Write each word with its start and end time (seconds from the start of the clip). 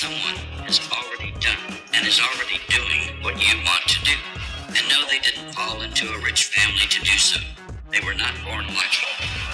someone 0.00 0.40
has 0.64 0.80
already 0.96 1.30
done 1.40 1.76
and 1.92 2.06
is 2.06 2.18
already 2.18 2.56
doing 2.72 3.22
what 3.22 3.36
you 3.36 3.54
want 3.68 3.84
to 3.86 4.02
do. 4.02 4.16
And 4.68 4.80
no, 4.88 5.06
they 5.10 5.18
didn't 5.18 5.52
fall 5.52 5.82
into 5.82 6.08
a 6.08 6.18
rich 6.24 6.46
family 6.46 6.88
to 6.88 7.02
do 7.02 7.18
so. 7.18 7.38
They 7.90 8.00
were 8.00 8.14
not 8.14 8.32
born 8.42 8.64
lucky. 8.64 9.04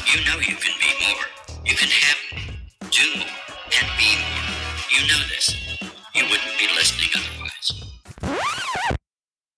You 0.06 0.24
know 0.24 0.38
you 0.38 0.54
can 0.54 0.71
be 0.79 0.93
more. 1.03 1.24
You 1.65 1.74
can 1.74 1.88
have 1.88 2.19
more, 2.31 2.88
do 2.93 3.19
more, 3.19 3.27
and 3.74 3.90
be 3.99 4.15
more. 4.22 4.47
You 4.95 5.01
know 5.09 5.21
this. 5.35 5.51
You 6.15 6.22
wouldn't 6.31 6.56
be 6.60 6.69
listening 6.76 7.10
otherwise. 7.17 8.47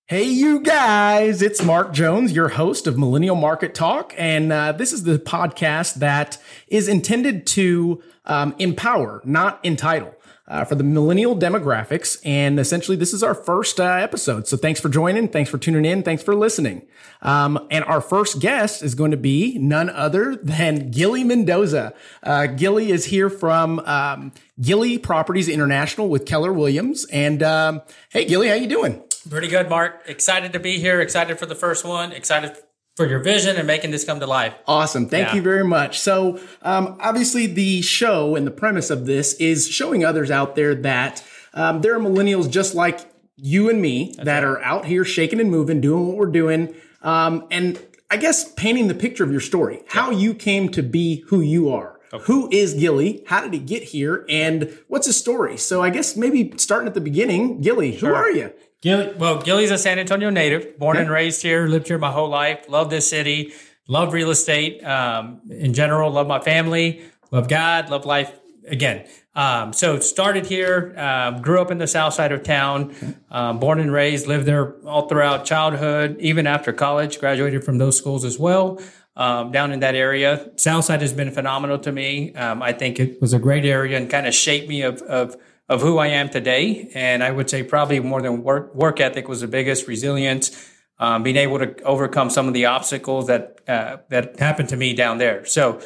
Hey, 0.06 0.24
you 0.24 0.60
guys, 0.60 1.42
it's 1.42 1.62
Mark 1.62 1.92
Jones, 1.92 2.32
your 2.32 2.48
host 2.48 2.86
of 2.86 2.96
Millennial 2.96 3.36
Market 3.36 3.74
Talk. 3.74 4.14
And 4.16 4.50
uh, 4.50 4.72
this 4.72 4.94
is 4.94 5.02
the 5.02 5.18
podcast 5.18 5.96
that 5.96 6.38
is 6.66 6.88
intended 6.88 7.46
to 7.48 8.02
um, 8.24 8.54
empower, 8.58 9.20
not 9.26 9.62
entitle. 9.62 10.14
Uh, 10.48 10.64
for 10.64 10.76
the 10.76 10.82
millennial 10.82 11.36
demographics. 11.36 12.18
And 12.24 12.58
essentially, 12.58 12.96
this 12.96 13.12
is 13.12 13.22
our 13.22 13.34
first 13.34 13.78
uh, 13.78 13.84
episode. 13.84 14.48
So 14.48 14.56
thanks 14.56 14.80
for 14.80 14.88
joining. 14.88 15.28
Thanks 15.28 15.50
for 15.50 15.58
tuning 15.58 15.84
in. 15.84 16.02
Thanks 16.02 16.22
for 16.22 16.34
listening. 16.34 16.86
Um, 17.20 17.66
and 17.70 17.84
our 17.84 18.00
first 18.00 18.40
guest 18.40 18.82
is 18.82 18.94
going 18.94 19.10
to 19.10 19.18
be 19.18 19.58
none 19.58 19.90
other 19.90 20.36
than 20.36 20.90
Gilly 20.90 21.22
Mendoza. 21.22 21.92
Uh, 22.22 22.46
Gilly 22.46 22.90
is 22.90 23.04
here 23.04 23.28
from 23.28 23.80
um, 23.80 24.32
Gilly 24.58 24.96
Properties 24.96 25.48
International 25.48 26.08
with 26.08 26.24
Keller 26.24 26.52
Williams. 26.52 27.04
And 27.12 27.42
um, 27.42 27.82
hey, 28.08 28.24
Gilly, 28.24 28.48
how 28.48 28.54
you 28.54 28.68
doing? 28.68 29.02
Pretty 29.28 29.48
good, 29.48 29.68
Mark. 29.68 30.02
Excited 30.06 30.54
to 30.54 30.60
be 30.60 30.78
here. 30.78 31.00
Excited 31.02 31.38
for 31.38 31.44
the 31.44 31.54
first 31.54 31.84
one. 31.84 32.12
Excited 32.12 32.56
for 32.98 33.06
your 33.06 33.20
vision 33.20 33.56
and 33.56 33.64
making 33.64 33.92
this 33.92 34.02
come 34.02 34.18
to 34.18 34.26
life. 34.26 34.52
Awesome. 34.66 35.06
Thank 35.06 35.28
Yeah. 35.28 35.36
you 35.36 35.42
very 35.42 35.62
much. 35.62 36.00
So, 36.00 36.40
um, 36.62 36.96
obviously, 36.98 37.46
the 37.46 37.80
show 37.80 38.34
and 38.34 38.44
the 38.44 38.50
premise 38.50 38.90
of 38.90 39.06
this 39.06 39.34
is 39.34 39.68
showing 39.68 40.04
others 40.04 40.32
out 40.32 40.56
there 40.56 40.74
that 40.74 41.22
um, 41.54 41.80
there 41.80 41.94
are 41.94 42.00
millennials 42.00 42.50
just 42.50 42.74
like 42.74 42.98
you 43.36 43.70
and 43.70 43.80
me 43.80 44.16
that 44.20 44.42
are 44.42 44.60
out 44.62 44.86
here 44.86 45.04
shaking 45.04 45.38
and 45.38 45.48
moving, 45.48 45.80
doing 45.80 46.08
what 46.08 46.16
we're 46.16 46.26
doing. 46.26 46.74
Um, 47.02 47.46
and 47.52 47.80
I 48.10 48.16
guess 48.16 48.52
painting 48.54 48.88
the 48.88 48.96
picture 48.96 49.22
of 49.22 49.30
your 49.30 49.40
story, 49.40 49.82
how 49.86 50.10
you 50.10 50.34
came 50.34 50.68
to 50.70 50.82
be 50.82 51.20
who 51.28 51.40
you 51.40 51.70
are. 51.70 52.00
Who 52.22 52.48
is 52.50 52.74
Gilly? 52.74 53.22
How 53.28 53.42
did 53.42 53.52
he 53.52 53.60
get 53.60 53.82
here? 53.84 54.24
And 54.28 54.76
what's 54.88 55.06
his 55.06 55.16
story? 55.16 55.56
So 55.58 55.82
I 55.82 55.90
guess 55.90 56.16
maybe 56.16 56.52
starting 56.56 56.88
at 56.88 56.94
the 56.94 57.00
beginning, 57.02 57.60
Gilly, 57.60 57.92
who 57.92 58.12
are 58.12 58.30
you? 58.30 58.50
Gilly, 58.80 59.12
well, 59.14 59.40
Gilly's 59.42 59.72
a 59.72 59.78
San 59.78 59.98
Antonio 59.98 60.30
native, 60.30 60.78
born 60.78 60.98
and 60.98 61.10
raised 61.10 61.42
here, 61.42 61.66
lived 61.66 61.88
here 61.88 61.98
my 61.98 62.12
whole 62.12 62.28
life, 62.28 62.66
love 62.68 62.90
this 62.90 63.10
city, 63.10 63.52
love 63.88 64.12
real 64.12 64.30
estate 64.30 64.84
um, 64.84 65.40
in 65.50 65.74
general, 65.74 66.12
love 66.12 66.28
my 66.28 66.38
family, 66.38 67.02
love 67.32 67.48
God, 67.48 67.90
love 67.90 68.06
life 68.06 68.38
again. 68.68 69.04
Um, 69.34 69.72
so 69.72 69.98
started 69.98 70.46
here, 70.46 70.94
um, 70.96 71.42
grew 71.42 71.60
up 71.60 71.72
in 71.72 71.78
the 71.78 71.88
south 71.88 72.14
side 72.14 72.30
of 72.30 72.44
town, 72.44 72.94
um, 73.32 73.58
born 73.58 73.80
and 73.80 73.92
raised, 73.92 74.28
lived 74.28 74.46
there 74.46 74.74
all 74.86 75.08
throughout 75.08 75.44
childhood, 75.44 76.16
even 76.20 76.46
after 76.46 76.72
college, 76.72 77.18
graduated 77.18 77.64
from 77.64 77.78
those 77.78 77.98
schools 77.98 78.24
as 78.24 78.38
well. 78.38 78.80
Um, 79.16 79.50
down 79.50 79.72
in 79.72 79.80
that 79.80 79.96
area, 79.96 80.52
Southside 80.54 81.00
has 81.00 81.12
been 81.12 81.32
phenomenal 81.32 81.80
to 81.80 81.90
me. 81.90 82.32
Um, 82.34 82.62
I 82.62 82.72
think 82.72 83.00
it 83.00 83.20
was 83.20 83.32
a 83.32 83.40
great 83.40 83.64
area 83.64 83.96
and 83.96 84.08
kind 84.08 84.28
of 84.28 84.34
shaped 84.34 84.68
me 84.68 84.82
of, 84.82 85.02
of 85.02 85.36
of 85.68 85.82
who 85.82 85.98
I 85.98 86.08
am 86.08 86.28
today. 86.28 86.90
And 86.94 87.22
I 87.22 87.30
would 87.30 87.50
say 87.50 87.62
probably 87.62 88.00
more 88.00 88.22
than 88.22 88.42
work 88.42 88.74
work 88.74 89.00
ethic 89.00 89.28
was 89.28 89.40
the 89.40 89.48
biggest 89.48 89.86
resilience, 89.86 90.70
um, 90.98 91.22
being 91.22 91.36
able 91.36 91.58
to 91.58 91.82
overcome 91.82 92.30
some 92.30 92.48
of 92.48 92.54
the 92.54 92.66
obstacles 92.66 93.26
that 93.26 93.60
uh, 93.68 93.98
that 94.08 94.38
happened 94.38 94.70
to 94.70 94.76
me 94.76 94.94
down 94.94 95.18
there. 95.18 95.44
So 95.44 95.80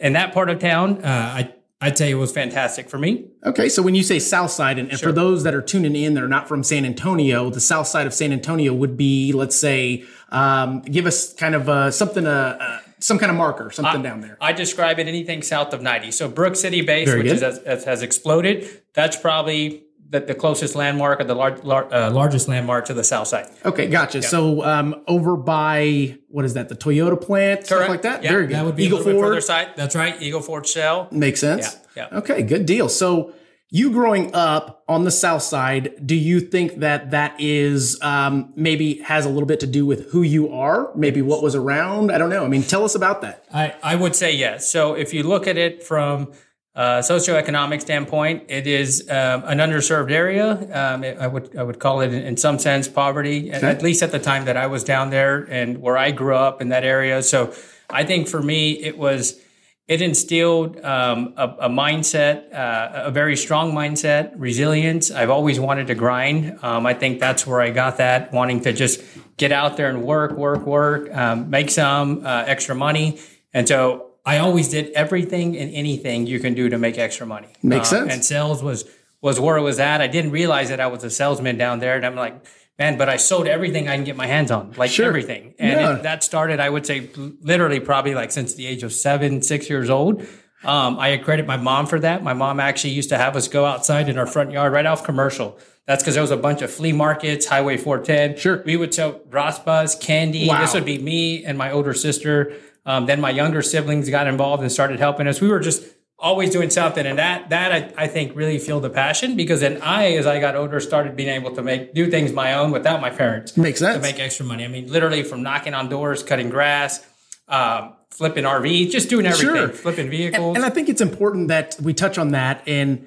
in 0.00 0.14
that 0.14 0.32
part 0.32 0.50
of 0.50 0.58
town, 0.58 1.04
uh, 1.04 1.08
I 1.08 1.54
I'd 1.82 1.96
say 1.96 2.10
it 2.10 2.14
was 2.14 2.30
fantastic 2.30 2.90
for 2.90 2.98
me. 2.98 3.28
Okay, 3.46 3.70
so 3.70 3.80
when 3.80 3.94
you 3.94 4.02
say 4.02 4.18
South 4.18 4.50
Side, 4.50 4.78
and, 4.78 4.90
and 4.90 5.00
for 5.00 5.12
those 5.12 5.44
that 5.44 5.54
are 5.54 5.62
tuning 5.62 5.96
in 5.96 6.12
that 6.12 6.22
are 6.22 6.28
not 6.28 6.46
from 6.46 6.62
San 6.62 6.84
Antonio, 6.84 7.48
the 7.48 7.60
South 7.60 7.86
Side 7.86 8.06
of 8.06 8.12
San 8.12 8.32
Antonio 8.32 8.74
would 8.74 8.98
be, 8.98 9.32
let's 9.32 9.56
say, 9.56 10.04
um, 10.28 10.82
give 10.82 11.06
us 11.06 11.32
kind 11.32 11.54
of 11.54 11.70
uh, 11.70 11.90
something, 11.90 12.26
uh, 12.26 12.58
uh, 12.60 12.89
some 13.00 13.18
kind 13.18 13.30
of 13.30 13.36
marker, 13.36 13.70
something 13.70 14.02
down 14.02 14.20
there. 14.20 14.36
I 14.40 14.52
describe 14.52 14.98
it 14.98 15.08
anything 15.08 15.42
south 15.42 15.72
of 15.72 15.82
90. 15.82 16.10
So 16.12 16.28
Brook 16.28 16.56
City 16.56 16.82
base, 16.82 17.08
Very 17.08 17.22
which 17.22 17.32
is, 17.32 17.40
has, 17.40 17.84
has, 17.84 18.02
exploded, 18.02 18.82
that's 18.94 19.16
probably 19.16 19.84
the, 20.08 20.20
the 20.20 20.34
closest 20.34 20.74
landmark 20.74 21.20
or 21.20 21.24
the 21.24 21.34
lar- 21.34 21.58
lar- 21.58 21.92
uh, 21.92 22.10
largest 22.10 22.48
landmark 22.48 22.86
to 22.86 22.94
the 22.94 23.04
south 23.04 23.28
side. 23.28 23.48
Okay, 23.64 23.86
gotcha. 23.86 24.22
So 24.22 24.64
um, 24.64 25.02
over 25.06 25.36
by 25.36 26.18
what 26.28 26.44
is 26.44 26.54
that? 26.54 26.68
The 26.68 26.74
Toyota 26.74 27.20
plant, 27.20 27.66
stuff 27.66 27.88
like 27.88 28.02
that. 28.02 28.22
Yeah, 28.22 28.30
Very 28.30 28.46
good. 28.46 28.56
That 28.56 28.64
would 28.64 28.76
be 28.76 28.84
Eagle 28.84 28.98
a 28.98 29.00
little 29.00 29.12
bit 29.12 29.18
Ford 29.18 29.30
further 29.30 29.40
side. 29.40 29.68
That's 29.76 29.94
right. 29.94 30.20
Eagle 30.20 30.40
Ford 30.40 30.66
Shale. 30.66 31.08
makes 31.10 31.40
sense. 31.40 31.76
Yeah, 31.96 32.08
yeah. 32.12 32.18
Okay, 32.18 32.42
good 32.42 32.66
deal. 32.66 32.88
So 32.88 33.32
you 33.72 33.90
growing 33.92 34.34
up 34.34 34.82
on 34.88 35.04
the 35.04 35.10
South 35.12 35.42
Side, 35.42 36.04
do 36.04 36.16
you 36.16 36.40
think 36.40 36.80
that 36.80 37.12
that 37.12 37.36
is 37.38 38.00
um, 38.02 38.52
maybe 38.56 38.94
has 39.02 39.24
a 39.26 39.28
little 39.28 39.46
bit 39.46 39.60
to 39.60 39.66
do 39.66 39.86
with 39.86 40.10
who 40.10 40.22
you 40.22 40.52
are? 40.52 40.90
Maybe 40.96 41.22
what 41.22 41.42
was 41.42 41.54
around? 41.54 42.10
I 42.10 42.18
don't 42.18 42.30
know. 42.30 42.44
I 42.44 42.48
mean, 42.48 42.62
tell 42.64 42.84
us 42.84 42.94
about 42.96 43.22
that. 43.22 43.44
I, 43.54 43.74
I 43.82 43.94
would 43.96 44.16
say 44.16 44.34
yes. 44.34 44.68
So 44.70 44.94
if 44.94 45.14
you 45.14 45.22
look 45.22 45.46
at 45.46 45.56
it 45.56 45.84
from 45.84 46.32
a 46.74 46.98
socioeconomic 47.00 47.80
standpoint, 47.80 48.44
it 48.48 48.66
is 48.66 49.08
um, 49.08 49.42
an 49.44 49.58
underserved 49.58 50.10
area. 50.10 50.52
Um, 50.72 51.04
I 51.04 51.26
would 51.28 51.56
I 51.56 51.62
would 51.62 51.78
call 51.78 52.00
it 52.00 52.12
in, 52.12 52.22
in 52.24 52.36
some 52.36 52.58
sense 52.58 52.88
poverty, 52.88 53.52
at- 53.52 53.62
at 53.62 53.82
least 53.82 54.02
at 54.02 54.10
the 54.10 54.18
time 54.18 54.46
that 54.46 54.56
I 54.56 54.66
was 54.66 54.82
down 54.82 55.10
there 55.10 55.42
and 55.48 55.78
where 55.80 55.96
I 55.96 56.10
grew 56.10 56.34
up 56.34 56.60
in 56.60 56.70
that 56.70 56.82
area. 56.84 57.22
So 57.22 57.52
I 57.88 58.04
think 58.04 58.26
for 58.28 58.42
me 58.42 58.72
it 58.72 58.98
was 58.98 59.40
it 59.90 60.00
instilled 60.00 60.78
um, 60.84 61.34
a, 61.36 61.46
a 61.66 61.68
mindset, 61.68 62.54
uh, 62.54 63.08
a 63.08 63.10
very 63.10 63.36
strong 63.36 63.72
mindset, 63.72 64.32
resilience. 64.36 65.10
I've 65.10 65.30
always 65.30 65.58
wanted 65.58 65.88
to 65.88 65.96
grind. 65.96 66.58
Um, 66.62 66.86
I 66.86 66.94
think 66.94 67.18
that's 67.18 67.44
where 67.44 67.60
I 67.60 67.70
got 67.70 67.96
that, 67.96 68.32
wanting 68.32 68.60
to 68.62 68.72
just 68.72 69.02
get 69.36 69.50
out 69.50 69.76
there 69.76 69.88
and 69.88 70.04
work, 70.04 70.30
work, 70.46 70.64
work, 70.64 71.12
um, 71.12 71.50
make 71.50 71.70
some 71.70 72.24
uh, 72.24 72.44
extra 72.46 72.74
money. 72.74 73.18
And 73.52 73.66
so 73.66 74.12
I 74.24 74.38
always 74.38 74.68
did 74.68 74.92
everything 74.92 75.56
and 75.56 75.74
anything 75.74 76.28
you 76.28 76.38
can 76.38 76.54
do 76.54 76.68
to 76.68 76.78
make 76.78 76.96
extra 76.96 77.26
money. 77.26 77.48
Makes 77.60 77.92
Um, 77.92 77.98
sense. 77.98 78.12
And 78.12 78.24
sales 78.24 78.62
was 78.62 78.84
was 79.22 79.40
where 79.40 79.56
it 79.58 79.62
was 79.62 79.80
at. 79.80 80.00
I 80.00 80.06
didn't 80.06 80.30
realize 80.30 80.68
that 80.68 80.80
I 80.80 80.86
was 80.86 81.02
a 81.04 81.10
salesman 81.10 81.58
down 81.58 81.80
there, 81.80 81.96
and 81.96 82.06
I'm 82.06 82.16
like, 82.16 82.36
man, 82.80 82.96
but 82.96 83.08
I 83.10 83.18
sold 83.18 83.46
everything 83.46 83.88
I 83.88 83.94
can 83.94 84.04
get 84.04 84.16
my 84.16 84.26
hands 84.26 84.50
on, 84.50 84.72
like 84.78 84.90
Sure. 84.90 85.06
everything. 85.06 85.54
And 85.58 85.78
Yeah. 85.80 85.96
it, 85.96 86.02
that 86.02 86.24
started, 86.24 86.58
I 86.60 86.70
would 86.70 86.86
say, 86.86 87.10
literally 87.42 87.78
probably 87.78 88.14
like 88.14 88.32
since 88.32 88.54
the 88.54 88.66
age 88.66 88.82
of 88.82 88.92
seven, 88.92 89.42
six 89.42 89.68
years 89.68 89.90
old. 89.90 90.22
Um, 90.64 90.98
I 90.98 91.16
credit 91.18 91.46
my 91.46 91.56
mom 91.58 91.86
for 91.86 92.00
that. 92.00 92.22
My 92.24 92.32
mom 92.32 92.58
actually 92.58 92.90
used 92.90 93.10
to 93.10 93.18
have 93.18 93.36
us 93.36 93.48
go 93.48 93.64
outside 93.66 94.08
in 94.08 94.18
our 94.18 94.26
front 94.26 94.50
yard 94.50 94.72
right 94.72 94.86
off 94.86 95.04
commercial. 95.04 95.58
That's 95.86 96.02
because 96.02 96.14
there 96.14 96.22
was 96.22 96.30
a 96.30 96.36
bunch 96.38 96.62
of 96.62 96.70
flea 96.70 96.92
markets, 96.92 97.46
Highway 97.46 97.76
410. 97.76 98.36
Sure. 98.38 98.62
We 98.64 98.76
would 98.76 98.92
sell 98.94 99.20
Raspas, 99.30 100.00
candy. 100.00 100.48
Wow. 100.48 100.60
This 100.62 100.72
would 100.74 100.84
be 100.86 100.98
me 100.98 101.44
and 101.44 101.56
my 101.58 101.70
older 101.70 101.92
sister. 101.94 102.52
Um, 102.86 103.04
then 103.06 103.20
my 103.20 103.30
younger 103.30 103.60
siblings 103.62 104.08
got 104.08 104.26
involved 104.26 104.62
and 104.62 104.72
started 104.72 105.00
helping 105.00 105.26
us. 105.26 105.40
We 105.40 105.48
were 105.48 105.60
just 105.60 105.82
always 106.20 106.50
doing 106.50 106.70
something, 106.70 107.06
and 107.06 107.18
that 107.18 107.48
that 107.50 107.72
I, 107.72 108.04
I 108.04 108.06
think 108.06 108.36
really 108.36 108.58
fueled 108.58 108.84
the 108.84 108.90
passion 108.90 109.36
because 109.36 109.60
then 109.60 109.80
I, 109.82 110.12
as 110.16 110.26
I 110.26 110.38
got 110.40 110.54
older, 110.56 110.78
started 110.80 111.16
being 111.16 111.28
able 111.30 111.54
to 111.54 111.62
make 111.62 111.94
do 111.94 112.10
things 112.10 112.32
my 112.32 112.54
own 112.54 112.70
without 112.70 113.00
my 113.00 113.10
parents 113.10 113.56
Makes 113.56 113.80
sense. 113.80 113.96
to 113.96 114.02
make 114.02 114.18
extra 114.20 114.44
money. 114.44 114.64
I 114.64 114.68
mean, 114.68 114.90
literally 114.92 115.22
from 115.22 115.42
knocking 115.42 115.74
on 115.74 115.88
doors, 115.88 116.22
cutting 116.22 116.50
grass, 116.50 117.06
um, 117.48 117.94
flipping 118.10 118.44
RVs, 118.44 118.90
just 118.90 119.08
doing 119.08 119.26
everything, 119.26 119.54
Sure. 119.56 119.68
flipping 119.70 120.10
vehicles. 120.10 120.56
And 120.56 120.64
I 120.64 120.70
think 120.70 120.88
it's 120.88 121.00
important 121.00 121.48
that 121.48 121.76
we 121.82 121.94
touch 121.94 122.18
on 122.18 122.32
that. 122.32 122.62
And 122.66 123.06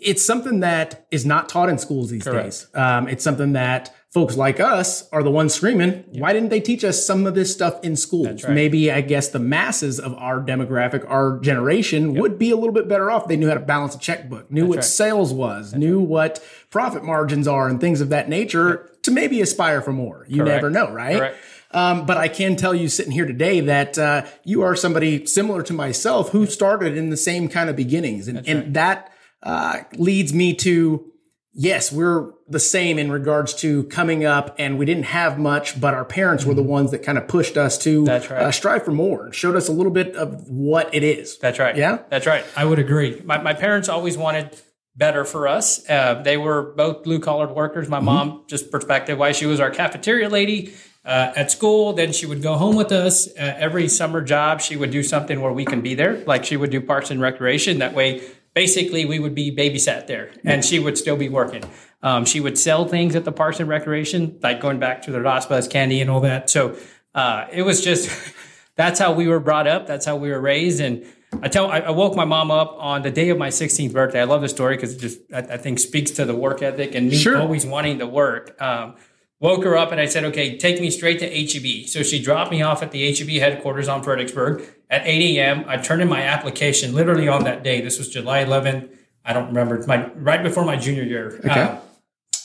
it's 0.00 0.24
something 0.24 0.60
that 0.60 1.06
is 1.10 1.24
not 1.24 1.48
taught 1.48 1.68
in 1.68 1.78
schools 1.78 2.10
these 2.10 2.24
Correct. 2.24 2.44
days. 2.44 2.66
Um, 2.74 3.08
it's 3.08 3.22
something 3.24 3.52
that 3.54 3.94
folks 4.12 4.36
like 4.36 4.60
us 4.60 5.08
are 5.10 5.22
the 5.22 5.30
ones 5.30 5.54
screaming. 5.54 6.04
Why 6.10 6.34
didn't 6.34 6.50
they 6.50 6.60
teach 6.60 6.84
us 6.84 7.04
some 7.04 7.26
of 7.26 7.34
this 7.34 7.50
stuff 7.52 7.82
in 7.82 7.96
schools? 7.96 8.44
right. 8.44 8.52
Maybe 8.52 8.92
I 8.92 9.00
guess 9.00 9.28
the 9.28 9.38
masses 9.38 9.98
of 9.98 10.14
our 10.14 10.38
demographic, 10.40 11.08
our 11.08 11.38
generation, 11.40 12.14
would 12.14 12.38
be 12.38 12.50
a 12.50 12.56
little 12.56 12.74
bit 12.74 12.88
better 12.88 13.10
off. 13.10 13.26
They 13.26 13.36
knew 13.36 13.48
how 13.48 13.54
to 13.54 13.60
balance 13.60 13.94
a 13.94 13.98
checkbook, 13.98 14.50
knew 14.50 14.66
what 14.66 14.76
right. 14.76 14.84
sales 14.84 15.32
was, 15.32 15.72
knew 15.74 15.98
what 15.98 16.44
profit 16.70 17.02
margins 17.02 17.48
are, 17.48 17.68
and 17.68 17.80
things 17.80 18.00
of 18.00 18.10
that 18.10 18.28
nature. 18.28 18.90
To 19.04 19.10
maybe 19.10 19.40
aspire 19.40 19.80
for 19.80 19.92
more. 19.92 20.24
You 20.28 20.44
Correct. 20.44 20.62
never 20.62 20.70
know, 20.70 20.92
right? 20.92 21.34
Um, 21.72 22.06
but 22.06 22.18
I 22.18 22.28
can 22.28 22.54
tell 22.54 22.74
you 22.74 22.88
sitting 22.88 23.12
here 23.12 23.26
today 23.26 23.60
that 23.60 23.98
uh, 23.98 24.26
you 24.44 24.62
are 24.62 24.76
somebody 24.76 25.26
similar 25.26 25.62
to 25.64 25.72
myself 25.72 26.30
who 26.30 26.46
started 26.46 26.96
in 26.96 27.10
the 27.10 27.16
same 27.16 27.48
kind 27.48 27.70
of 27.70 27.76
beginnings. 27.76 28.28
And, 28.28 28.46
and 28.46 28.74
that 28.74 29.10
uh, 29.42 29.80
leads 29.94 30.32
me 30.32 30.54
to 30.56 31.11
yes, 31.54 31.92
we're 31.92 32.30
the 32.48 32.58
same 32.58 32.98
in 32.98 33.10
regards 33.10 33.54
to 33.54 33.84
coming 33.84 34.24
up 34.24 34.54
and 34.58 34.78
we 34.78 34.84
didn't 34.86 35.04
have 35.04 35.38
much, 35.38 35.80
but 35.80 35.94
our 35.94 36.04
parents 36.04 36.44
were 36.44 36.54
the 36.54 36.62
ones 36.62 36.90
that 36.90 37.02
kind 37.02 37.18
of 37.18 37.28
pushed 37.28 37.56
us 37.56 37.78
to 37.78 38.02
Mm-hmm. 38.02 38.04
That's 38.06 38.30
right. 38.30 38.42
uh, 38.42 38.52
strive 38.52 38.84
for 38.84 38.92
more 38.92 39.26
and 39.26 39.34
showed 39.34 39.56
us 39.56 39.68
a 39.68 39.72
little 39.72 39.92
bit 39.92 40.16
of 40.16 40.48
what 40.48 40.94
it 40.94 41.02
is. 41.02 41.38
That's 41.38 41.58
right. 41.58 41.76
Yeah? 41.76 41.98
That's 42.08 42.26
right. 42.26 42.44
I 42.56 42.64
would 42.64 42.78
agree. 42.78 43.20
My, 43.24 43.38
my 43.38 43.54
parents 43.54 43.88
always 43.88 44.16
wanted 44.16 44.58
better 44.96 45.24
for 45.24 45.48
us. 45.48 45.88
Uh, 45.88 46.20
they 46.22 46.36
were 46.36 46.74
both 46.74 47.02
blue 47.04 47.18
collared 47.18 47.50
workers. 47.52 47.88
My 47.88 48.00
mom, 48.00 48.44
just 48.48 48.70
perspective 48.70 49.18
wise, 49.18 49.36
she 49.36 49.46
was 49.46 49.60
our 49.60 49.70
cafeteria 49.70 50.28
lady 50.28 50.74
uh, 51.04 51.32
at 51.34 51.50
school. 51.50 51.94
Then 51.94 52.12
she 52.12 52.26
would 52.26 52.42
go 52.42 52.54
home 52.56 52.76
with 52.76 52.92
us. 52.92 53.26
Uh, 53.28 53.32
every 53.56 53.88
summer 53.88 54.20
job, 54.20 54.60
she 54.60 54.76
would 54.76 54.90
do 54.90 55.02
something 55.02 55.40
where 55.40 55.52
we 55.52 55.64
can 55.64 55.80
be 55.80 55.94
there. 55.94 56.16
Like 56.26 56.44
she 56.44 56.56
would 56.58 56.70
do 56.70 56.80
parks 56.80 57.10
and 57.10 57.20
recreation. 57.20 57.78
That 57.78 57.94
way, 57.94 58.22
basically 58.54 59.04
we 59.04 59.18
would 59.18 59.34
be 59.34 59.54
babysat 59.54 60.06
there 60.06 60.30
and 60.44 60.64
she 60.64 60.78
would 60.78 60.98
still 60.98 61.16
be 61.16 61.28
working. 61.28 61.64
Um, 62.02 62.24
she 62.24 62.40
would 62.40 62.58
sell 62.58 62.86
things 62.86 63.14
at 63.14 63.24
the 63.24 63.32
Parks 63.32 63.60
and 63.60 63.68
Recreation, 63.68 64.38
like 64.42 64.60
going 64.60 64.78
back 64.78 65.02
to 65.02 65.12
the 65.12 65.18
Raspas 65.18 65.70
candy 65.70 66.00
and 66.00 66.10
all 66.10 66.20
that. 66.20 66.50
So 66.50 66.76
uh, 67.14 67.46
it 67.52 67.62
was 67.62 67.82
just 67.82 68.10
that's 68.76 68.98
how 68.98 69.12
we 69.12 69.28
were 69.28 69.40
brought 69.40 69.66
up. 69.66 69.86
That's 69.86 70.04
how 70.04 70.16
we 70.16 70.30
were 70.30 70.40
raised. 70.40 70.80
And 70.80 71.06
I 71.40 71.48
tell 71.48 71.70
I, 71.70 71.78
I 71.78 71.90
woke 71.90 72.16
my 72.16 72.24
mom 72.24 72.50
up 72.50 72.76
on 72.78 73.02
the 73.02 73.10
day 73.10 73.28
of 73.30 73.38
my 73.38 73.48
16th 73.48 73.92
birthday. 73.92 74.20
I 74.20 74.24
love 74.24 74.42
the 74.42 74.48
story 74.48 74.76
because 74.76 74.94
it 74.94 74.98
just 74.98 75.20
I, 75.32 75.38
I, 75.38 75.56
think 75.56 75.78
speaks 75.78 76.10
to 76.12 76.24
the 76.24 76.34
work 76.34 76.60
ethic 76.62 76.94
and 76.94 77.08
me 77.08 77.16
Sure. 77.16 77.38
always 77.38 77.64
wanting 77.64 78.00
to 78.00 78.06
work. 78.06 78.60
Um, 78.60 78.96
woke 79.42 79.64
her 79.64 79.76
up 79.76 79.92
and 79.92 80.00
I 80.00 80.06
said, 80.06 80.24
"Okay, 80.24 80.56
take 80.56 80.80
me 80.80 80.90
straight 80.90 81.18
to 81.18 81.26
HEB." 81.28 81.86
So 81.88 82.02
she 82.02 82.22
dropped 82.22 82.50
me 82.50 82.62
off 82.62 82.82
at 82.82 82.90
the 82.92 83.12
HEB 83.12 83.28
headquarters 83.40 83.88
on 83.88 84.02
Fredericksburg 84.02 84.62
at 84.88 85.02
8 85.06 85.36
a.m. 85.36 85.64
I 85.68 85.76
turned 85.76 86.00
in 86.00 86.08
my 86.08 86.22
application 86.22 86.94
literally 86.94 87.28
on 87.28 87.44
that 87.44 87.62
day. 87.62 87.80
This 87.82 87.98
was 87.98 88.08
July 88.08 88.42
11th. 88.44 88.88
I 89.24 89.32
don't 89.34 89.48
remember. 89.48 89.76
It's 89.76 89.86
my 89.86 90.08
right 90.14 90.42
before 90.42 90.64
my 90.64 90.76
junior 90.76 91.02
year. 91.02 91.40
Uh, 91.48 91.78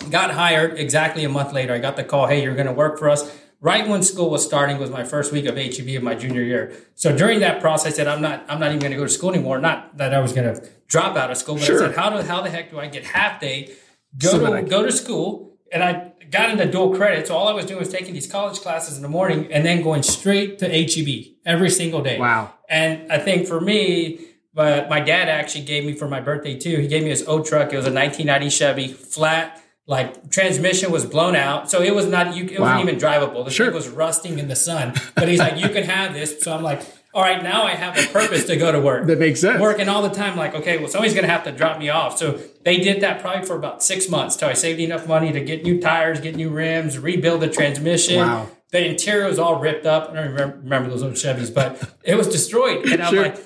got 0.10 0.32
hired 0.32 0.78
exactly 0.78 1.24
a 1.24 1.30
month 1.30 1.54
later. 1.54 1.74
I 1.74 1.80
got 1.80 1.96
the 1.96 2.04
call, 2.04 2.28
hey, 2.28 2.44
you're 2.44 2.56
going 2.56 2.68
to 2.68 2.74
work 2.74 3.00
for 3.00 3.10
us. 3.10 3.32
Right 3.60 3.88
when 3.88 4.04
school 4.04 4.30
was 4.30 4.46
starting 4.46 4.78
was 4.78 4.92
my 4.92 5.04
first 5.04 5.32
week 5.32 5.46
of 5.48 5.58
HEB 5.58 5.90
of 5.98 6.04
my 6.04 6.14
junior 6.14 6.44
year. 6.44 6.72
So 6.94 7.16
during 7.18 7.40
that 7.40 7.60
process, 7.60 7.94
I 7.94 7.96
said, 7.96 8.08
I'm 8.08 8.22
not, 8.22 8.46
I'm 8.48 8.60
not 8.60 8.68
even 8.68 8.80
going 8.80 8.92
to 8.92 8.98
go 8.98 9.04
to 9.06 9.10
school 9.10 9.32
anymore. 9.32 9.58
Not 9.58 9.98
that 9.98 10.14
I 10.14 10.20
was 10.20 10.32
going 10.34 10.54
to 10.54 10.70
drop 10.88 11.18
out 11.18 11.32
of 11.32 11.38
school, 11.38 11.56
but 11.56 11.64
Sure. 11.64 11.84
I 11.84 11.88
said, 11.88 11.96
how 11.96 12.12
do, 12.12 12.22
how 12.22 12.42
the 12.42 12.52
heck 12.52 12.70
do 12.70 12.80
I 12.80 12.88
get 12.88 13.04
half 13.06 13.42
day, 13.42 13.74
go 14.20 14.30
So 14.30 14.40
to, 14.46 14.54
I- 14.54 14.62
go 14.62 14.84
to 14.86 14.92
school? 14.92 15.58
And 15.74 15.84
I 15.84 16.14
got 16.32 16.50
into 16.50 16.66
dual 16.70 16.96
credit. 16.96 17.28
So 17.28 17.36
all 17.36 17.48
I 17.48 17.54
was 17.54 17.66
doing 17.66 17.80
was 17.80 17.90
taking 17.90 18.14
these 18.14 18.30
college 18.32 18.60
classes 18.60 18.96
in 18.98 19.02
the 19.04 19.10
morning 19.10 19.52
and 19.52 19.66
then 19.66 19.82
going 19.82 20.04
straight 20.04 20.60
to 20.60 20.68
HEB 20.70 21.36
every 21.46 21.70
single 21.70 22.02
day. 22.02 22.20
Wow. 22.20 22.54
And 22.70 23.12
I 23.12 23.18
think 23.20 23.48
for 23.48 23.60
me, 23.62 24.20
but 24.54 24.90
my 24.90 25.00
dad 25.00 25.30
actually 25.30 25.66
gave 25.66 25.86
me 25.86 25.94
for 25.94 26.08
my 26.08 26.20
birthday 26.20 26.58
too. 26.58 26.78
He 26.78 26.88
gave 26.88 27.04
me 27.04 27.10
his 27.10 27.28
old 27.28 27.46
truck. 27.46 27.72
It 27.72 27.78
was 27.78 27.86
a 27.86 27.94
1990 27.94 28.50
Chevy, 28.50 28.88
flat, 28.88 29.62
like 29.86 30.30
transmission 30.32 30.92
was 30.92 31.06
blown 31.06 31.34
out, 31.36 31.70
so 31.72 31.82
it 31.82 31.96
was 31.96 32.08
not. 32.08 32.36
You, 32.36 32.44
it 32.46 32.60
Wow. 32.60 32.74
wasn't 32.76 32.90
even 32.90 33.00
drivable. 33.00 33.46
The 33.46 33.52
Sure. 33.52 33.68
thing 33.68 33.76
was 33.76 33.88
rusting 33.88 34.38
in 34.40 34.50
the 34.50 34.56
sun. 34.56 34.94
But 35.16 35.30
he's 35.30 35.40
like, 35.40 35.58
"You 35.58 35.70
can 35.70 35.84
have 35.84 36.14
this." 36.14 36.42
So 36.42 36.54
I'm 36.54 36.62
like, 36.62 36.82
"All 37.18 37.24
right, 37.24 37.42
now 37.42 37.64
I 37.64 37.72
have 37.72 37.98
a 37.98 38.06
purpose 38.14 38.46
to 38.46 38.56
go 38.56 38.72
to 38.72 38.80
work." 38.80 39.08
That 39.08 39.18
makes 39.19 39.42
sense. 39.42 39.60
Working 39.60 39.90
all 39.90 40.04
the 40.04 40.10
time, 40.10 40.38
like, 40.38 40.54
okay, 40.54 40.78
well, 40.78 40.88
somebody's 40.88 41.16
gonna 41.16 41.28
have 41.28 41.44
to 41.46 41.52
drop 41.52 41.80
me 41.80 41.90
off. 41.90 42.18
So 42.18 42.40
they 42.64 42.78
did 42.78 43.02
that 43.02 43.19
probably 43.22 43.46
for 43.46 43.56
about 43.56 43.81
six 43.84 44.08
months 44.08 44.36
till 44.36 44.48
I 44.50 44.54
saved 44.54 44.80
enough 44.80 45.08
money 45.08 45.31
to 45.31 45.42
get 45.42 45.64
new 45.64 45.80
tires, 45.81 46.19
get 46.19 46.36
new 46.36 46.50
rims, 46.50 46.98
rebuild 47.00 47.42
the 47.42 47.50
transmission. 47.50 48.19
Wow. 48.19 48.50
The 48.72 48.86
interior 48.86 49.28
was 49.28 49.40
all 49.40 49.60
ripped 49.60 49.86
up. 49.86 50.10
I 50.12 50.14
don't 50.14 50.28
remember, 50.34 50.58
remember 50.58 50.90
those 50.90 51.02
old 51.02 51.14
Chevys, 51.14 51.52
but 51.54 51.81
it 52.04 52.16
was 52.16 52.28
destroyed. 52.28 52.86
And 52.86 53.02
I'm 53.02 53.14
Sure. 53.14 53.24
like, 53.24 53.38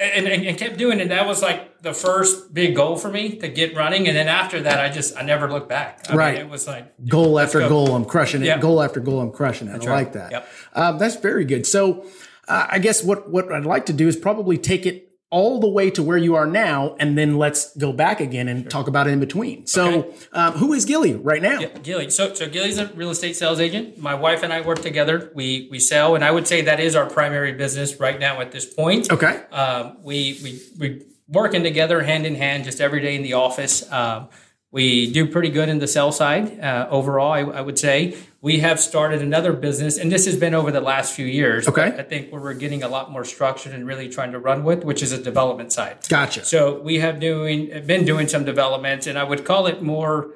and, 0.00 0.26
and, 0.26 0.46
and 0.46 0.56
kept 0.56 0.78
doing 0.78 1.00
it. 1.00 1.08
That 1.10 1.26
was 1.26 1.42
like 1.42 1.82
the 1.82 1.92
first 1.92 2.54
big 2.54 2.74
goal 2.74 2.96
for 2.96 3.10
me 3.10 3.36
to 3.36 3.48
get 3.48 3.76
running. 3.76 4.08
And 4.08 4.16
then 4.16 4.28
after 4.28 4.62
that, 4.62 4.80
I 4.80 4.88
just, 4.88 5.14
I 5.18 5.22
never 5.22 5.50
looked 5.50 5.68
back. 5.68 6.00
I 6.08 6.12
mean, 6.12 6.18
Right. 6.18 6.38
it 6.38 6.48
was 6.48 6.66
like, 6.66 6.94
goal 7.06 7.38
after 7.38 7.58
go. 7.60 7.68
goal, 7.68 7.94
I'm 7.94 8.06
crushing 8.06 8.42
it. 8.42 8.60
Goal 8.60 8.82
after 8.82 9.00
goal, 9.00 9.20
I'm 9.20 9.32
crushing 9.32 9.68
it. 9.68 9.72
I 9.72 9.76
right. 9.78 9.86
like 9.88 10.12
that. 10.14 10.30
Yep. 10.32 10.48
Um, 10.74 10.98
that's 10.98 11.16
very 11.16 11.44
good. 11.44 11.66
So, 11.66 12.06
uh, 12.48 12.66
I 12.70 12.78
guess 12.78 13.02
what 13.02 13.30
what 13.30 13.52
I'd 13.52 13.64
like 13.64 13.86
to 13.86 13.92
do 13.92 14.08
is 14.08 14.16
probably 14.16 14.58
take 14.58 14.86
it 14.86 15.10
all 15.30 15.60
the 15.60 15.68
way 15.68 15.90
to 15.90 16.02
where 16.02 16.18
you 16.18 16.34
are 16.34 16.46
now, 16.46 16.96
and 16.98 17.16
then 17.16 17.38
let's 17.38 17.76
go 17.76 17.92
back 17.92 18.20
again 18.20 18.48
and 18.48 18.68
talk 18.68 18.88
about 18.88 19.06
it 19.06 19.10
in 19.10 19.20
between. 19.20 19.64
So, 19.64 20.12
um, 20.32 20.54
who 20.54 20.72
is 20.72 20.84
Gilly 20.84 21.14
right 21.14 21.40
now? 21.40 21.60
Gilly. 21.82 22.10
So, 22.10 22.34
so 22.34 22.48
Gilly's 22.48 22.78
a 22.78 22.86
real 22.88 23.10
estate 23.10 23.36
sales 23.36 23.60
agent. 23.60 23.96
My 23.96 24.14
wife 24.14 24.42
and 24.42 24.52
I 24.52 24.60
work 24.60 24.82
together. 24.82 25.30
We 25.34 25.68
we 25.70 25.78
sell, 25.78 26.16
and 26.16 26.24
I 26.24 26.32
would 26.32 26.48
say 26.48 26.62
that 26.62 26.80
is 26.80 26.96
our 26.96 27.06
primary 27.08 27.52
business 27.52 28.00
right 28.00 28.18
now 28.18 28.40
at 28.40 28.50
this 28.50 28.66
point. 28.66 29.10
Okay. 29.10 29.42
Um, 29.52 29.98
we 30.02 30.38
we 30.42 30.60
we 30.78 31.06
working 31.28 31.62
together 31.62 32.02
hand 32.02 32.26
in 32.26 32.34
hand 32.34 32.64
just 32.64 32.80
every 32.80 33.00
day 33.00 33.14
in 33.14 33.22
the 33.22 33.34
office. 33.34 33.90
Um, 33.92 34.28
we 34.72 35.10
do 35.10 35.26
pretty 35.26 35.48
good 35.50 35.68
in 35.68 35.78
the 35.80 35.88
sell 35.88 36.12
side 36.12 36.60
uh, 36.60 36.86
overall. 36.90 37.32
I, 37.32 37.40
I 37.40 37.60
would 37.60 37.78
say 37.78 38.16
we 38.40 38.60
have 38.60 38.78
started 38.80 39.20
another 39.20 39.52
business, 39.52 39.98
and 39.98 40.10
this 40.12 40.26
has 40.26 40.36
been 40.36 40.54
over 40.54 40.70
the 40.70 40.80
last 40.80 41.12
few 41.12 41.26
years. 41.26 41.66
Okay. 41.68 41.86
I 41.86 42.02
think 42.02 42.30
where 42.30 42.40
we're 42.40 42.54
getting 42.54 42.82
a 42.82 42.88
lot 42.88 43.10
more 43.10 43.24
structured 43.24 43.74
and 43.74 43.86
really 43.86 44.08
trying 44.08 44.32
to 44.32 44.38
run 44.38 44.62
with, 44.64 44.84
which 44.84 45.02
is 45.02 45.12
a 45.12 45.20
development 45.20 45.72
side. 45.72 45.98
Gotcha. 46.08 46.44
So 46.44 46.80
we 46.80 47.00
have 47.00 47.18
doing 47.20 47.68
been 47.86 48.04
doing 48.04 48.28
some 48.28 48.44
developments, 48.44 49.06
and 49.06 49.18
I 49.18 49.24
would 49.24 49.44
call 49.44 49.66
it 49.66 49.82
more 49.82 50.30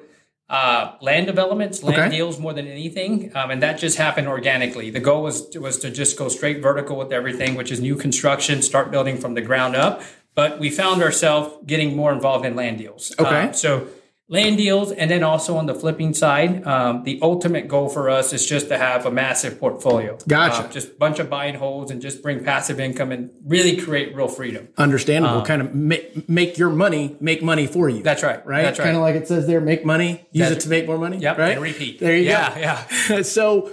uh, 0.49 0.95
land 1.01 1.25
developments, 1.25 1.81
land 1.81 1.99
Okay. 1.99 2.17
deals 2.17 2.37
more 2.37 2.53
than 2.53 2.67
anything, 2.67 3.31
um, 3.35 3.49
and 3.49 3.63
that 3.63 3.79
just 3.79 3.97
happened 3.97 4.27
organically. 4.27 4.91
The 4.91 4.99
goal 4.99 5.23
was 5.23 5.57
was 5.57 5.79
to 5.79 5.89
just 5.89 6.17
go 6.17 6.27
straight 6.27 6.61
vertical 6.61 6.97
with 6.97 7.11
everything, 7.11 7.55
which 7.55 7.71
is 7.71 7.79
new 7.79 7.95
construction, 7.95 8.61
start 8.61 8.91
building 8.91 9.17
from 9.17 9.33
the 9.33 9.41
ground 9.41 9.75
up. 9.75 10.03
But 10.35 10.59
we 10.59 10.69
found 10.69 11.01
ourselves 11.01 11.55
getting 11.65 11.95
more 11.95 12.11
involved 12.11 12.45
in 12.45 12.55
land 12.55 12.77
deals. 12.77 13.15
Okay. 13.17 13.47
Um, 13.47 13.53
so 13.53 13.87
land 14.27 14.57
deals, 14.57 14.91
and 14.91 15.11
then 15.11 15.23
also 15.23 15.55
on 15.55 15.67
the 15.67 15.75
flipping 15.75 16.13
side, 16.13 16.65
um, 16.65 17.03
the 17.03 17.19
ultimate 17.21 17.67
goal 17.67 17.89
for 17.89 18.09
us 18.09 18.33
is 18.33 18.45
just 18.45 18.69
to 18.69 18.77
have 18.77 19.05
a 19.05 19.11
massive 19.11 19.59
portfolio. 19.59 20.17
Gotcha. 20.27 20.63
Uh, 20.63 20.71
just 20.71 20.87
a 20.87 20.95
bunch 20.95 21.19
of 21.19 21.29
buy 21.29 21.45
and 21.45 21.57
holds, 21.57 21.91
and 21.91 22.01
just 22.01 22.23
bring 22.23 22.43
passive 22.43 22.79
income 22.79 23.11
and 23.11 23.29
really 23.45 23.77
create 23.77 24.15
real 24.15 24.27
freedom. 24.27 24.69
Understandable. 24.77 25.43
kind 25.43 25.61
of 25.61 25.75
make 25.75 26.27
make 26.27 26.57
your 26.57 26.69
money 26.69 27.15
make 27.19 27.43
money 27.43 27.67
for 27.67 27.87
you. 27.89 27.97
Um, 27.97 28.03
That's 28.03 28.23
right. 28.23 28.45
right. 28.45 28.63
That's 28.63 28.79
right. 28.79 28.85
Kind 28.85 28.97
of 28.97 29.03
like 29.03 29.15
it 29.15 29.27
says 29.27 29.45
there, 29.47 29.61
make 29.61 29.85
money, 29.85 30.25
use 30.31 30.49
That- 30.49 30.57
it 30.57 30.61
to 30.61 30.69
make 30.69 30.87
more 30.87 30.97
money. 30.97 31.17
Yep. 31.17 31.37
Right. 31.37 31.51
And 31.51 31.61
repeat. 31.61 31.99
There 31.99 32.15
you 32.15 32.23
yeah, 32.23 32.53
go. 32.55 32.61
Yeah. 32.61 33.21
so 33.21 33.71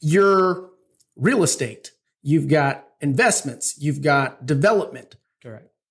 your 0.00 0.70
real 1.16 1.42
estate, 1.42 1.92
you've 2.22 2.48
got 2.48 2.86
investments, 3.00 3.76
you've 3.78 4.02
got 4.02 4.44
development. 4.46 5.16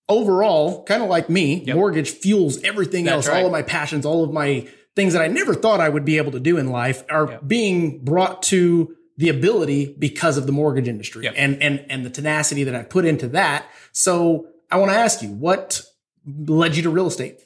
Overall, 0.09 0.83
kind 0.83 1.01
of 1.01 1.09
like 1.09 1.29
me, 1.29 1.63
mortgage 1.67 2.09
fuels 2.11 2.61
everything 2.63 3.05
That's 3.05 3.25
else. 3.25 3.27
right. 3.29 3.39
All 3.39 3.45
of 3.45 3.51
my 3.51 3.61
passions, 3.61 4.05
all 4.05 4.23
of 4.23 4.33
my 4.33 4.67
things 4.95 5.13
that 5.13 5.21
I 5.21 5.27
never 5.27 5.53
thought 5.53 5.79
I 5.79 5.89
would 5.89 6.05
be 6.05 6.17
able 6.17 6.31
to 6.33 6.39
do 6.39 6.57
in 6.57 6.69
life 6.69 7.03
are 7.09 7.39
being 7.41 8.03
brought 8.03 8.43
to 8.43 8.95
the 9.17 9.29
ability 9.29 9.95
because 9.97 10.37
of 10.37 10.45
the 10.45 10.51
mortgage 10.51 10.87
industry 10.87 11.23
Yep. 11.23 11.33
and 11.37 11.61
and 11.63 11.85
and 11.89 12.05
the 12.05 12.09
tenacity 12.09 12.63
that 12.65 12.75
I 12.75 12.83
put 12.83 13.05
into 13.05 13.27
that. 13.29 13.65
So 13.91 14.47
I 14.69 14.77
want 14.77 14.91
to 14.91 14.97
ask 14.97 15.21
you, 15.21 15.29
what 15.29 15.81
led 16.25 16.75
you 16.75 16.83
to 16.83 16.89
real 16.89 17.07
estate? 17.07 17.39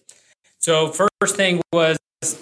So 0.60 0.92
first 0.92 1.36
thing 1.36 1.62
was, 1.72 1.98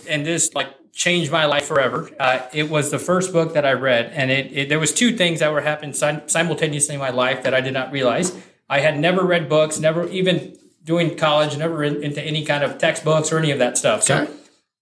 and 0.08 0.26
this 0.26 0.54
like 0.54 0.68
changed 0.94 1.32
my 1.32 1.46
life 1.46 1.66
forever. 1.66 2.10
Uh, 2.20 2.40
it 2.54 2.70
was 2.70 2.90
the 2.90 3.00
first 3.00 3.34
book 3.34 3.54
that 3.56 3.66
I 3.66 3.74
read, 3.74 4.12
and 4.14 4.32
it, 4.32 4.52
it 4.58 4.70
there 4.70 4.80
was 4.80 4.94
two 4.94 5.18
things 5.18 5.42
that 5.42 5.52
were 5.52 5.62
happening 5.62 5.94
simultaneously 5.94 6.96
in 6.96 7.02
my 7.02 7.10
life 7.10 7.44
that 7.44 7.54
I 7.54 7.62
did 7.62 7.74
not 7.74 7.92
realize. 7.92 8.32
I 8.70 8.80
had 8.80 9.00
never 9.00 9.24
read 9.24 9.48
books, 9.50 9.80
never 9.80 10.08
even 10.10 10.58
doing 10.84 11.18
college, 11.18 11.58
never 11.58 11.84
in, 11.84 12.04
into 12.04 12.22
any 12.22 12.46
kind 12.46 12.64
of 12.64 12.78
textbooks 12.78 13.32
or 13.32 13.38
any 13.40 13.52
of 13.52 13.60
that 13.60 13.78
stuff. 13.78 14.04
So 14.04 14.24
Okay. 14.24 14.32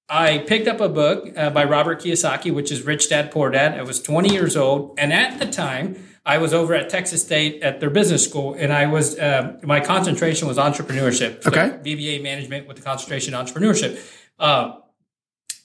I 0.09 0.39
picked 0.39 0.67
up 0.67 0.81
a 0.81 0.89
book 0.89 1.29
uh, 1.37 1.49
by 1.49 1.63
Robert 1.63 2.01
Kiyosaki, 2.01 2.53
which 2.53 2.71
is 2.71 2.83
Rich 2.83 3.09
Dad 3.09 3.31
Poor 3.31 3.49
Dad. 3.49 3.79
I 3.79 3.83
was 3.83 4.01
20 4.01 4.31
years 4.33 4.55
old, 4.57 4.99
and 4.99 5.13
at 5.13 5.39
the 5.39 5.45
time, 5.45 5.95
I 6.25 6.37
was 6.37 6.53
over 6.53 6.73
at 6.73 6.89
Texas 6.89 7.21
State 7.23 7.63
at 7.63 7.79
their 7.79 7.89
business 7.89 8.23
school, 8.23 8.53
and 8.53 8.71
I 8.71 8.85
was 8.85 9.17
um, 9.19 9.57
my 9.63 9.79
concentration 9.79 10.47
was 10.47 10.57
entrepreneurship. 10.57 11.43
So 11.43 11.49
Okay. 11.49 11.77
BBA 11.83 12.21
management 12.21 12.67
with 12.67 12.77
the 12.77 12.83
concentration 12.83 13.33
entrepreneurship. 13.33 13.99
Um, 14.39 14.81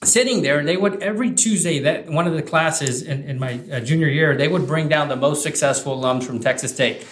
sitting 0.03 0.41
there, 0.41 0.59
and 0.59 0.67
they 0.67 0.77
would 0.77 1.03
every 1.03 1.31
Tuesday 1.33 1.79
that 1.79 2.07
one 2.09 2.25
of 2.25 2.33
the 2.33 2.41
classes 2.41 3.01
in, 3.01 3.23
in 3.23 3.39
my 3.39 3.59
uh, 3.71 3.79
junior 3.81 4.07
year, 4.07 4.35
they 4.35 4.47
would 4.47 4.65
bring 4.67 4.87
down 4.87 5.09
the 5.09 5.15
most 5.17 5.43
successful 5.43 5.99
alums 5.99 6.23
from 6.23 6.39
Texas 6.39 6.73
State. 6.73 7.05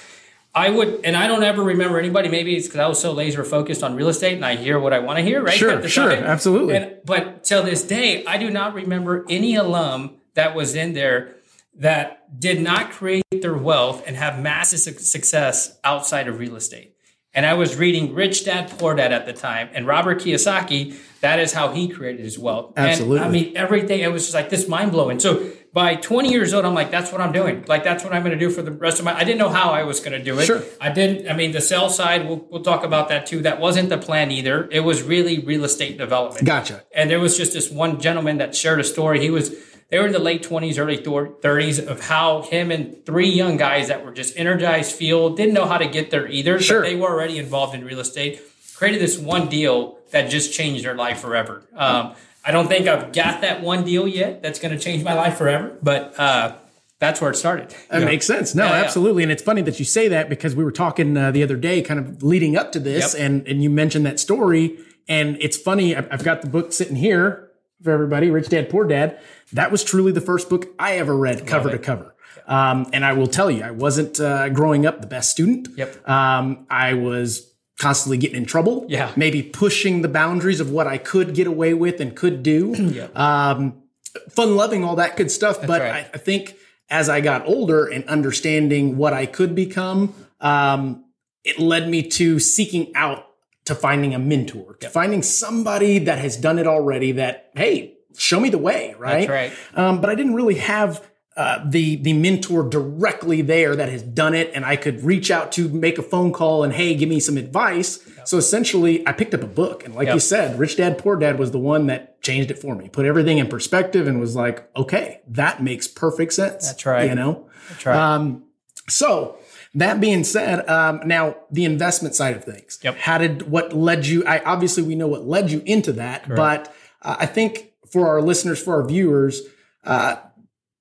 I 0.58 0.72
would, 0.72 1.02
and 1.04 1.16
I 1.16 1.28
don't 1.28 1.44
ever 1.44 1.62
remember 1.62 2.00
anybody. 2.00 2.30
Maybe 2.30 2.56
it's 2.56 2.66
because 2.66 2.80
I 2.80 2.88
was 2.88 3.00
so 3.00 3.12
laser 3.12 3.44
focused 3.44 3.84
on 3.84 3.96
real 3.96 4.10
estate, 4.10 4.34
and 4.34 4.44
I 4.44 4.56
hear 4.56 4.80
what 4.80 4.92
I 4.92 4.98
want 4.98 5.20
to 5.20 5.24
hear. 5.24 5.44
Right? 5.44 5.56
Sure, 5.56 5.78
the 5.80 5.88
sure, 5.88 6.10
time. 6.10 6.24
absolutely. 6.24 6.76
And, 6.76 6.98
but 7.06 7.44
till 7.44 7.62
this 7.62 7.84
day, 7.84 8.26
I 8.26 8.40
do 8.40 8.50
not 8.50 8.74
remember 8.74 9.24
any 9.30 9.56
alum 9.56 10.16
that 10.34 10.56
was 10.56 10.74
in 10.74 10.94
there 10.94 11.36
that 11.76 12.40
did 12.40 12.60
not 12.60 12.90
create 12.90 13.24
their 13.30 13.56
wealth 13.56 14.04
and 14.08 14.18
have 14.18 14.42
massive 14.42 14.80
suc- 14.80 15.00
success 15.00 15.78
outside 15.84 16.28
of 16.28 16.40
real 16.40 16.56
estate. 16.56 16.96
And 17.36 17.46
I 17.46 17.54
was 17.54 17.76
reading 17.76 18.16
Rich 18.16 18.46
Dad 18.46 18.74
Poor 18.80 18.96
Dad 18.96 19.14
at 19.14 19.28
the 19.28 19.34
time, 19.34 19.70
and 19.74 19.86
Robert 19.86 20.22
Kiyosaki. 20.22 20.98
That 21.22 21.40
is 21.40 21.54
how 21.54 21.72
he 21.72 21.88
created 21.88 22.24
his 22.24 22.40
wealth. 22.40 22.74
And, 22.76 22.90
Absolutely. 22.90 23.20
I 23.20 23.30
mean, 23.30 23.58
everything. 23.58 24.00
It 24.00 24.12
was 24.12 24.24
just 24.24 24.34
like 24.34 24.50
this 24.50 24.68
mind 24.68 24.92
blowing. 24.92 25.20
So 25.20 25.52
by 25.74 25.96
20 25.96 26.32
years 26.32 26.54
old, 26.54 26.66
I'm 26.66 26.74
like, 26.74 26.92
that's 26.92 27.12
what 27.12 27.22
I'm 27.22 27.32
doing. 27.32 27.64
Like 27.68 27.84
that's 27.84 28.04
what 28.04 28.14
I'm 28.14 28.24
going 28.24 28.38
to 28.38 28.40
do 28.40 28.50
for 28.50 28.62
the 28.62 28.72
rest 28.72 29.00
of 29.00 29.06
my. 29.06 29.16
I 29.16 29.24
didn't 29.24 29.38
know 29.38 29.50
how 29.50 29.72
I 29.72 29.84
was 29.84 30.00
going 30.00 30.14
to 30.14 30.24
do 30.24 30.40
it. 30.40 30.46
Sure. 30.46 30.64
I 30.82 30.90
didn't. 30.90 31.30
I 31.30 31.36
mean, 31.36 31.52
the 31.52 31.62
sell 31.62 31.90
side. 31.90 32.28
We'll, 32.28 32.48
we'll 32.50 32.64
talk 32.64 32.84
about 32.84 33.10
that 33.10 33.26
too. 33.28 33.42
That 33.42 33.60
wasn't 33.60 33.90
the 33.90 33.98
plan 33.98 34.32
either. 34.32 34.68
It 34.72 34.82
was 34.82 35.04
really 35.04 35.40
real 35.40 35.64
estate 35.64 35.98
development. 35.98 36.46
Gotcha. 36.46 36.84
And 36.94 37.10
there 37.10 37.20
was 37.20 37.38
just 37.38 37.54
this 37.54 37.70
one 37.70 38.00
gentleman 38.00 38.38
that 38.38 38.56
shared 38.56 38.80
a 38.80 38.84
story. 38.84 39.20
He 39.20 39.30
was 39.30 39.56
they 39.90 40.00
were 40.00 40.08
in 40.08 40.12
the 40.12 40.20
late 40.20 40.44
twenties, 40.44 40.78
early 40.78 40.98
thirties 40.98 41.80
of 41.80 42.02
how 42.02 42.42
him 42.42 42.72
and 42.72 43.06
three 43.06 43.30
young 43.30 43.58
guys 43.58 43.88
that 43.88 44.04
were 44.04 44.12
just 44.12 44.38
energized 44.38 44.94
field 44.94 45.38
didn't 45.38 45.54
know 45.54 45.66
how 45.66 45.78
to 45.78 45.88
get 45.88 46.12
there 46.12 46.28
either. 46.28 46.60
Sure. 46.60 46.82
But 46.82 46.90
they 46.90 46.96
were 46.96 47.10
already 47.10 47.38
involved 47.38 47.76
in 47.76 47.86
real 47.86 48.00
estate. 48.00 48.42
Created 48.76 49.02
this 49.02 49.18
one 49.18 49.48
deal 49.48 49.98
that 50.12 50.30
just 50.30 50.54
changed 50.54 50.86
their 50.86 50.96
life 50.96 51.20
forever. 51.20 51.64
Um, 51.76 52.16
I 52.48 52.52
don't 52.52 52.68
think 52.68 52.88
I've 52.88 53.12
got 53.12 53.42
that 53.42 53.62
one 53.62 53.84
deal 53.84 54.08
yet 54.08 54.42
that's 54.42 54.58
going 54.60 54.72
to 54.76 54.80
change 54.80 55.04
my 55.04 55.14
life 55.14 55.38
forever. 55.38 55.78
But 55.84 56.18
uh, 56.18 56.56
that's 57.00 57.20
where 57.22 57.30
it 57.30 57.36
started. 57.36 57.76
That 57.90 58.04
makes 58.06 58.26
sense. 58.26 58.56
No, 58.56 58.64
Yeah, 58.66 58.72
yeah. 58.80 58.84
absolutely. 58.86 59.24
And 59.24 59.32
it's 59.32 59.44
funny 59.44 59.62
that 59.64 59.78
you 59.80 59.86
say 59.86 60.08
that 60.08 60.30
because 60.30 60.56
we 60.56 60.64
were 60.64 60.72
talking 60.72 61.18
uh, 61.18 61.32
the 61.32 61.44
other 61.44 61.58
day, 61.58 61.82
kind 61.82 62.00
of 62.00 62.24
leading 62.24 62.56
up 62.56 62.72
to 62.72 62.80
this, 62.80 63.14
Yep. 63.14 63.24
and 63.24 63.48
and 63.48 63.62
you 63.62 63.70
mentioned 63.70 64.06
that 64.06 64.20
story. 64.20 64.78
And 65.10 65.38
it's 65.40 65.58
funny. 65.58 65.96
I've, 65.96 66.08
I've 66.12 66.24
got 66.24 66.42
the 66.42 66.50
book 66.50 66.74
sitting 66.74 66.96
here 66.96 67.50
for 67.84 67.92
everybody. 67.92 68.30
Rich 68.30 68.50
Dad 68.50 68.70
Poor 68.70 68.86
Dad. 68.86 69.20
That 69.54 69.72
was 69.72 69.84
truly 69.84 70.12
the 70.12 70.22
first 70.22 70.50
book 70.50 70.68
I 70.80 70.98
ever 70.98 71.16
read, 71.16 71.46
cover 71.48 71.70
to 71.70 71.78
cover. 71.78 72.14
Um, 72.48 72.88
and 72.94 73.04
I 73.06 73.14
will 73.14 73.28
tell 73.28 73.52
you, 73.52 73.62
I 73.64 73.72
wasn't 73.72 74.20
uh, 74.22 74.50
growing 74.50 74.86
up 74.86 75.02
the 75.02 75.08
best 75.08 75.32
student. 75.32 75.68
Yep. 75.78 76.08
Um, 76.10 76.66
I 76.70 76.94
was 76.94 77.47
constantly 77.80 78.18
getting 78.18 78.38
in 78.38 78.46
trouble. 78.46 78.86
Yeah. 78.90 79.12
Maybe 79.16 79.44
pushing 79.44 80.02
the 80.02 80.08
boundaries 80.08 80.60
of 80.60 80.72
what 80.72 80.88
I 80.88 80.98
could 80.98 81.34
get 81.34 81.48
away 81.48 81.74
with 81.74 82.02
and 82.02 82.16
could 82.16 82.44
do. 82.44 83.08
Um, 83.16 83.84
fun 84.30 84.56
loving, 84.56 84.84
all 84.84 84.96
that 84.96 85.18
good 85.18 85.30
stuff. 85.30 85.60
but 85.62 85.82
right. 85.82 86.06
I, 86.06 86.10
I 86.14 86.18
think 86.18 86.56
as 86.90 87.10
I 87.10 87.22
got 87.22 87.46
older 87.46 87.86
and 87.86 88.04
understanding 88.06 88.98
what 88.98 89.14
I 89.14 89.26
could 89.26 89.54
become, 89.54 90.14
um, 90.40 91.06
it 91.44 91.60
led 91.60 91.90
me 91.90 92.04
to 92.04 92.40
seeking 92.40 92.92
out 92.96 93.28
to 93.66 93.76
finding 93.76 94.16
a 94.16 94.20
mentor, 94.20 94.76
to 94.80 94.90
finding 94.90 95.22
somebody 95.22 96.00
that 96.00 96.20
has 96.20 96.38
done 96.38 96.58
it 96.58 96.68
already 96.68 97.12
that, 97.14 97.52
hey, 97.56 97.98
show 98.18 98.40
me 98.40 98.50
the 98.50 98.58
way, 98.58 98.96
right? 98.98 99.28
right. 99.28 99.54
Um, 99.74 100.00
but 100.02 100.10
I 100.10 100.16
didn't 100.16 100.36
really 100.36 100.56
have 100.56 101.06
uh, 101.38 101.64
the 101.64 101.98
the 101.98 102.14
mentor 102.14 102.64
directly 102.64 103.44
there 103.44 103.76
that 103.76 103.90
has 103.90 104.02
done 104.02 104.34
it, 104.34 104.52
and 104.56 104.66
I 104.66 104.76
could 104.76 105.04
reach 105.04 105.30
out 105.30 105.52
to 105.54 105.70
make 105.70 106.00
a 106.00 106.02
phone 106.02 106.34
call 106.34 106.64
and 106.64 106.74
hey, 106.74 106.96
give 106.96 107.08
me 107.08 107.20
some 107.20 107.38
advice. 107.38 108.00
So 108.26 108.38
essentially, 108.38 109.08
I 109.08 109.14
picked 109.14 109.34
up 109.36 109.44
a 109.44 109.48
book, 109.48 109.86
and 109.86 109.94
like 109.96 110.10
you 110.10 110.20
said, 110.20 110.58
Rich 110.60 110.78
Dad 110.78 110.98
Poor 110.98 111.16
Dad 111.16 111.38
was 111.40 111.52
the 111.52 111.60
one 111.60 111.88
that 111.88 112.22
changed 112.24 112.50
it 112.50 112.60
for 112.60 112.76
me, 112.76 112.90
put 112.90 113.06
everything 113.06 113.38
in 113.38 113.48
perspective, 113.48 114.08
and 114.08 114.20
was 114.20 114.36
like, 114.36 114.68
okay, 114.76 115.22
that 115.28 115.62
makes 115.62 115.88
perfect 115.88 116.34
sense. 116.34 116.66
That's 116.66 116.86
right. 116.86 117.08
You 117.08 117.16
know. 117.16 117.48
That's 117.70 117.86
right. 117.86 117.96
Um, 117.96 118.44
so 118.90 119.38
that 119.76 120.02
being 120.02 120.24
said, 120.24 120.68
um, 120.68 121.02
now 121.06 121.36
the 121.52 121.66
investment 121.66 122.16
side 122.16 122.36
of 122.36 122.44
things. 122.44 122.80
Yep. 122.82 122.98
How 122.98 123.20
did 123.20 123.44
what 123.44 123.74
led 123.74 124.08
you? 124.08 124.26
I 124.26 124.40
obviously 124.40 124.82
we 124.82 124.96
know 124.96 125.08
what 125.08 125.28
led 125.28 125.52
you 125.52 125.62
into 125.66 125.94
that, 125.94 126.28
but 126.28 126.74
uh, 127.04 127.18
I 127.20 127.28
think 127.28 127.74
for 127.92 128.08
our 128.08 128.22
listeners, 128.22 128.62
for 128.62 128.82
our 128.82 128.88
viewers, 128.88 129.44
uh, 129.84 130.18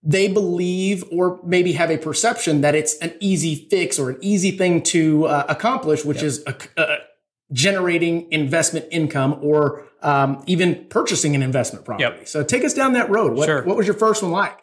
they 0.07 0.29
believe 0.29 1.05
or 1.11 1.41
maybe 1.45 1.73
have 1.73 1.91
a 1.91 1.99
perception 1.99 2.61
that 2.61 2.77
it's 2.77 2.97
an 2.99 3.13
easy 3.19 3.67
fix 3.69 3.99
or 3.99 4.11
an 4.11 4.19
easy 4.21 4.53
thing 4.53 4.81
to 4.85 5.27
uh, 5.27 5.45
accomplish, 5.49 6.05
which 6.05 6.23
is 6.23 6.45
a, 6.47 6.55
uh, 6.81 6.97
generating 7.53 8.31
investment 8.31 8.87
income 8.93 9.37
or 9.43 9.85
um, 10.03 10.43
even 10.47 10.87
purchasing 10.91 11.35
an 11.35 11.43
investment 11.43 11.85
property. 11.85 12.05
Yep. 12.05 12.29
So 12.29 12.45
take 12.45 12.65
us 12.65 12.73
down 12.73 12.93
that 12.93 13.11
road. 13.11 13.33
What, 13.35 13.47
Sure. 13.47 13.65
what 13.65 13.77
was 13.77 13.87
your 13.87 13.97
first 13.97 14.23
one 14.23 14.31
like? 14.31 14.57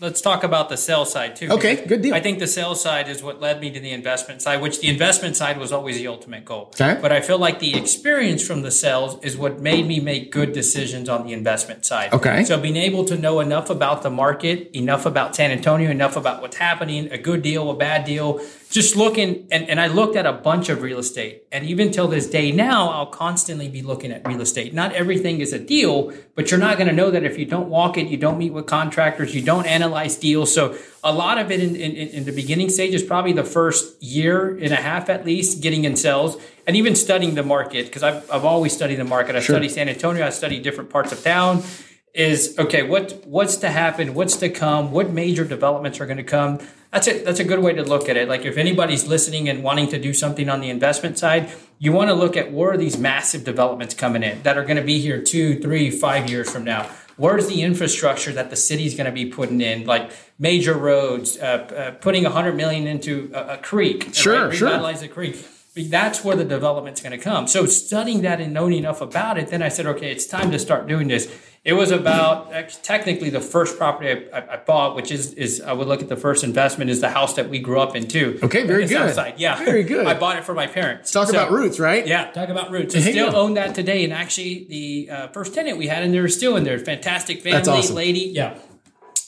Let's 0.00 0.22
talk 0.22 0.44
about 0.44 0.70
the 0.70 0.78
sales 0.78 1.12
side 1.12 1.36
too. 1.36 1.50
Okay, 1.50 1.84
good 1.84 2.00
deal. 2.00 2.14
I 2.14 2.20
think 2.20 2.38
the 2.38 2.46
sales 2.46 2.80
side 2.80 3.06
is 3.06 3.22
what 3.22 3.38
led 3.38 3.60
me 3.60 3.70
to 3.70 3.78
the 3.78 3.90
investment 3.90 4.40
side, 4.40 4.62
which 4.62 4.80
the 4.80 4.88
investment 4.88 5.36
side 5.36 5.58
was 5.58 5.72
always 5.72 5.98
the 5.98 6.06
ultimate 6.06 6.46
goal. 6.46 6.72
Okay. 6.80 6.98
But 7.02 7.12
I 7.12 7.20
feel 7.20 7.38
like 7.38 7.58
the 7.58 7.76
experience 7.76 8.46
from 8.46 8.62
the 8.62 8.70
sales 8.70 9.22
is 9.22 9.36
what 9.36 9.60
made 9.60 9.86
me 9.86 10.00
make 10.00 10.32
good 10.32 10.54
decisions 10.54 11.10
on 11.10 11.26
the 11.26 11.34
investment 11.34 11.84
side. 11.84 12.14
Okay. 12.14 12.44
So 12.44 12.58
being 12.58 12.78
able 12.78 13.04
to 13.04 13.16
know 13.18 13.40
enough 13.40 13.68
about 13.68 14.02
the 14.02 14.08
market, 14.08 14.74
enough 14.74 15.04
about 15.04 15.36
San 15.36 15.50
Antonio, 15.50 15.90
enough 15.90 16.16
about 16.16 16.40
what's 16.40 16.56
happening, 16.56 17.12
a 17.12 17.18
good 17.18 17.42
deal, 17.42 17.70
a 17.70 17.76
bad 17.76 18.06
deal, 18.06 18.40
just 18.70 18.94
looking 18.94 19.48
and, 19.50 19.68
and 19.68 19.80
I 19.80 19.88
looked 19.88 20.14
at 20.14 20.26
a 20.26 20.32
bunch 20.32 20.68
of 20.68 20.80
real 20.80 21.00
estate. 21.00 21.42
And 21.50 21.66
even 21.66 21.90
till 21.90 22.06
this 22.06 22.28
day 22.28 22.52
now, 22.52 22.90
I'll 22.90 23.06
constantly 23.06 23.68
be 23.68 23.82
looking 23.82 24.12
at 24.12 24.24
real 24.26 24.40
estate. 24.40 24.72
Not 24.72 24.92
everything 24.92 25.40
is 25.40 25.52
a 25.52 25.58
deal, 25.58 26.12
but 26.36 26.50
you're 26.50 26.60
not 26.60 26.76
going 26.76 26.86
to 26.86 26.94
know 26.94 27.10
that 27.10 27.24
if 27.24 27.36
you 27.36 27.44
don't 27.44 27.68
walk 27.68 27.98
it, 27.98 28.06
you 28.06 28.16
don't 28.16 28.38
meet 28.38 28.52
with 28.52 28.66
contractors, 28.66 29.34
you 29.34 29.42
don't 29.42 29.66
analyze 29.66 30.16
deals. 30.16 30.54
So 30.54 30.76
a 31.02 31.12
lot 31.12 31.36
of 31.38 31.50
it 31.50 31.58
in, 31.58 31.74
in, 31.74 31.92
in 31.92 32.24
the 32.24 32.32
beginning 32.32 32.68
stage 32.68 32.94
is 32.94 33.02
probably 33.02 33.32
the 33.32 33.44
first 33.44 34.00
year 34.00 34.56
and 34.56 34.72
a 34.72 34.76
half 34.76 35.10
at 35.10 35.26
least 35.26 35.60
getting 35.60 35.82
in 35.82 35.96
sales 35.96 36.40
and 36.64 36.76
even 36.76 36.94
studying 36.94 37.34
the 37.34 37.42
market 37.42 37.86
because 37.86 38.04
I've, 38.04 38.30
I've 38.30 38.44
always 38.44 38.72
studied 38.72 38.96
the 38.96 39.04
market. 39.04 39.34
I 39.34 39.40
study 39.40 39.68
San 39.68 39.88
Antonio, 39.88 40.24
I 40.24 40.30
study 40.30 40.60
different 40.60 40.90
parts 40.90 41.10
of 41.10 41.22
town 41.24 41.64
is 42.12 42.56
okay 42.58 42.82
what 42.82 43.22
what's 43.24 43.58
to 43.58 43.70
happen 43.70 44.14
what's 44.14 44.36
to 44.38 44.48
come 44.48 44.90
what 44.90 45.10
major 45.10 45.44
developments 45.44 46.00
are 46.00 46.06
going 46.06 46.16
to 46.16 46.24
come 46.24 46.58
that's 46.92 47.06
it 47.06 47.24
that's 47.24 47.40
a 47.40 47.44
good 47.44 47.60
way 47.60 47.72
to 47.72 47.82
look 47.82 48.08
at 48.08 48.16
it 48.16 48.28
like 48.28 48.44
if 48.44 48.56
anybody's 48.56 49.06
listening 49.06 49.48
and 49.48 49.62
wanting 49.62 49.88
to 49.88 49.98
do 49.98 50.12
something 50.12 50.48
on 50.48 50.60
the 50.60 50.70
investment 50.70 51.18
side 51.18 51.50
you 51.78 51.92
want 51.92 52.08
to 52.08 52.14
look 52.14 52.36
at 52.36 52.52
where 52.52 52.72
are 52.72 52.76
these 52.76 52.98
massive 52.98 53.44
developments 53.44 53.94
coming 53.94 54.22
in 54.22 54.42
that 54.42 54.56
are 54.58 54.64
going 54.64 54.76
to 54.76 54.82
be 54.82 54.98
here 55.00 55.20
two 55.22 55.58
three 55.60 55.90
five 55.90 56.28
years 56.28 56.50
from 56.50 56.64
now 56.64 56.88
where's 57.16 57.48
the 57.48 57.62
infrastructure 57.62 58.32
that 58.32 58.50
the 58.50 58.56
city's 58.56 58.94
going 58.94 59.06
to 59.06 59.12
be 59.12 59.26
putting 59.26 59.60
in 59.60 59.84
like 59.84 60.10
major 60.38 60.74
roads 60.74 61.38
uh, 61.38 61.42
uh, 61.42 61.90
putting 61.92 62.24
100 62.24 62.54
million 62.54 62.86
into 62.86 63.30
a, 63.34 63.54
a 63.54 63.58
creek 63.58 64.08
Sure, 64.14 64.48
right? 64.48 64.56
sure. 64.56 64.68
Revitalize 64.68 65.00
the 65.00 65.08
creek 65.08 65.46
that's 65.76 66.24
where 66.24 66.36
the 66.36 66.44
development's 66.44 67.00
going 67.00 67.12
to 67.16 67.22
come. 67.22 67.46
So 67.46 67.64
studying 67.66 68.22
that 68.22 68.40
and 68.40 68.52
knowing 68.52 68.72
enough 68.74 69.00
about 69.00 69.38
it, 69.38 69.48
then 69.48 69.62
I 69.62 69.68
said, 69.68 69.86
okay, 69.86 70.10
it's 70.10 70.26
time 70.26 70.50
to 70.50 70.58
start 70.58 70.86
doing 70.88 71.08
this. 71.08 71.32
It 71.62 71.74
was 71.74 71.90
about 71.90 72.50
technically 72.82 73.28
the 73.28 73.40
first 73.40 73.76
property 73.76 74.26
I, 74.32 74.38
I, 74.38 74.54
I 74.54 74.56
bought, 74.56 74.96
which 74.96 75.10
is 75.12 75.34
is 75.34 75.60
I 75.60 75.74
would 75.74 75.86
look 75.88 76.00
at 76.00 76.08
the 76.08 76.16
first 76.16 76.42
investment 76.42 76.90
is 76.90 77.02
the 77.02 77.10
house 77.10 77.34
that 77.34 77.50
we 77.50 77.58
grew 77.58 77.78
up 77.78 77.94
in 77.94 78.08
too. 78.08 78.38
Okay, 78.42 78.66
very 78.66 78.84
In 78.84 78.88
the 78.88 79.12
South 79.12 79.26
good. 79.26 79.38
Yeah, 79.40 79.62
Very 79.62 79.84
good. 79.84 80.06
I 80.12 80.14
bought 80.18 80.38
it 80.38 80.44
for 80.44 80.54
my 80.54 80.66
parents. 80.66 81.12
Talk 81.12 81.28
So- 81.28 81.34
about 81.34 81.50
roots, 81.52 81.78
right? 81.78 82.06
yeah, 82.06 82.30
talk 82.30 82.48
about 82.48 82.70
roots. 82.70 82.96
I 82.96 83.00
still 83.00 83.36
own 83.36 83.54
that 83.54 83.74
today, 83.74 84.04
and 84.04 84.12
actually, 84.12 84.64
the 84.70 85.10
uh, 85.10 85.28
first 85.28 85.54
tenant 85.54 85.76
we 85.76 85.86
had 85.88 86.02
and 86.02 86.14
they're 86.14 86.28
still 86.28 86.56
in 86.56 86.64
there. 86.64 86.78
Fantastic 86.78 87.42
family, 87.42 87.58
That's 87.58 87.68
awesome. 87.68 87.94
lady. 87.94 88.20
Yeah, 88.34 88.58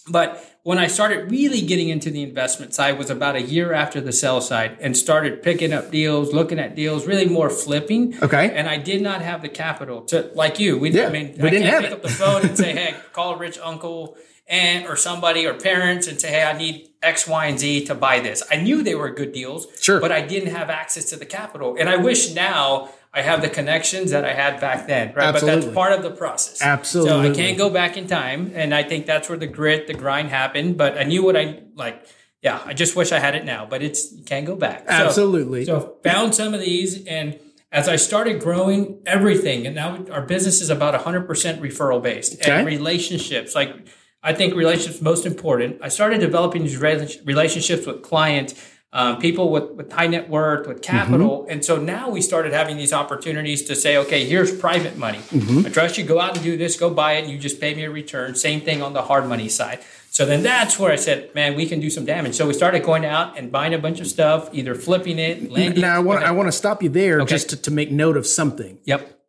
but 0.08 0.42
when 0.64 0.78
I 0.78 0.86
started 0.86 1.30
really 1.30 1.60
getting 1.60 1.88
into 1.88 2.10
the 2.10 2.22
investment 2.22 2.72
side 2.72 2.96
was 2.96 3.10
about 3.10 3.34
a 3.34 3.42
year 3.42 3.72
after 3.72 4.00
the 4.00 4.12
sell 4.12 4.40
side, 4.40 4.76
and 4.80 4.96
started 4.96 5.42
picking 5.42 5.72
up 5.72 5.90
deals, 5.90 6.32
looking 6.32 6.58
at 6.60 6.76
deals, 6.76 7.06
really 7.06 7.26
more 7.26 7.50
flipping. 7.50 8.16
Okay. 8.22 8.50
And 8.54 8.68
I 8.68 8.76
did 8.76 9.02
not 9.02 9.22
have 9.22 9.42
the 9.42 9.48
capital 9.48 10.02
to 10.02 10.30
like 10.34 10.60
you. 10.60 10.78
We, 10.78 10.90
Yeah, 10.90 11.06
I 11.08 11.10
mean, 11.10 11.34
we 11.38 11.48
I 11.48 11.50
didn't 11.50 11.62
can't 11.68 11.74
have 11.74 11.82
pick 11.82 11.90
it. 11.90 11.94
up 11.94 12.02
the 12.02 12.08
phone 12.10 12.42
and 12.46 12.56
say, 12.56 12.72
"Hey, 12.80 12.94
call 13.12 13.34
a 13.34 13.38
rich 13.38 13.58
uncle." 13.62 14.16
Aunt 14.48 14.86
or 14.86 14.96
somebody 14.96 15.46
or 15.46 15.54
parents 15.54 16.08
and 16.08 16.20
say, 16.20 16.28
Hey, 16.28 16.42
I 16.42 16.52
need 16.58 16.88
X, 17.00 17.26
Y, 17.28 17.46
and 17.46 17.58
Z 17.58 17.86
to 17.86 17.94
buy 17.94 18.18
this. 18.20 18.42
I 18.50 18.56
knew 18.56 18.82
they 18.82 18.96
were 18.96 19.08
good 19.08 19.32
deals, 19.32 19.66
Sure. 19.80 20.00
but 20.00 20.10
I 20.12 20.20
didn't 20.20 20.50
have 20.52 20.68
access 20.68 21.04
to 21.10 21.16
the 21.16 21.24
capital. 21.24 21.76
And 21.78 21.88
I 21.88 21.96
wish 21.96 22.34
now 22.34 22.90
I 23.14 23.20
have 23.20 23.42
the 23.42 23.48
connections 23.50 24.10
that 24.12 24.24
I 24.24 24.32
had 24.32 24.58
back 24.60 24.86
then, 24.86 25.12
right? 25.14 25.32
But 25.32 25.42
that's 25.42 25.66
part 25.66 25.92
of 25.92 26.02
the 26.02 26.10
process. 26.10 26.62
Absolutely. 26.62 27.10
So 27.10 27.32
I 27.32 27.34
can't 27.34 27.58
go 27.58 27.68
back 27.68 27.98
in 27.98 28.06
time. 28.06 28.52
And 28.54 28.74
I 28.74 28.82
think 28.82 29.04
that's 29.04 29.28
where 29.28 29.36
the 29.36 29.46
grit, 29.46 29.86
the 29.86 29.94
grind 29.94 30.30
happened. 30.30 30.78
But 30.78 30.96
I 30.96 31.02
knew 31.04 31.22
what 31.22 31.36
I 31.36 31.60
like. 31.74 32.06
Yeah, 32.40 32.60
I 32.64 32.72
just 32.74 32.96
wish 32.96 33.12
I 33.12 33.18
had 33.20 33.34
it 33.34 33.44
now, 33.44 33.66
but 33.66 33.82
it's 33.82 34.12
you 34.12 34.24
can't 34.24 34.46
go 34.46 34.56
back. 34.56 34.84
Absolutely. 34.88 35.64
So, 35.64 35.98
found 36.02 36.34
some 36.34 36.54
of 36.54 36.60
these 36.60 37.06
and 37.06 37.38
as 37.70 37.88
I 37.88 37.96
started 37.96 38.40
growing 38.40 39.00
everything, 39.06 39.66
and 39.66 39.74
now 39.76 40.04
our 40.10 40.22
business 40.22 40.60
is 40.60 40.68
about 40.68 40.94
100% 41.00 41.26
referral 41.26 42.02
based 42.02 42.34
Okay. 42.34 42.50
and 42.50 42.66
relationships. 42.66 43.54
Like 43.54 43.74
I 44.22 44.32
think 44.32 44.54
relationships 44.54 45.00
most 45.02 45.26
important. 45.26 45.80
I 45.82 45.88
started 45.88 46.20
developing 46.20 46.62
these 46.62 46.78
relationships 46.78 47.86
with 47.86 48.02
clients, 48.02 48.54
um, 48.94 49.18
people 49.18 49.50
with, 49.50 49.70
with 49.72 49.90
high 49.92 50.06
net 50.06 50.28
worth, 50.28 50.66
with 50.66 50.82
capital. 50.82 51.46
And 51.48 51.64
so 51.64 51.78
now 51.78 52.10
we 52.10 52.20
started 52.20 52.52
having 52.52 52.76
these 52.76 52.92
opportunities 52.92 53.62
to 53.64 53.74
say, 53.74 53.96
okay, 53.96 54.24
here's 54.26 54.54
private 54.54 54.98
money. 54.98 55.20
I 55.64 55.70
trust 55.70 55.96
you, 55.96 56.04
go 56.04 56.20
out 56.20 56.34
and 56.36 56.44
do 56.44 56.56
this, 56.58 56.76
go 56.78 56.90
buy 56.90 57.12
it, 57.14 57.22
and 57.24 57.32
you 57.32 57.38
just 57.38 57.58
pay 57.60 57.74
me 57.74 57.84
a 57.84 57.90
return. 57.90 58.34
Same 58.34 58.60
thing 58.60 58.82
on 58.82 58.92
the 58.92 59.02
hard 59.02 59.26
money 59.26 59.48
side. 59.48 59.80
So 60.10 60.26
then 60.26 60.42
that's 60.42 60.78
where 60.78 60.92
I 60.92 60.96
said, 60.96 61.34
man, 61.34 61.54
we 61.56 61.64
can 61.64 61.80
do 61.80 61.88
some 61.88 62.04
damage. 62.04 62.34
So 62.34 62.46
we 62.46 62.52
started 62.52 62.82
going 62.82 63.06
out 63.06 63.38
and 63.38 63.50
buying 63.50 63.72
a 63.72 63.78
bunch 63.78 63.98
of 63.98 64.06
stuff, 64.06 64.50
either 64.52 64.74
flipping 64.74 65.18
it, 65.18 65.50
landing. 65.50 65.80
now 65.80 65.96
I 65.96 66.00
want 66.00 66.22
I 66.22 66.32
want 66.32 66.48
to 66.48 66.52
stop 66.52 66.82
you 66.82 66.90
there 66.90 67.22
Okay. 67.22 67.30
just 67.30 67.48
to, 67.48 67.56
to 67.56 67.70
make 67.70 67.90
note 67.90 68.18
of 68.18 68.26
something. 68.26 68.78
Yep. 68.84 69.20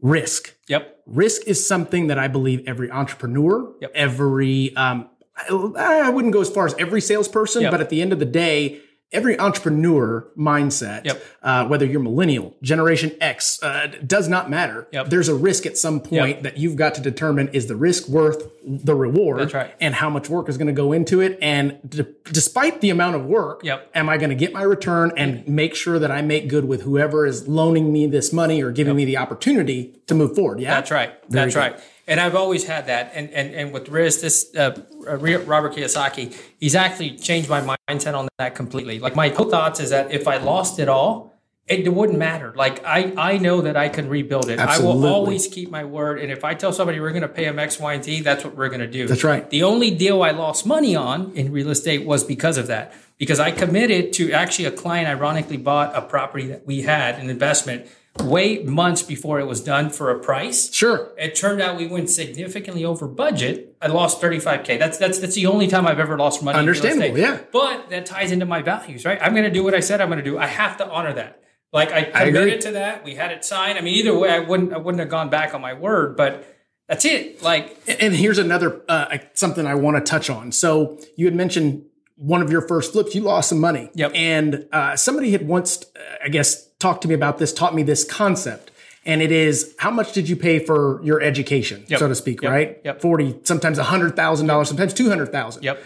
Risk. 0.00 0.54
Yep. 0.68 1.02
Risk 1.06 1.42
is 1.46 1.64
something 1.66 2.06
that 2.06 2.18
I 2.18 2.26
believe 2.28 2.62
every 2.66 2.90
entrepreneur, 2.90 3.72
Yep. 3.82 3.92
every 3.94 4.74
um, 4.76 5.10
I, 5.36 6.02
I 6.04 6.10
wouldn't 6.10 6.32
go 6.32 6.40
as 6.40 6.50
far 6.50 6.66
as 6.66 6.74
every 6.78 7.00
salesperson, 7.00 7.62
Yep. 7.62 7.70
but 7.70 7.80
at 7.80 7.90
the 7.90 8.02
end 8.02 8.12
of 8.12 8.18
the 8.18 8.24
day, 8.26 8.80
every 9.12 9.38
entrepreneur 9.38 10.26
mindset, 10.38 11.04
Yep. 11.04 11.22
uh, 11.42 11.66
whether 11.66 11.84
you're 11.84 12.00
millennial, 12.00 12.54
Generation 12.62 13.12
X, 13.20 13.62
uh, 13.62 13.88
does 14.06 14.26
not 14.26 14.48
matter. 14.48 14.88
Yep. 14.90 15.08
There's 15.10 15.28
a 15.28 15.34
risk 15.34 15.66
at 15.66 15.76
some 15.76 16.00
point 16.00 16.42
that 16.44 16.56
you've 16.56 16.76
got 16.76 16.94
to 16.94 17.02
determine 17.02 17.48
is 17.48 17.66
the 17.66 17.76
risk 17.76 18.08
worth 18.08 18.48
the 18.66 18.94
reward, 18.94 19.52
right. 19.52 19.74
and 19.82 19.94
how 19.94 20.08
much 20.08 20.30
work 20.30 20.48
is 20.48 20.56
going 20.56 20.68
to 20.68 20.72
go 20.72 20.92
into 20.92 21.20
it, 21.20 21.38
and 21.42 21.78
d- 21.86 22.06
despite 22.24 22.80
the 22.80 22.88
amount 22.88 23.16
of 23.16 23.26
work, 23.26 23.62
am 23.94 24.08
I 24.08 24.16
going 24.16 24.30
to 24.30 24.36
get 24.36 24.52
my 24.54 24.62
return 24.62 25.12
and 25.16 25.46
make 25.46 25.74
sure 25.74 25.98
that 25.98 26.10
I 26.10 26.22
make 26.22 26.48
good 26.48 26.64
with 26.64 26.82
whoever 26.82 27.26
is 27.26 27.46
loaning 27.46 27.92
me 27.92 28.06
this 28.06 28.32
money 28.32 28.62
or 28.62 28.70
giving 28.70 28.96
me 28.96 29.04
the 29.04 29.18
opportunity 29.18 29.94
to 30.06 30.14
move 30.14 30.34
forward? 30.34 30.58
Yeah, 30.60 30.74
That's 30.74 30.90
right. 30.90 31.12
That's 31.30 31.54
right. 31.56 31.78
And 32.06 32.18
I've 32.20 32.34
always 32.34 32.64
had 32.64 32.86
that. 32.86 33.12
And 33.14 33.30
and 33.30 33.54
and 33.54 33.72
with 33.72 33.88
Riz, 33.88 34.20
this 34.20 34.54
uh, 34.56 34.76
Robert 35.00 35.74
Kiyosaki, 35.74 36.36
he's 36.58 36.74
actually 36.74 37.16
changed 37.16 37.48
my 37.48 37.76
mindset 37.88 38.14
on 38.14 38.28
that 38.38 38.54
completely. 38.54 38.98
Like 38.98 39.14
my 39.14 39.30
thoughts 39.30 39.80
is 39.80 39.90
that 39.90 40.10
if 40.10 40.26
I 40.26 40.38
lost 40.38 40.78
it 40.78 40.88
all, 40.88 41.32
it 41.68 41.92
wouldn't 41.92 42.18
matter. 42.18 42.52
Like 42.56 42.84
I, 42.84 43.12
I 43.16 43.38
know 43.38 43.60
that 43.62 43.76
I 43.76 43.88
can 43.88 44.08
rebuild 44.08 44.50
it. 44.50 44.58
I 44.58 44.78
will 44.78 45.06
always 45.06 45.46
keep 45.46 45.70
my 45.70 45.84
word. 45.84 46.18
And 46.20 46.32
if 46.32 46.44
I 46.44 46.54
tell 46.54 46.72
somebody 46.72 46.98
we're 46.98 47.10
going 47.10 47.22
to 47.22 47.28
pay 47.28 47.44
them 47.44 47.58
X, 47.58 47.78
Y, 47.78 47.94
and 47.94 48.04
Z, 48.04 48.20
that's 48.22 48.44
what 48.44 48.56
we're 48.56 48.68
going 48.68 48.80
to 48.80 48.86
do. 48.86 49.06
That's 49.06 49.24
right. 49.24 49.48
The 49.48 49.62
only 49.62 49.90
deal 49.90 50.22
I 50.22 50.32
lost 50.32 50.66
money 50.66 50.96
on 50.96 51.32
in 51.34 51.52
real 51.52 51.70
estate 51.70 52.04
was 52.04 52.24
because 52.24 52.58
of 52.58 52.66
that. 52.66 52.92
Because 53.18 53.38
I 53.38 53.52
committed 53.52 54.12
to 54.14 54.32
actually 54.32 54.64
a 54.64 54.72
client, 54.72 55.06
ironically, 55.08 55.56
bought 55.56 55.94
a 55.94 56.02
property 56.02 56.48
that 56.48 56.66
we 56.66 56.82
had 56.82 57.20
an 57.20 57.30
investment 57.30 57.86
way 58.20 58.62
months 58.62 59.02
before 59.02 59.40
it 59.40 59.46
was 59.46 59.60
done 59.60 59.90
for 59.90 60.10
a 60.10 60.18
price. 60.18 60.72
Sure. 60.72 61.12
It 61.16 61.34
turned 61.34 61.60
out 61.60 61.76
we 61.76 61.86
went 61.86 62.10
significantly 62.10 62.84
over 62.84 63.08
budget. 63.08 63.76
I 63.80 63.86
lost 63.88 64.20
35k. 64.20 64.78
That's 64.78 64.98
that's 64.98 65.18
that's 65.18 65.34
the 65.34 65.46
only 65.46 65.66
time 65.66 65.86
I've 65.86 65.98
ever 65.98 66.18
lost 66.18 66.42
money. 66.42 66.58
Understandable, 66.58 67.18
yeah. 67.18 67.40
But 67.52 67.90
that 67.90 68.06
ties 68.06 68.30
into 68.30 68.46
my 68.46 68.62
values, 68.62 69.04
right? 69.04 69.18
I'm 69.20 69.32
going 69.32 69.44
to 69.44 69.50
do 69.50 69.64
what 69.64 69.74
I 69.74 69.80
said 69.80 70.00
I'm 70.00 70.08
going 70.08 70.18
to 70.18 70.24
do. 70.24 70.38
I 70.38 70.46
have 70.46 70.76
to 70.78 70.88
honor 70.88 71.12
that. 71.14 71.42
Like 71.72 71.90
I 71.90 72.00
agree. 72.00 72.32
committed 72.32 72.60
to 72.62 72.72
that. 72.72 73.02
We 73.02 73.14
had 73.14 73.32
it 73.32 73.44
signed. 73.44 73.78
I 73.78 73.80
mean, 73.80 73.94
either 73.94 74.16
way, 74.16 74.30
I 74.30 74.40
wouldn't 74.40 74.74
I 74.74 74.78
wouldn't 74.78 75.00
have 75.00 75.08
gone 75.08 75.30
back 75.30 75.54
on 75.54 75.62
my 75.62 75.72
word. 75.72 76.16
But 76.16 76.46
that's 76.86 77.06
it. 77.06 77.42
Like 77.42 77.78
And 78.00 78.14
here's 78.14 78.38
another 78.38 78.82
uh, 78.88 79.16
something 79.32 79.66
I 79.66 79.74
want 79.74 79.96
to 79.96 80.02
touch 80.02 80.28
on. 80.28 80.52
So 80.52 80.98
you 81.16 81.24
had 81.24 81.34
mentioned 81.34 81.86
one 82.16 82.42
of 82.42 82.50
your 82.50 82.60
first 82.60 82.92
flips, 82.92 83.14
you 83.14 83.22
lost 83.22 83.48
some 83.48 83.58
money. 83.58 83.90
Yep. 83.94 84.12
And 84.14 84.68
uh, 84.70 84.96
somebody 84.96 85.32
had 85.32 85.46
once, 85.46 85.84
uh, 85.96 86.24
I 86.24 86.28
guess, 86.28 86.68
talked 86.82 87.02
to 87.02 87.08
me 87.08 87.14
about 87.14 87.38
this, 87.38 87.52
taught 87.52 87.74
me 87.74 87.82
this 87.82 88.04
concept. 88.04 88.70
And 89.04 89.20
it 89.22 89.32
is 89.32 89.74
how 89.78 89.90
much 89.90 90.12
did 90.12 90.28
you 90.28 90.36
pay 90.36 90.58
for 90.60 91.00
your 91.02 91.20
education, 91.20 91.84
Yep. 91.88 91.98
so 91.98 92.08
to 92.08 92.14
speak, 92.14 92.42
Yep. 92.42 92.52
right? 92.52 92.80
Yep. 92.84 93.00
Forty, 93.00 93.34
sometimes 93.42 93.78
a 93.78 93.84
hundred 93.84 94.14
thousand 94.14 94.46
dollars, 94.46 94.68
sometimes 94.68 94.92
two 94.94 95.08
hundred 95.08 95.32
thousand. 95.32 95.62
yep, 95.64 95.82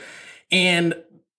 And 0.50 0.94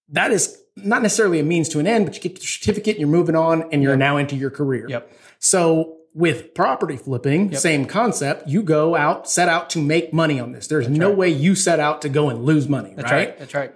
that 0.10 0.32
is 0.32 0.58
not 0.76 1.02
necessarily 1.04 1.40
a 1.40 1.44
means 1.44 1.70
to 1.70 1.80
an 1.80 1.88
end, 1.88 2.06
but 2.06 2.16
you 2.16 2.22
get 2.22 2.34
your 2.34 2.48
certificate, 2.48 2.98
you're 3.00 3.08
moving 3.10 3.36
on, 3.36 3.64
and 3.72 3.84
you're 3.84 3.98
now 3.98 4.18
into 4.18 4.36
your 4.36 4.50
career. 4.50 4.86
Yep. 4.90 5.12
So 5.40 5.98
with 6.16 6.54
property 6.56 6.98
flipping, 6.98 7.54
same 7.56 7.86
concept. 7.86 8.48
You 8.48 8.64
go 8.64 8.96
out, 8.96 9.30
set 9.30 9.48
out 9.48 9.70
to 9.72 9.80
make 9.80 10.12
money 10.14 10.40
on 10.40 10.52
this. 10.54 10.66
There's 10.68 10.90
no 10.90 11.12
way 11.12 11.30
you 11.30 11.54
set 11.54 11.80
out 11.80 12.02
to 12.04 12.10
go 12.10 12.30
and 12.30 12.44
lose 12.44 12.68
money, 12.68 12.94
that's 12.96 13.12
right? 13.12 13.30
right. 13.30 13.38
That's 13.40 13.54
right. 13.54 13.72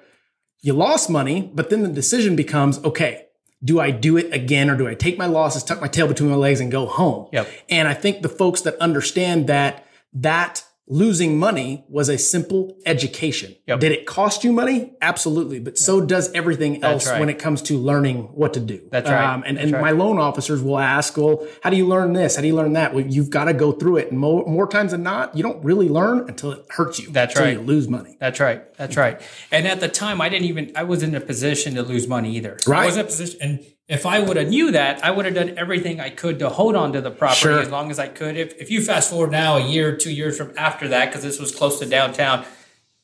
You 0.62 0.74
lost 0.74 1.08
money, 1.10 1.52
but 1.54 1.70
then 1.70 1.84
the 1.84 1.90
decision 1.90 2.36
becomes, 2.36 2.80
okay, 2.84 3.26
do 3.64 3.80
I 3.80 3.92
do 3.92 4.18
it 4.18 4.34
again 4.34 4.70
or 4.70 4.78
do 4.78 4.88
I 4.88 4.96
take 4.96 5.18
my 5.18 5.28
losses, 5.28 5.64
tuck 5.64 5.82
my 5.82 5.88
tail 5.88 6.08
between 6.08 6.30
my 6.30 6.36
legs 6.36 6.60
and 6.60 6.72
go 6.72 6.86
home? 6.86 7.28
Yep. 7.32 7.48
And 7.70 7.88
I 7.88 7.94
think 7.94 8.22
the 8.22 8.30
folks 8.30 8.62
that 8.62 8.76
understand 8.76 9.48
that 9.48 9.86
that 10.14 10.66
losing 10.92 11.40
money 11.40 11.86
was 11.88 12.10
a 12.10 12.18
simple 12.18 12.78
education. 12.86 13.56
Yep. 13.66 13.80
Did 13.80 13.92
it 13.94 14.06
cost 14.06 14.44
you 14.44 14.52
money? 14.52 14.92
Absolutely. 15.02 15.60
But 15.60 15.78
so 15.78 16.02
does 16.02 16.30
everything 16.34 16.84
else 16.84 17.08
right. 17.08 17.18
when 17.18 17.30
it 17.30 17.40
comes 17.40 17.62
to 17.64 17.78
learning 17.78 18.24
what 18.34 18.54
to 18.56 18.60
do. 18.60 18.76
Um, 18.76 18.90
That's 18.92 19.10
right. 19.10 19.42
and 19.46 19.58
That's 19.58 19.64
and 19.64 19.74
right. 19.74 19.82
my 19.82 19.92
loan 19.92 20.20
officers 20.20 20.62
will 20.62 20.78
ask, 20.78 21.16
well, 21.16 21.48
how 21.64 21.70
do 21.70 21.78
you 21.78 21.88
learn 21.88 22.12
this? 22.12 22.36
How 22.36 22.42
do 22.42 22.50
you 22.50 22.56
learn 22.56 22.74
that? 22.74 22.94
Well, 22.94 23.06
you've 23.06 23.30
got 23.30 23.46
to 23.46 23.54
go 23.54 23.72
through 23.72 23.98
it. 23.98 24.12
And 24.12 24.20
more, 24.20 24.46
more 24.46 24.68
times 24.68 24.92
than 24.92 25.02
not, 25.02 25.36
you 25.36 25.44
don't 25.44 25.64
really 25.64 25.88
learn 25.88 26.28
until 26.28 26.52
it 26.52 26.66
hurts 26.70 27.00
you. 27.00 27.10
That's 27.10 27.36
until 27.36 27.46
right. 27.46 27.58
you 27.58 27.66
lose 27.66 27.88
money. 27.88 28.18
That's 28.20 28.42
right. 28.42 28.74
That's 28.76 28.98
right. 28.98 29.22
And 29.50 29.66
at 29.68 29.80
the 29.80 29.88
time, 29.88 30.20
I 30.20 30.28
didn't 30.28 30.46
even. 30.48 30.74
I 30.76 30.84
wasn't 30.84 31.16
in 31.16 31.22
a 31.22 31.26
position 31.26 31.76
to 31.76 31.84
lose 31.84 32.08
money 32.08 32.36
either. 32.36 32.58
Right. 32.68 32.82
I 32.82 32.86
wasn't 32.86 33.00
in 33.00 33.06
a 33.06 33.10
position. 33.10 33.40
And 33.42 33.66
if 33.92 34.06
I 34.06 34.20
would 34.22 34.38
have 34.38 34.48
knew 34.48 34.72
that, 34.72 35.04
I 35.04 35.12
would 35.12 35.26
have 35.26 35.36
done 35.36 35.54
everything 35.58 36.00
I 36.00 36.10
could 36.10 36.40
to 36.40 36.50
hold 36.50 36.76
on 36.76 36.94
to 36.94 37.02
the 37.02 37.12
property 37.12 37.40
Sure. 37.42 37.60
as 37.60 37.70
long 37.70 37.92
as 37.92 38.00
I 38.00 38.08
could. 38.08 38.38
If 38.38 38.60
if 38.60 38.72
you 38.72 38.82
fast 38.82 39.10
forward 39.10 39.32
now 39.32 39.58
a 39.58 39.68
year, 39.68 39.96
two 39.96 40.12
years 40.12 40.38
from 40.38 40.54
after 40.58 40.88
that, 40.88 41.08
because 41.08 41.24
this 41.24 41.40
was 41.40 41.54
close 41.54 41.78
to 41.80 41.86
downtown, 41.86 42.46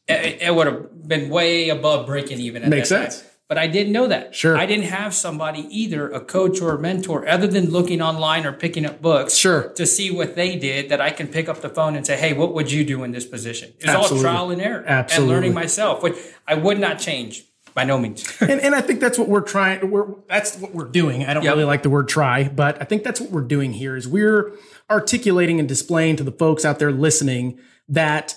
it, 0.08 0.42
it 0.42 0.56
would 0.56 0.68
have 0.68 1.08
been 1.08 1.30
way 1.30 1.70
above 1.70 2.06
breaking 2.06 2.40
even. 2.40 2.64
At 2.64 2.70
Makes 2.70 2.90
that 2.90 3.02
time. 3.04 3.12
sense. 3.12 3.24
But 3.50 3.58
I 3.58 3.68
didn't 3.68 3.94
know 3.94 4.08
that. 4.08 4.36
Sure. 4.36 4.58
I 4.58 4.66
didn't 4.66 4.88
have 5.00 5.14
somebody 5.14 5.62
either, 5.72 6.10
a 6.10 6.20
coach 6.20 6.60
or 6.62 6.76
a 6.76 6.80
mentor, 6.80 7.26
other 7.30 7.48
than 7.48 7.70
looking 7.70 8.02
online 8.02 8.46
or 8.46 8.52
picking 8.52 8.86
up 8.86 9.02
books 9.02 9.36
Sure. 9.38 9.70
to 9.76 9.86
see 9.86 10.12
what 10.12 10.36
they 10.36 10.58
did 10.58 10.90
that 10.90 11.00
I 11.00 11.12
can 11.12 11.28
pick 11.30 11.48
up 11.48 11.62
the 11.62 11.70
phone 11.70 11.96
and 11.96 12.06
say, 12.06 12.18
hey, 12.18 12.34
what 12.34 12.54
would 12.54 12.70
you 12.74 12.84
do 12.84 13.06
in 13.06 13.12
this 13.14 13.26
position? 13.26 13.72
It's 13.80 13.88
all 13.94 14.10
trial 14.20 14.52
and 14.52 14.62
error 14.62 14.84
Absolutely. 14.86 15.24
and 15.24 15.32
learning 15.34 15.54
myself, 15.54 16.04
which 16.04 16.18
I 16.46 16.56
would 16.56 16.78
not 16.78 17.00
change 17.00 17.46
by 17.78 17.84
no 17.86 17.98
means. 18.00 18.26
and, 18.42 18.60
and 18.60 18.74
I 18.76 18.82
think 18.82 19.00
that's 19.00 19.20
what 19.20 19.30
we're 19.30 19.42
trying. 19.42 19.92
We're 19.92 20.08
that's 20.28 20.58
what 20.58 20.74
we're 20.74 20.86
doing. 20.90 21.24
I 21.26 21.34
don't 21.36 21.44
Yep. 21.44 21.54
really 21.54 21.64
like 21.66 21.84
the 21.84 21.90
word 21.92 22.08
try, 22.10 22.50
but 22.50 22.82
I 22.82 22.86
think 22.86 23.04
that's 23.04 23.22
what 23.22 23.30
we're 23.30 23.42
doing 23.42 23.72
here. 23.72 23.96
Is 23.96 24.08
we're 24.08 24.52
articulating 24.90 25.60
and 25.60 25.70
displaying 25.70 26.16
to 26.18 26.24
the 26.24 26.32
folks 26.32 26.66
out 26.66 26.80
there 26.80 26.92
listening 26.92 27.60
that 27.88 28.36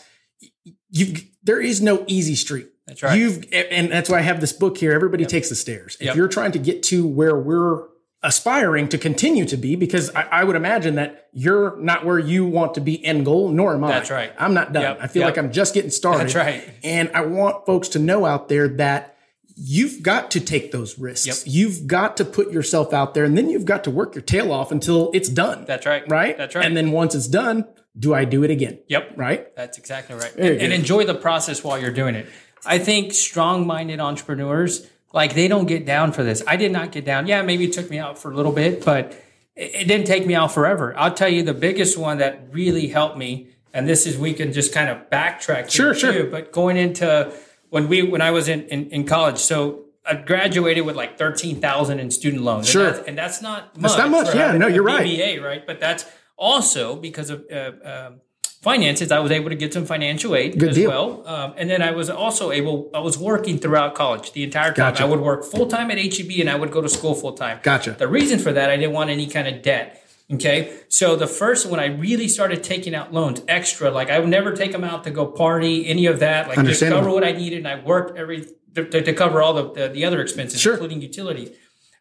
you 0.91 1.17
there 1.43 1.61
is 1.61 1.81
no 1.81 2.05
easy 2.07 2.35
street. 2.35 2.69
That's 2.87 3.03
right. 3.03 3.19
You've 3.19 3.45
and 3.53 3.91
that's 3.91 4.11
why 4.11 4.19
I 4.19 4.23
have 4.23 4.41
this 4.41 4.53
book 4.53 4.77
here. 4.77 4.93
Everybody 4.93 5.25
takes 5.25 5.49
the 5.49 5.55
stairs. 5.55 5.97
If 6.01 6.07
Yep. 6.09 6.17
you're 6.17 6.29
trying 6.29 6.53
to 6.53 6.59
get 6.59 6.83
to 6.85 7.07
where 7.07 7.37
we're 7.37 7.85
aspiring 8.23 8.87
to 8.91 8.99
continue 8.99 9.47
to 9.47 9.57
be, 9.57 9.77
because 9.77 10.15
I, 10.15 10.23
I 10.25 10.45
would 10.45 10.55
imagine 10.57 10.97
that 10.97 11.29
you're 11.33 11.77
not 11.81 12.05
where 12.05 12.19
you 12.19 12.45
want 12.45 12.75
to 12.75 12.81
be 12.83 13.03
end 13.03 13.25
goal, 13.25 13.49
nor 13.49 13.73
am 13.75 13.85
I. 13.85 13.89
That's 13.93 14.11
right. 14.11 14.33
I'm 14.39 14.53
not 14.53 14.75
done. 14.75 14.83
Yep. 14.83 14.99
I 15.01 15.07
feel 15.07 15.21
Yep. 15.23 15.29
like 15.31 15.39
I'm 15.43 15.53
just 15.53 15.73
getting 15.73 15.91
started. 15.91 16.25
That's 16.25 16.35
right. 16.35 16.63
And 16.85 17.11
I 17.15 17.23
want 17.23 17.65
folks 17.65 17.89
to 17.91 17.99
know 17.99 18.27
out 18.27 18.51
there 18.51 18.69
that 18.69 19.17
you've 19.63 20.03
got 20.03 20.31
to 20.31 20.41
take 20.41 20.73
those 20.73 20.99
risks. 20.99 21.27
Yep. 21.27 21.37
You've 21.45 21.87
got 21.87 22.17
to 22.17 22.25
put 22.25 22.51
yourself 22.51 22.95
out 22.95 23.13
there 23.13 23.25
and 23.25 23.37
then 23.37 23.51
you've 23.51 23.67
got 23.67 23.85
to 23.85 23.91
work 23.91 24.15
your 24.15 24.23
tail 24.23 24.53
off 24.53 24.73
until 24.73 25.11
it's 25.13 25.29
done. 25.29 25.67
That's 25.67 25.85
right. 25.85 26.03
Right? 26.09 26.37
That's 26.37 26.55
right. 26.55 26.65
And 26.65 26.75
then 26.75 26.93
once 26.93 27.15
it's 27.15 27.29
done, 27.29 27.67
do 27.99 28.15
I 28.15 28.25
do 28.25 28.43
it 28.43 28.51
again? 28.51 28.79
Yep. 28.89 29.13
Right? 29.17 29.55
That's 29.55 29.77
exactly 29.77 30.17
right. 30.17 30.35
And, 30.35 30.63
and 30.63 30.73
enjoy 30.73 31.05
the 31.05 31.15
process 31.15 31.63
while 31.63 31.79
you're 31.79 31.93
doing 31.93 32.15
it. 32.15 32.27
I 32.65 32.79
think 32.79 33.13
strong 33.13 33.67
minded 33.67 34.01
entrepreneurs, 34.01 34.89
like 35.13 35.35
they 35.35 35.49
don't 35.49 35.67
get 35.67 35.85
down 35.85 36.13
for 36.13 36.23
this. 36.23 36.43
I 36.47 36.57
did 36.57 36.73
not 36.73 36.93
get 36.93 37.05
down. 37.05 37.27
Yeah, 37.27 37.43
maybe 37.43 37.65
it 37.65 37.73
took 37.75 37.91
me 37.91 37.99
out 37.99 38.19
for 38.19 38.31
a 38.31 38.35
little 38.35 38.53
bit, 38.53 38.85
but 38.85 39.15
it, 39.57 39.89
didn't 39.89 40.07
take 40.07 40.27
me 40.27 40.35
out 40.35 40.53
forever. 40.53 40.95
I'll 40.97 41.13
tell 41.13 41.29
you 41.29 41.43
the 41.43 41.55
biggest 41.55 41.99
one 41.99 42.19
that 42.19 42.45
really 42.53 42.89
helped 42.89 43.17
me, 43.17 43.49
and 43.73 43.89
this 43.89 44.07
is 44.07 44.17
we 44.17 44.35
can 44.35 44.53
just 44.53 44.73
kind 44.73 44.89
of 44.89 45.11
backtrack. 45.11 45.71
Sure, 45.71 45.95
sure. 45.95 46.13
too, 46.13 46.29
But 46.31 46.53
going 46.53 46.77
into 46.77 47.33
when 47.71 47.89
we 47.89 48.03
when 48.03 48.21
I 48.21 48.31
was 48.31 48.49
in, 48.49 48.63
in, 48.69 48.91
in 48.91 49.05
college, 49.07 49.39
so 49.39 49.87
I 50.05 50.15
graduated 50.15 50.85
with 50.85 50.97
like 50.97 51.19
thirteen 51.19 51.61
thousand 51.61 52.01
in 52.01 52.11
student 52.11 52.43
loans. 52.43 52.69
Sure. 52.69 52.87
And 52.87 52.97
that's, 52.97 53.09
and 53.09 53.19
that's 53.19 53.43
not 53.43 53.81
much. 53.81 53.99
not 53.99 54.11
much. 54.11 54.35
Yeah, 54.35 54.53
no, 54.53 54.67
you're 54.67 54.83
right. 54.83 55.07
BBA, 55.07 55.43
right? 55.43 55.67
But 55.67 55.81
that's 55.81 56.05
also 56.37 56.97
because 56.97 57.31
of 57.31 57.45
uh, 57.51 57.73
um, 57.85 58.21
finances. 58.61 59.13
I 59.13 59.21
was 59.21 59.31
able 59.31 59.51
to 59.51 59.57
get 59.57 59.73
some 59.73 59.87
financial 59.87 60.35
aid 60.35 60.59
Good 60.59 60.71
as 60.71 60.77
deal. 60.77 60.91
well, 60.91 61.27
um, 61.27 61.55
and 61.57 61.71
then 61.71 61.81
I 61.83 61.93
was 61.93 62.11
also 62.11 62.51
able. 62.51 62.91
I 62.93 63.01
was 63.01 63.17
working 63.17 63.59
throughout 63.59 63.95
college 63.95 64.33
the 64.33 64.43
entire 64.43 64.73
time. 64.73 64.93
Gotcha. 64.93 65.05
I 65.05 65.07
would 65.07 65.21
work 65.21 65.45
full 65.45 65.67
time 65.67 65.91
at 65.91 65.99
HEB, 65.99 66.41
and 66.41 66.51
I 66.51 66.57
would 66.57 66.73
go 66.73 66.81
to 66.81 66.89
school 66.89 67.15
full 67.15 67.33
time. 67.33 67.61
Gotcha. 67.63 67.93
The 67.93 68.09
reason 68.09 68.39
for 68.39 68.53
that, 68.53 68.71
I 68.71 68.77
didn't 68.77 68.93
want 68.93 69.11
any 69.11 69.27
kind 69.27 69.49
of 69.49 69.63
debt. 69.63 70.00
Okay, 70.33 70.81
so 70.89 71.17
the 71.17 71.27
first 71.27 71.67
when 71.67 71.81
I 71.81 71.87
really 71.87 72.29
started 72.29 72.63
taking 72.63 72.95
out 72.95 73.13
loans 73.13 73.43
extra, 73.49 73.91
like 73.91 74.11
I 74.11 74.21
would 74.21 74.29
never 74.29 74.55
take 74.55 74.71
them 74.71 74.85
out 74.85 75.03
to 75.05 75.11
go 75.11 75.27
party, 75.27 75.87
any 75.89 76.07
of 76.07 76.21
that. 76.21 76.49
Like 76.49 76.65
just 76.65 76.83
cover 76.83 77.11
what 77.11 77.25
I 77.25 77.33
needed, 77.33 77.59
and 77.59 77.69
I 77.69 77.83
worked 77.85 78.17
every 78.17 78.47
to, 78.77 78.85
to, 78.89 79.13
cover 79.13 79.43
all 79.43 79.55
the, 79.55 79.73
the 79.73 79.89
the 79.89 80.05
other 80.05 80.21
expenses, 80.23 80.61
Sure. 80.61 80.75
including 80.75 81.03
utilities. 81.03 81.51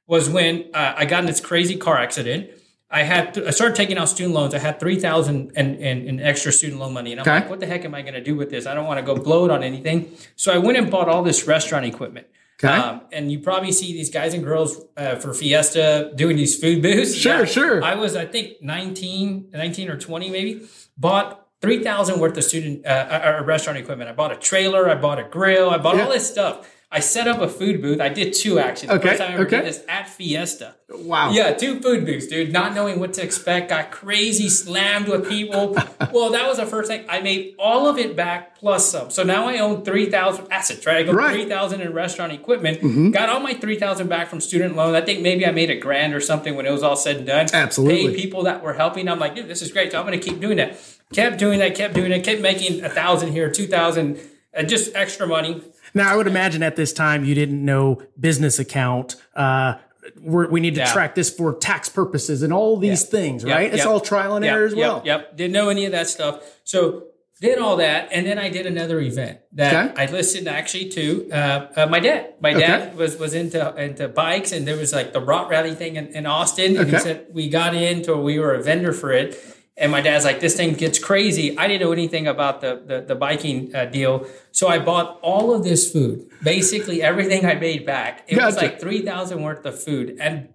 Was 0.06 0.30
when 0.30 0.70
uh, 0.74 0.94
I 0.98 1.06
got 1.06 1.22
in 1.22 1.26
this 1.26 1.40
crazy 1.40 1.76
car 1.76 1.98
accident. 1.98 2.52
I 2.92 3.04
had 3.04 3.38
I 3.38 3.52
started 3.52 3.76
taking 3.76 3.98
out 4.00 4.10
student 4.10 4.34
loans. 4.34 4.54
I 4.56 4.60
had 4.60 4.80
three 4.80 5.00
thousand 5.00 5.52
and 5.56 5.76
in, 5.76 6.08
in 6.08 6.20
extra 6.20 6.52
student 6.52 6.80
loan 6.80 6.94
money, 6.94 7.12
and 7.12 7.22
I'm 7.22 7.28
Okay. 7.28 7.42
like, 7.42 7.50
what 7.50 7.60
the 7.60 7.68
heck 7.68 7.86
am 7.86 7.94
I 7.94 8.02
going 8.02 8.16
to 8.16 8.24
do 8.24 8.36
with 8.36 8.50
this? 8.50 8.66
I 8.66 8.74
don't 8.74 8.86
want 8.86 9.00
to 9.00 9.06
go 9.06 9.16
blow 9.22 9.46
it 9.46 9.52
on 9.52 9.64
anything. 9.64 10.12
So 10.36 10.52
I 10.52 10.58
went 10.58 10.78
and 10.78 10.90
bought 10.90 11.08
all 11.08 11.22
this 11.22 11.48
restaurant 11.48 11.86
equipment. 11.86 12.26
Okay. 12.62 12.74
Um, 12.74 13.02
and 13.14 13.32
you 13.32 13.40
probably 13.40 13.72
see 13.72 13.94
these 13.94 14.10
guys 14.10 14.34
and 14.34 14.44
girls 14.44 14.82
uh, 14.98 15.16
for 15.16 15.34
Fiesta 15.34 16.12
doing 16.16 16.36
these 16.36 16.60
food 16.60 16.82
booths. 16.82 17.16
Sure, 17.16 17.46
sure. 17.46 17.82
I 17.82 17.96
was, 17.96 18.16
I 18.18 18.26
think, 18.26 18.62
19, 18.62 19.52
19 19.54 19.90
or 19.90 19.98
20 19.98 20.30
maybe, 20.30 20.68
bought 20.98 21.48
3000 21.62 22.20
worth 22.20 22.38
of 22.38 22.44
student 22.44 22.86
uh, 22.86 22.90
uh, 22.90 23.38
uh, 23.40 23.46
restaurant 23.46 23.78
equipment. 23.80 24.10
I 24.10 24.14
bought 24.14 24.32
a 24.34 24.36
trailer, 24.36 24.90
I 24.90 24.96
bought 24.96 25.20
a 25.20 25.24
grill, 25.24 25.70
I 25.70 25.78
bought 25.78 25.96
Yeah. 25.96 26.04
all 26.06 26.12
this 26.12 26.30
stuff. 26.30 26.70
I 26.92 27.02
set 27.02 27.28
up 27.28 27.40
a 27.40 27.48
food 27.48 27.84
booth. 27.84 28.02
I 28.02 28.10
did 28.10 28.34
two 28.34 28.58
actually. 28.58 28.88
The 28.88 28.94
Okay, 28.96 29.08
first 29.10 29.20
time 29.22 29.30
I 29.30 29.34
ever 29.36 29.44
okay. 29.46 29.58
did 29.58 29.66
this 29.68 29.84
at 29.88 30.10
Fiesta. 30.10 30.74
Wow. 30.90 31.30
Yeah, 31.30 31.54
two 31.54 31.80
food 31.82 32.04
booths, 32.04 32.26
dude. 32.26 32.52
Not 32.52 32.74
knowing 32.74 33.00
what 33.00 33.14
to 33.14 33.24
expect, 33.24 33.70
got 33.70 33.92
crazy, 33.92 34.50
slammed 34.50 35.08
with 35.08 35.30
people. 35.30 35.74
well, 36.12 36.32
that 36.32 36.48
was 36.48 36.58
the 36.58 36.66
first 36.66 36.88
thing. 36.90 37.06
I 37.08 37.22
made 37.22 37.54
all 37.60 37.88
of 37.88 38.00
it 38.00 38.16
back 38.16 38.58
plus 38.58 38.90
some. 38.90 39.12
So 39.12 39.22
now 39.22 39.46
I 39.48 39.60
own 39.60 39.86
three 39.86 40.10
thousand 40.10 40.48
assets. 40.52 40.84
Right, 40.88 40.98
I 40.98 41.04
go 41.04 41.12
Right. 41.12 41.28
Mm-hmm. 41.28 41.34
three 41.42 41.46
thousand 41.50 41.82
in 41.82 41.94
restaurant 41.94 42.32
equipment. 42.34 43.14
Got 43.14 43.30
all 43.30 43.40
my 43.40 43.54
three 43.54 43.78
thousand 43.78 44.08
back 44.08 44.28
from 44.28 44.42
student 44.42 44.76
loan. 44.76 44.96
I 44.96 45.02
think 45.02 45.22
maybe 45.22 45.46
I 45.46 45.52
made 45.52 45.70
a 45.70 45.78
grand 45.78 46.16
or 46.16 46.20
something 46.22 46.56
when 46.56 46.66
it 46.66 46.72
was 46.72 46.82
all 46.82 46.96
said 46.96 47.18
and 47.18 47.28
done. 47.28 47.48
Absolutely. 47.54 48.08
Paid 48.08 48.16
people 48.16 48.44
that 48.44 48.64
were 48.64 48.74
helping. 48.74 49.08
I'm 49.10 49.20
like, 49.20 49.36
dude, 49.36 49.48
this 49.48 49.62
is 49.62 49.72
great. 49.72 49.92
So 49.92 50.00
I'm 50.00 50.08
going 50.08 50.20
to 50.20 50.26
keep 50.28 50.40
doing 50.40 50.58
that. 50.58 50.76
Kept 51.14 51.38
doing 51.38 51.60
that. 51.60 51.76
Kept 51.76 51.94
doing 51.94 52.12
it. 52.12 52.24
Kept 52.24 52.42
making 52.42 52.84
a 52.84 52.90
thousand 52.90 53.32
here, 53.32 53.52
two 53.52 53.68
thousand, 53.68 54.20
and 54.54 54.68
just 54.68 54.96
extra 54.96 55.28
money. 55.28 55.62
Now, 55.94 56.12
I 56.12 56.16
would 56.16 56.28
imagine 56.28 56.64
at 56.64 56.76
this 56.76 56.94
time 56.94 57.26
you 57.26 57.36
didn't 57.36 57.64
know 57.64 58.02
business 58.20 58.60
account. 58.60 59.16
Uh, 59.36 59.76
we're, 60.22 60.50
we 60.50 60.60
need 60.60 60.76
to 60.76 60.82
Yeah. 60.82 60.92
track 60.92 61.16
this 61.16 61.30
for 61.30 61.54
tax 61.54 61.90
purposes 61.90 62.42
and 62.42 62.52
all 62.52 62.78
these 62.78 63.04
things, 63.04 63.44
Yep, 63.44 63.56
right? 63.56 63.68
It's 63.74 63.80
yep. 63.80 63.88
all 63.88 64.00
trial 64.00 64.36
and 64.36 64.44
Yep, 64.46 64.54
error 64.56 64.66
as 64.66 64.76
well. 64.76 65.02
Yep, 65.06 65.38
Didn't 65.38 65.54
know 65.54 65.70
any 65.70 65.86
of 65.86 65.92
that 65.92 66.08
stuff. 66.08 66.42
So 66.64 67.04
did 67.42 67.58
all 67.58 67.78
that, 67.78 68.10
and 68.12 68.26
then 68.26 68.38
I 68.38 68.50
did 68.50 68.66
another 68.66 69.00
event 69.00 69.40
that 69.54 69.92
Okay. 69.92 70.04
I 70.04 70.12
listened 70.12 70.50
actually 70.50 70.90
to 70.90 71.30
uh, 71.32 71.68
uh, 71.76 71.86
my 71.86 72.02
dad. 72.02 72.34
My 72.42 72.52
dad 72.52 72.98
was 72.98 73.18
was 73.18 73.34
into 73.34 73.74
into 73.78 74.10
bikes, 74.10 74.52
and 74.52 74.68
there 74.68 74.76
was 74.76 74.92
like 74.92 75.14
the 75.14 75.22
ROT 75.22 75.50
Rally 75.50 75.74
thing 75.74 75.96
in, 75.96 76.08
in 76.08 76.26
Austin. 76.26 76.76
And 76.76 76.90
he 76.92 77.00
said 77.00 77.28
we 77.32 77.48
got 77.48 77.74
into, 77.74 78.18
we 78.18 78.40
were 78.40 78.54
a 78.56 78.62
vendor 78.62 78.92
for 78.92 79.14
it, 79.14 79.42
and 79.80 79.92
my 79.92 80.02
dad's 80.02 80.26
like, 80.26 80.40
this 80.40 80.56
thing 80.56 80.74
gets 80.74 81.00
crazy. 81.00 81.58
I 81.58 81.68
didn't 81.68 81.82
know 81.82 81.92
anything 81.94 82.28
about 82.28 82.62
the 82.62 82.82
the, 82.86 83.02
the 83.02 83.16
biking 83.16 83.74
uh, 83.76 83.86
deal, 83.86 84.28
so 84.52 84.68
I 84.68 84.80
bought 84.80 85.20
all 85.22 85.54
of 85.54 85.64
this 85.64 85.92
food, 85.92 86.30
basically 86.44 87.02
everything 87.02 87.46
I 87.46 87.56
made 87.56 87.86
back. 87.86 88.26
It 88.28 88.38
was 88.38 88.56
like 88.58 88.80
three 88.80 89.02
thousand 89.04 89.42
worth 89.42 89.66
of 89.66 89.82
food, 89.82 90.18
and 90.20 90.50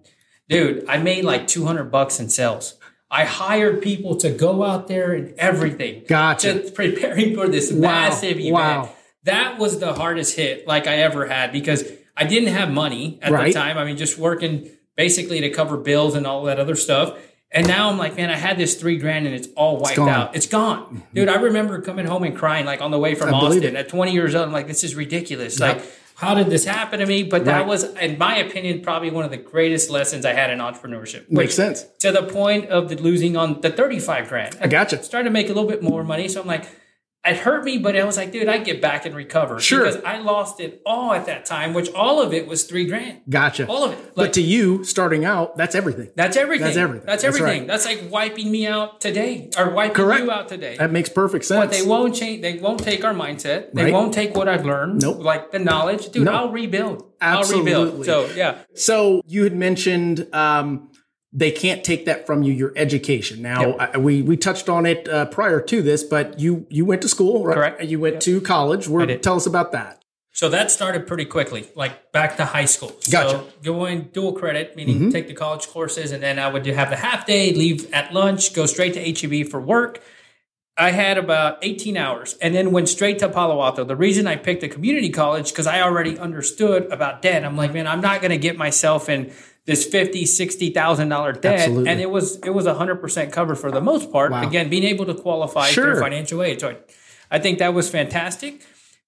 dude, 0.49 0.85
I 0.87 0.97
made 0.97 1.25
like 1.25 1.47
two 1.47 1.65
hundred 1.65 1.85
bucks 1.91 2.19
in 2.19 2.29
sales. 2.29 2.75
I 3.11 3.25
hired 3.25 3.81
people 3.81 4.15
to 4.17 4.29
go 4.31 4.63
out 4.63 4.87
there 4.87 5.13
and 5.13 5.33
everything. 5.37 6.03
Gotcha. 6.07 6.61
To 6.63 6.71
preparing 6.71 7.35
for 7.35 7.47
this 7.47 7.71
massive 7.71 8.39
event. 8.39 8.53
Wow. 8.53 8.89
That 9.23 9.57
was 9.57 9.79
the 9.79 9.93
hardest 9.93 10.35
hit 10.35 10.67
like 10.67 10.87
I 10.87 10.97
ever 10.97 11.25
had 11.27 11.51
because 11.51 11.83
I 12.17 12.25
didn't 12.25 12.49
have 12.49 12.71
money 12.71 13.19
at 13.21 13.31
Right. 13.31 13.47
the 13.47 13.59
time. 13.59 13.77
I 13.77 13.85
mean, 13.85 13.97
just 13.97 14.17
working 14.17 14.69
basically 14.97 15.39
to 15.41 15.49
cover 15.49 15.77
bills 15.77 16.15
and 16.15 16.25
all 16.27 16.43
that 16.45 16.59
other 16.59 16.75
stuff. 16.75 17.17
And 17.51 17.67
now 17.67 17.89
I'm 17.89 17.97
like, 17.97 18.17
man, 18.17 18.29
I 18.29 18.35
had 18.35 18.57
this 18.57 18.75
three 18.75 18.97
grand 18.97 19.27
and 19.27 19.35
it's 19.35 19.47
all 19.55 19.77
wiped 19.77 19.95
gone. 19.95 20.09
out. 20.09 20.35
It's 20.35 20.47
gone. 20.47 20.83
Mm-hmm. 20.83 20.99
Dude, 21.13 21.29
I 21.29 21.35
remember 21.35 21.81
coming 21.81 22.05
home 22.05 22.23
and 22.23 22.35
crying 22.35 22.65
like 22.65 22.81
on 22.81 22.91
the 22.91 22.99
way 22.99 23.15
from 23.15 23.33
I 23.33 23.37
Austin 23.37 23.75
at 23.75 23.87
20 23.87 24.11
years 24.11 24.35
old. 24.35 24.45
I'm 24.45 24.51
like, 24.51 24.67
this 24.67 24.83
is 24.83 24.95
ridiculous. 24.95 25.59
Like, 25.59 25.81
how 26.15 26.33
did 26.33 26.47
this 26.47 26.65
happen 26.65 26.99
to 26.99 27.05
me? 27.05 27.23
But 27.23 27.45
that 27.45 27.67
was, 27.67 27.83
in 27.95 28.17
my 28.17 28.37
opinion, 28.37 28.81
probably 28.81 29.11
one 29.11 29.25
of 29.25 29.31
the 29.31 29.37
greatest 29.37 29.89
lessons 29.89 30.25
I 30.25 30.33
had 30.33 30.49
in 30.49 30.59
entrepreneurship. 30.59 31.29
Makes 31.29 31.55
sense. 31.55 31.85
To 31.99 32.11
the 32.11 32.23
point 32.23 32.69
of 32.69 32.89
the 32.89 32.95
losing 32.95 33.35
on 33.35 33.61
the 33.61 33.69
35 33.69 34.29
grand. 34.29 34.57
I 34.61 34.67
gotcha. 34.67 35.03
started 35.03 35.25
to 35.25 35.31
make 35.31 35.47
a 35.47 35.53
little 35.53 35.69
bit 35.69 35.83
more 35.83 36.03
money. 36.03 36.27
So 36.29 36.41
I'm 36.41 36.47
like, 36.47 36.67
it 37.25 37.37
hurt 37.37 37.63
me, 37.63 37.77
but 37.77 37.95
I 37.95 38.03
was 38.03 38.17
like, 38.17 38.31
dude, 38.31 38.47
I 38.47 38.57
get 38.59 38.81
back 38.81 39.05
and 39.05 39.15
recover. 39.15 39.59
Sure. 39.59 39.85
Because 39.85 40.03
I 40.03 40.19
lost 40.19 40.59
it 40.59 40.81
all 40.85 41.11
at 41.13 41.25
that 41.25 41.45
time, 41.45 41.73
which 41.73 41.91
all 41.93 42.21
of 42.21 42.33
it 42.33 42.47
was 42.47 42.65
three 42.65 42.85
grand. 42.85 43.21
Gotcha. 43.29 43.67
All 43.67 43.83
of 43.83 43.93
it. 43.93 44.13
but 44.15 44.33
to 44.33 44.41
you, 44.41 44.83
starting 44.83 45.25
out, 45.25 45.57
that's 45.57 45.75
everything. 45.75 46.09
that's 46.15 46.37
everything. 46.37 46.65
That's 46.65 46.77
everything. 46.77 47.05
That's 47.05 47.23
That's 47.23 47.35
everything. 47.35 47.59
right. 47.61 47.67
That's, 47.67 47.85
like 47.85 48.03
wiping 48.11 48.51
me 48.51 48.67
out 48.67 49.01
today 49.01 49.49
or 49.57 49.69
wiping 49.71 49.95
Correct. 49.95 50.23
you 50.23 50.31
out 50.31 50.47
today. 50.49 50.77
That 50.77 50.91
makes 50.91 51.09
perfect 51.09 51.45
sense. 51.45 51.59
But 51.65 51.71
they 51.71 51.83
won't 51.87 52.15
change. 52.15 52.41
They 52.41 52.57
won't 52.57 52.79
take 52.79 53.03
our 53.05 53.13
mindset. 53.13 53.71
They 53.73 53.85
Right. 53.85 53.93
won't 53.93 54.13
take 54.13 54.35
what 54.35 54.47
I've 54.47 54.65
learned. 54.65 55.01
Nope. 55.01 55.19
Like 55.19 55.51
the 55.51 55.59
knowledge, 55.59 56.09
dude. 56.09 56.25
No. 56.25 56.31
I'll 56.31 56.51
rebuild. 56.51 57.03
Absolutely. 57.21 57.73
I'll 57.73 57.85
rebuild. 57.85 58.05
So 58.05 58.25
yeah, 58.35 58.57
So 58.75 59.21
you 59.27 59.43
had 59.43 59.55
mentioned 59.55 60.27
um, 60.33 60.89
they 61.35 61.51
can't 61.51 61.83
take 61.83 62.05
that 62.05 62.25
from 62.25 62.43
you, 62.43 62.53
your 62.53 62.71
education. 62.77 63.41
Now 63.41 63.61
Yep. 63.61 63.77
I, 63.79 63.97
we 63.97 64.21
we 64.21 64.37
touched 64.37 64.69
on 64.69 64.85
it 64.85 65.07
uh, 65.09 65.25
prior 65.25 65.59
to 65.61 65.81
this, 65.81 66.01
but 66.03 66.39
you 66.39 66.65
you 66.69 66.85
went 66.85 67.01
to 67.01 67.09
school, 67.09 67.45
right? 67.45 67.55
Correct. 67.55 67.83
You 67.83 67.99
went 67.99 68.21
to 68.21 68.39
college. 68.41 68.87
Where, 68.87 69.05
tell 69.17 69.35
us 69.35 69.45
about 69.45 69.73
that. 69.73 70.01
So 70.31 70.49
that 70.49 70.71
started 70.71 71.07
pretty 71.07 71.25
quickly, 71.25 71.67
like 71.75 72.11
back 72.11 72.37
to 72.37 72.45
high 72.45 72.65
school. 72.65 72.93
Gotcha. 73.09 73.37
Mm-hmm. 73.37 73.47
So 73.47 73.73
going 73.73 74.01
dual 74.13 74.33
credit, 74.33 74.75
meaning 74.75 75.11
take 75.11 75.27
the 75.27 75.33
college 75.33 75.67
courses, 75.67 76.11
and 76.11 76.23
then 76.23 76.39
I 76.39 76.47
would 76.47 76.65
have 76.65 76.89
the 76.89 76.95
half 76.95 77.25
day, 77.25 77.53
leave 77.53 77.93
at 77.93 78.13
lunch, 78.13 78.53
go 78.53 78.65
straight 78.65 78.93
to 78.93 79.01
HEB 79.01 79.47
for 79.47 79.59
work. 79.59 80.01
I 80.77 80.91
had 80.91 81.17
about 81.17 81.59
18 81.61 81.95
hours 81.95 82.35
and 82.41 82.53
then 82.53 82.73
went 82.73 82.89
straight 82.89 83.19
to 83.19 83.29
Palo 83.29 83.61
Alto. 83.61 83.85
The 83.85 83.95
reason 83.95 84.27
I 84.27 84.35
picked 84.35 84.61
a 84.63 84.67
community 84.67 85.09
college 85.09 85.51
because 85.51 85.67
I 85.67 85.81
already 85.81 86.19
understood 86.19 86.91
about 86.91 87.21
debt. 87.21 87.45
I'm 87.45 87.55
like, 87.55 87.73
man, 87.73 87.87
I'm 87.87 88.01
not 88.01 88.19
going 88.19 88.31
to 88.31 88.37
get 88.37 88.57
myself 88.57 89.07
in 89.07 89.31
this 89.65 89.85
fifty, 89.85 90.25
sixty 90.25 90.69
thousand 90.69 91.09
dollar 91.09 91.33
debt, 91.33 91.59
Absolutely. 91.61 91.89
and 91.91 91.99
it 91.99 92.09
was 92.09 92.37
it 92.37 92.51
was 92.51 92.65
hundred 92.67 92.97
percent 93.01 93.31
covered 93.33 93.55
for 93.55 93.71
the 93.71 93.81
most 93.81 94.11
part. 94.11 94.31
Wow. 94.31 94.47
Again, 94.47 94.69
being 94.69 94.83
able 94.83 95.05
to 95.05 95.13
qualify 95.15 95.67
Sure. 95.69 95.93
through 95.93 96.01
financial 96.01 96.43
aid, 96.43 96.61
so 96.61 96.69
I, 96.69 96.77
I 97.31 97.39
think 97.39 97.59
that 97.59 97.73
was 97.73 97.89
fantastic. 97.89 98.61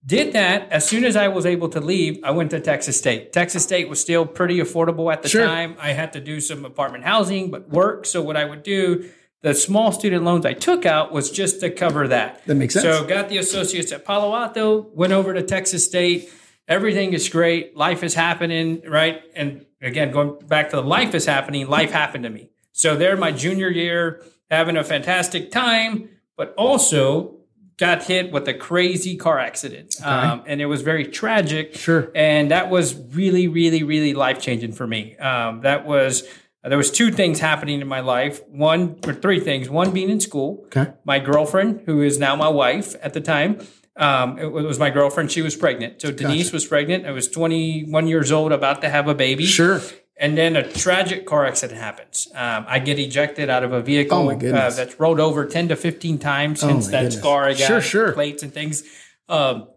Did 0.05 0.33
that 0.33 0.71
as 0.71 0.87
soon 0.87 1.03
as 1.03 1.15
I 1.15 1.27
was 1.27 1.45
able 1.45 1.69
to 1.69 1.81
leave. 1.81 2.19
I 2.23 2.31
went 2.31 2.51
to 2.51 2.59
Texas 2.59 2.97
State. 2.97 3.33
Texas 3.33 3.63
State 3.63 3.89
was 3.89 3.99
still 3.99 4.25
pretty 4.25 4.59
affordable 4.59 5.11
at 5.11 5.21
the 5.21 5.27
Sure. 5.29 5.45
time. 5.45 5.75
I 5.79 5.91
had 5.91 6.13
to 6.13 6.21
do 6.21 6.39
some 6.39 6.63
apartment 6.65 7.03
housing, 7.03 7.51
but 7.51 7.69
work. 7.69 8.05
So 8.05 8.21
what 8.21 8.37
I 8.37 8.45
would 8.45 8.63
do, 8.63 9.09
the 9.41 9.53
small 9.53 9.91
student 9.91 10.23
loans 10.23 10.45
I 10.45 10.53
took 10.53 10.85
out 10.85 11.11
was 11.11 11.29
just 11.29 11.59
to 11.59 11.69
cover 11.69 12.07
that. 12.07 12.45
That 12.45 12.55
makes 12.55 12.73
sense. 12.75 12.85
So 12.85 13.05
got 13.05 13.27
the 13.27 13.37
associates 13.37 13.91
at 13.91 14.05
Palo 14.05 14.33
Alto, 14.33 14.87
went 14.93 15.11
over 15.13 15.33
to 15.33 15.41
Texas 15.43 15.83
State. 15.85 16.29
Everything 16.67 17.13
is 17.13 17.29
great. 17.29 17.75
Life 17.77 18.03
is 18.03 18.13
happening, 18.13 18.81
right? 18.87 19.21
And 19.35 19.65
again, 19.81 20.11
going 20.11 20.39
back 20.47 20.69
to 20.71 20.75
the 20.77 20.81
life 20.83 21.15
is 21.15 21.25
happening, 21.25 21.67
life 21.67 21.91
happened 21.91 22.23
to 22.25 22.29
me. 22.29 22.49
So 22.73 22.95
there, 22.95 23.15
my 23.15 23.31
junior 23.31 23.69
year, 23.69 24.21
having 24.51 24.75
a 24.77 24.83
fantastic 24.83 25.49
time, 25.51 26.09
but 26.35 26.53
also 26.57 27.35
got 27.77 28.03
hit 28.03 28.31
with 28.31 28.47
a 28.47 28.53
crazy 28.53 29.15
car 29.15 29.39
accident. 29.39 29.95
Um, 30.03 30.43
and 30.47 30.59
it 30.61 30.65
was 30.65 30.81
very 30.81 31.05
tragic. 31.05 31.75
Sure. 31.75 32.11
And 32.15 32.51
that 32.51 32.69
was 32.69 32.95
really, 32.95 33.47
really, 33.47 33.83
really 33.83 34.13
life 34.13 34.41
changing 34.41 34.73
for 34.73 34.87
me. 34.87 35.15
Um, 35.17 35.61
that 35.61 35.85
was, 35.85 36.23
there 36.63 36.77
was 36.77 36.89
two 36.91 37.11
things 37.11 37.39
happening 37.39 37.79
in 37.79 37.87
my 37.87 37.99
life. 37.99 38.41
One, 38.49 38.99
or 39.05 39.13
three 39.13 39.39
things. 39.39 39.69
One 39.69 39.91
being 39.91 40.09
in 40.09 40.19
school 40.19 40.63
Okay. 40.65 40.91
my 41.05 41.19
girlfriend, 41.19 41.83
who 41.85 42.01
is 42.01 42.17
now 42.19 42.35
my 42.35 42.49
wife 42.49 42.95
at 43.01 43.13
the 43.13 43.21
time, 43.21 43.59
um, 43.97 44.37
it 44.39 44.51
was 44.51 44.79
my 44.79 44.89
girlfriend. 44.89 45.31
She 45.31 45.41
was 45.41 45.55
pregnant. 45.55 46.01
So 46.01 46.11
Denise 46.11 46.51
was 46.51 46.65
pregnant. 46.65 47.05
I 47.05 47.11
was 47.11 47.27
21 47.27 48.07
years 48.07 48.31
old, 48.31 48.51
about 48.51 48.81
to 48.81 48.89
have 48.89 49.07
a 49.07 49.15
baby. 49.15 49.45
Sure. 49.45 49.81
And 50.19 50.35
then 50.37 50.55
a 50.55 50.67
tragic 50.67 51.25
car 51.27 51.45
accident 51.45 51.79
happens. 51.79 52.27
Um, 52.33 52.65
I 52.67 52.79
get 52.79 52.97
ejected 52.97 53.49
out 53.51 53.63
of 53.63 53.71
a 53.71 53.81
vehicle 53.81 54.17
Oh, 54.17 54.31
uh, 54.31 54.69
that's 54.71 54.99
rolled 54.99 55.19
over 55.19 55.45
10 55.45 55.67
to 55.69 55.75
15 55.75 56.17
times 56.17 56.59
since 56.61 56.85
my 56.87 56.91
that 56.91 56.97
goodness. 57.03 57.19
scar. 57.19 57.45
I 57.45 57.53
got 57.53 57.67
Sure, 57.67 57.81
sure. 57.81 58.11
plates 58.13 58.41
and 58.41 58.51
things. 58.51 58.83
Um, 59.29 59.67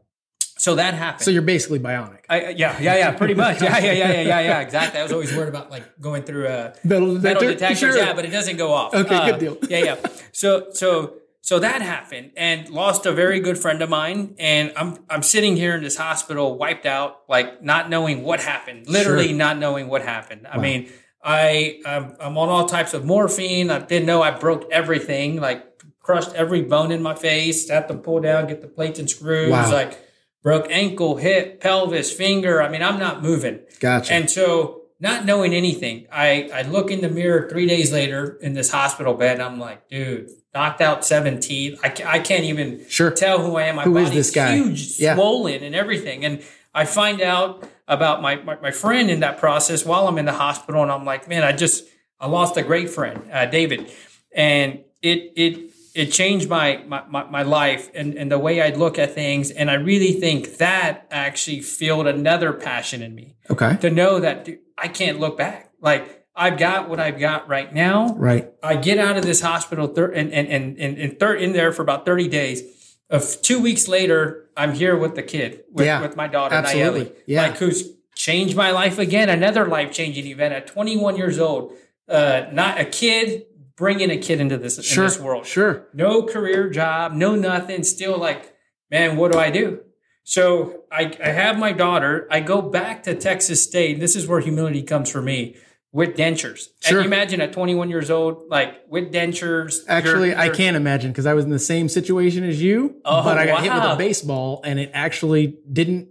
so 0.57 0.75
that 0.77 0.95
happened. 0.95 1.23
So 1.25 1.31
you're 1.31 1.41
basically 1.43 1.79
bionic. 1.79 2.21
I, 2.29 2.51
yeah, 2.51 2.79
yeah, 2.81 2.97
yeah, 2.97 3.11
pretty 3.13 3.35
much. 3.35 3.61
Yeah, 3.63 3.79
yeah, 3.79 3.93
yeah, 3.93 4.09
yeah, 4.13 4.21
yeah, 4.23 4.41
yeah, 4.41 4.61
exactly. 4.61 5.01
I 5.01 5.03
was 5.03 5.13
always 5.13 5.35
worried 5.35 5.49
about 5.49 5.71
like 5.71 5.99
going 6.01 6.23
through 6.23 6.47
a 6.49 6.75
Metal 6.85 7.07
metal 7.15 7.19
detector? 7.43 7.47
detectors. 7.53 7.79
Sure. 7.79 7.97
Yeah, 7.97 8.13
but 8.13 8.25
it 8.27 8.31
doesn't 8.31 8.57
go 8.59 8.73
off. 8.73 8.95
Okay, 8.95 9.31
good 9.31 9.41
deal. 9.41 9.59
Yeah, 9.71 9.85
yeah. 9.85 9.97
So, 10.33 10.69
so, 10.73 11.15
so 11.43 11.59
that 11.59 11.83
happened, 11.83 12.33
and 12.37 12.69
lost 12.69 13.07
a 13.07 13.13
very 13.13 13.41
good 13.41 13.59
friend 13.59 13.83
of 13.83 13.89
mine. 13.91 14.35
And 14.39 14.73
I'm, 14.77 14.99
I'm 15.09 15.23
sitting 15.23 15.57
here 15.57 15.75
in 15.75 15.83
this 15.83 15.97
hospital, 15.97 16.57
wiped 16.59 16.87
out, 16.87 17.23
like 17.29 17.63
not 17.63 17.89
knowing 17.91 18.23
what 18.23 18.41
happened. 18.41 18.89
Literally 18.89 19.29
Sure. 19.29 19.37
not 19.37 19.59
knowing 19.59 19.89
what 19.89 20.03
happened. 20.03 20.47
I 20.47 20.59
mean, 20.59 20.91
I, 21.23 21.81
I'm, 21.87 22.17
I'm 22.21 22.39
on 22.39 22.49
all 22.49 22.67
types 22.67 22.95
of 22.95 23.05
morphine. 23.05 23.71
I 23.71 23.79
didn't 23.81 24.07
know 24.07 24.23
I 24.23 24.31
broke 24.31 24.71
everything, 24.71 25.41
like 25.41 25.67
crushed 26.01 26.35
every 26.35 26.63
bone 26.63 26.93
in 26.93 27.03
my 27.03 27.15
face. 27.15 27.69
Had 27.69 27.89
to 27.89 27.95
pull 27.95 28.21
down, 28.21 28.47
get 28.47 28.61
the 28.61 28.69
plates 28.69 28.99
and 28.99 29.09
screws. 29.09 29.51
Wow. 29.51 29.73
Like 29.73 29.99
broke 30.43 30.67
ankle, 30.71 31.17
hip, 31.17 31.61
pelvis, 31.61 32.13
finger. 32.13 32.63
I 32.63 32.69
mean, 32.69 32.83
I'm 32.83 32.99
not 32.99 33.23
moving. 33.23 33.61
Gotcha. 33.81 34.13
And 34.13 34.31
so, 34.31 34.80
not 35.01 35.25
knowing 35.25 35.55
anything, 35.55 36.07
I, 36.13 36.51
I 36.53 36.63
look 36.63 36.91
in 36.91 37.01
the 37.01 37.09
mirror 37.09 37.49
three 37.49 37.67
days 37.67 37.93
later 37.93 38.37
in 38.43 38.53
this 38.55 38.71
hospital 38.71 39.15
bed. 39.15 39.35
And 39.35 39.43
I'm 39.43 39.59
like, 39.59 39.89
dude, 39.89 40.29
knocked 40.55 40.81
out 40.81 41.05
seven 41.05 41.41
teeth. 41.41 41.81
I, 41.83 41.89
I 42.07 42.19
can't 42.19 42.45
even 42.45 42.85
Sure. 42.89 43.11
tell 43.11 43.41
who 43.41 43.57
I 43.57 43.65
am. 43.65 43.77
My 43.77 43.85
Who 43.85 43.97
is 43.97 44.09
body's 44.11 44.27
this 44.27 44.35
guy? 44.35 44.57
huge, 44.57 44.99
Yeah. 44.99 45.15
swollen, 45.15 45.63
and 45.63 45.75
everything. 45.75 46.25
And 46.25 46.43
I 46.75 46.85
find 46.85 47.21
out 47.23 47.69
about 47.89 48.21
my, 48.23 48.37
my, 48.37 48.57
my 48.61 48.71
friend 48.71 49.11
in 49.11 49.21
that 49.21 49.39
process 49.39 49.85
while 49.85 50.07
I'm 50.07 50.19
in 50.19 50.27
the 50.27 50.33
hospital. 50.33 50.83
And 50.83 50.93
I'm 50.93 51.05
like, 51.05 51.29
man, 51.29 51.43
I 51.45 51.53
just, 51.53 51.85
I 52.21 52.27
lost 52.29 52.57
a 52.57 52.63
great 52.63 52.91
friend, 52.91 53.23
uh, 53.33 53.47
David. 53.47 53.91
And 54.33 54.81
it, 55.03 55.33
it, 55.37 55.70
it 56.01 56.13
changed 56.13 56.49
my, 56.49 56.83
my, 56.87 57.25
my, 57.25 57.43
life 57.43 57.91
and, 57.95 58.15
and 58.15 58.33
the 58.33 58.39
way 58.39 58.63
I 58.63 58.71
look 58.71 58.99
at 58.99 59.15
things. 59.15 59.51
And 59.51 59.71
I 59.71 59.75
really 59.75 60.13
think 60.13 60.57
that 60.57 61.07
actually 61.11 61.61
fueled 61.61 62.07
another 62.07 62.55
passion 62.55 63.03
in 63.03 63.15
me 63.15 63.37
okay. 63.51 63.77
to 63.83 63.91
know 63.91 64.19
that 64.19 64.47
dude, 64.47 64.61
I 64.79 64.89
can't 64.89 65.21
look 65.21 65.37
back. 65.37 65.73
Like 65.81 66.25
I've 66.35 66.59
got 66.59 66.89
what 66.89 67.01
I've 67.01 67.19
got 67.19 67.49
right 67.49 67.73
now. 67.73 68.15
Right. 68.15 68.51
I 68.63 68.77
get 68.77 68.99
out 68.99 69.19
of 69.19 69.25
this 69.27 69.43
hospital 69.43 69.89
thir- 69.89 70.11
and 70.11 70.33
and 70.33 70.49
and 70.49 70.79
and, 70.79 70.97
and 70.97 71.21
thir- 71.21 71.35
in 71.35 71.53
there 71.53 71.71
for 71.71 71.83
about 71.83 72.07
thirty 72.07 72.29
days. 72.29 72.63
Of 73.11 73.43
two 73.43 73.61
weeks 73.61 73.89
later, 73.89 74.49
I'm 74.57 74.73
here 74.73 74.97
with 74.97 75.17
the 75.17 75.23
kid, 75.25 75.65
with, 75.73 75.85
Yeah, 75.85 76.01
with 76.01 76.17
my 76.17 76.29
daughter 76.29 76.55
absolutely. 76.55 77.07
Nayeli, 77.07 77.15
Yeah. 77.27 77.43
like 77.43 77.57
who's 77.59 77.93
changed 78.15 78.57
my 78.57 78.71
life 78.71 78.99
again. 78.99 79.29
Another 79.29 79.67
life 79.67 79.93
changing 79.93 80.27
event 80.27 80.55
at 80.55 80.69
21 80.69 81.17
years 81.17 81.39
old. 81.39 81.73
Uh, 82.09 82.47
not 82.53 82.81
a 82.81 82.85
kid 82.85 83.47
bringing 83.81 84.11
a 84.11 84.19
kid 84.19 84.41
into 84.41 84.59
this 84.59 84.79
Sure. 84.85 85.05
in 85.05 85.09
this 85.09 85.19
world 85.19 85.47
Sure. 85.47 85.87
no 85.95 86.23
career 86.23 86.69
job, 86.69 87.15
no 87.15 87.35
nothing, 87.35 87.83
still 87.83 88.19
like, 88.19 88.55
man, 88.91 89.17
what 89.17 89.33
do 89.33 89.39
I 89.39 89.51
do? 89.51 89.81
So 90.23 90.83
I, 90.93 91.13
I 91.25 91.29
have 91.31 91.59
my 91.59 91.73
daughter. 91.73 92.29
I 92.31 92.41
go 92.41 92.61
back 92.61 93.03
to 93.05 93.15
Texas 93.15 93.65
State. 93.65 93.99
This 93.99 94.15
is 94.15 94.27
where 94.29 94.39
humility 94.41 94.83
comes 94.83 95.11
for 95.11 95.23
me 95.23 95.57
with 95.93 96.15
dentures. 96.15 96.67
Sure. 96.81 96.99
And 96.99 97.05
you 97.05 97.13
imagine 97.13 97.41
at 97.41 97.53
21 97.55 97.89
years 97.89 98.11
old, 98.11 98.49
like 98.51 98.75
with 98.89 99.11
dentures. 99.13 99.79
Actually, 99.89 100.29
you're- 100.29 100.41
I 100.41 100.45
you're- 100.45 100.57
can't 100.57 100.77
imagine 100.77 101.11
because 101.11 101.25
I 101.27 101.33
was 101.35 101.45
in 101.47 101.51
the 101.51 101.59
same 101.59 101.89
situation 101.89 102.45
as 102.45 102.61
you, 102.63 102.97
Oh, 103.05 103.25
but 103.25 103.39
I 103.39 103.47
got 103.47 103.63
hit 103.65 103.73
with 103.73 103.83
a 103.83 103.97
baseball 103.97 104.61
and 104.63 104.79
it 104.79 104.91
actually 104.93 105.57
didn't. 105.73 106.09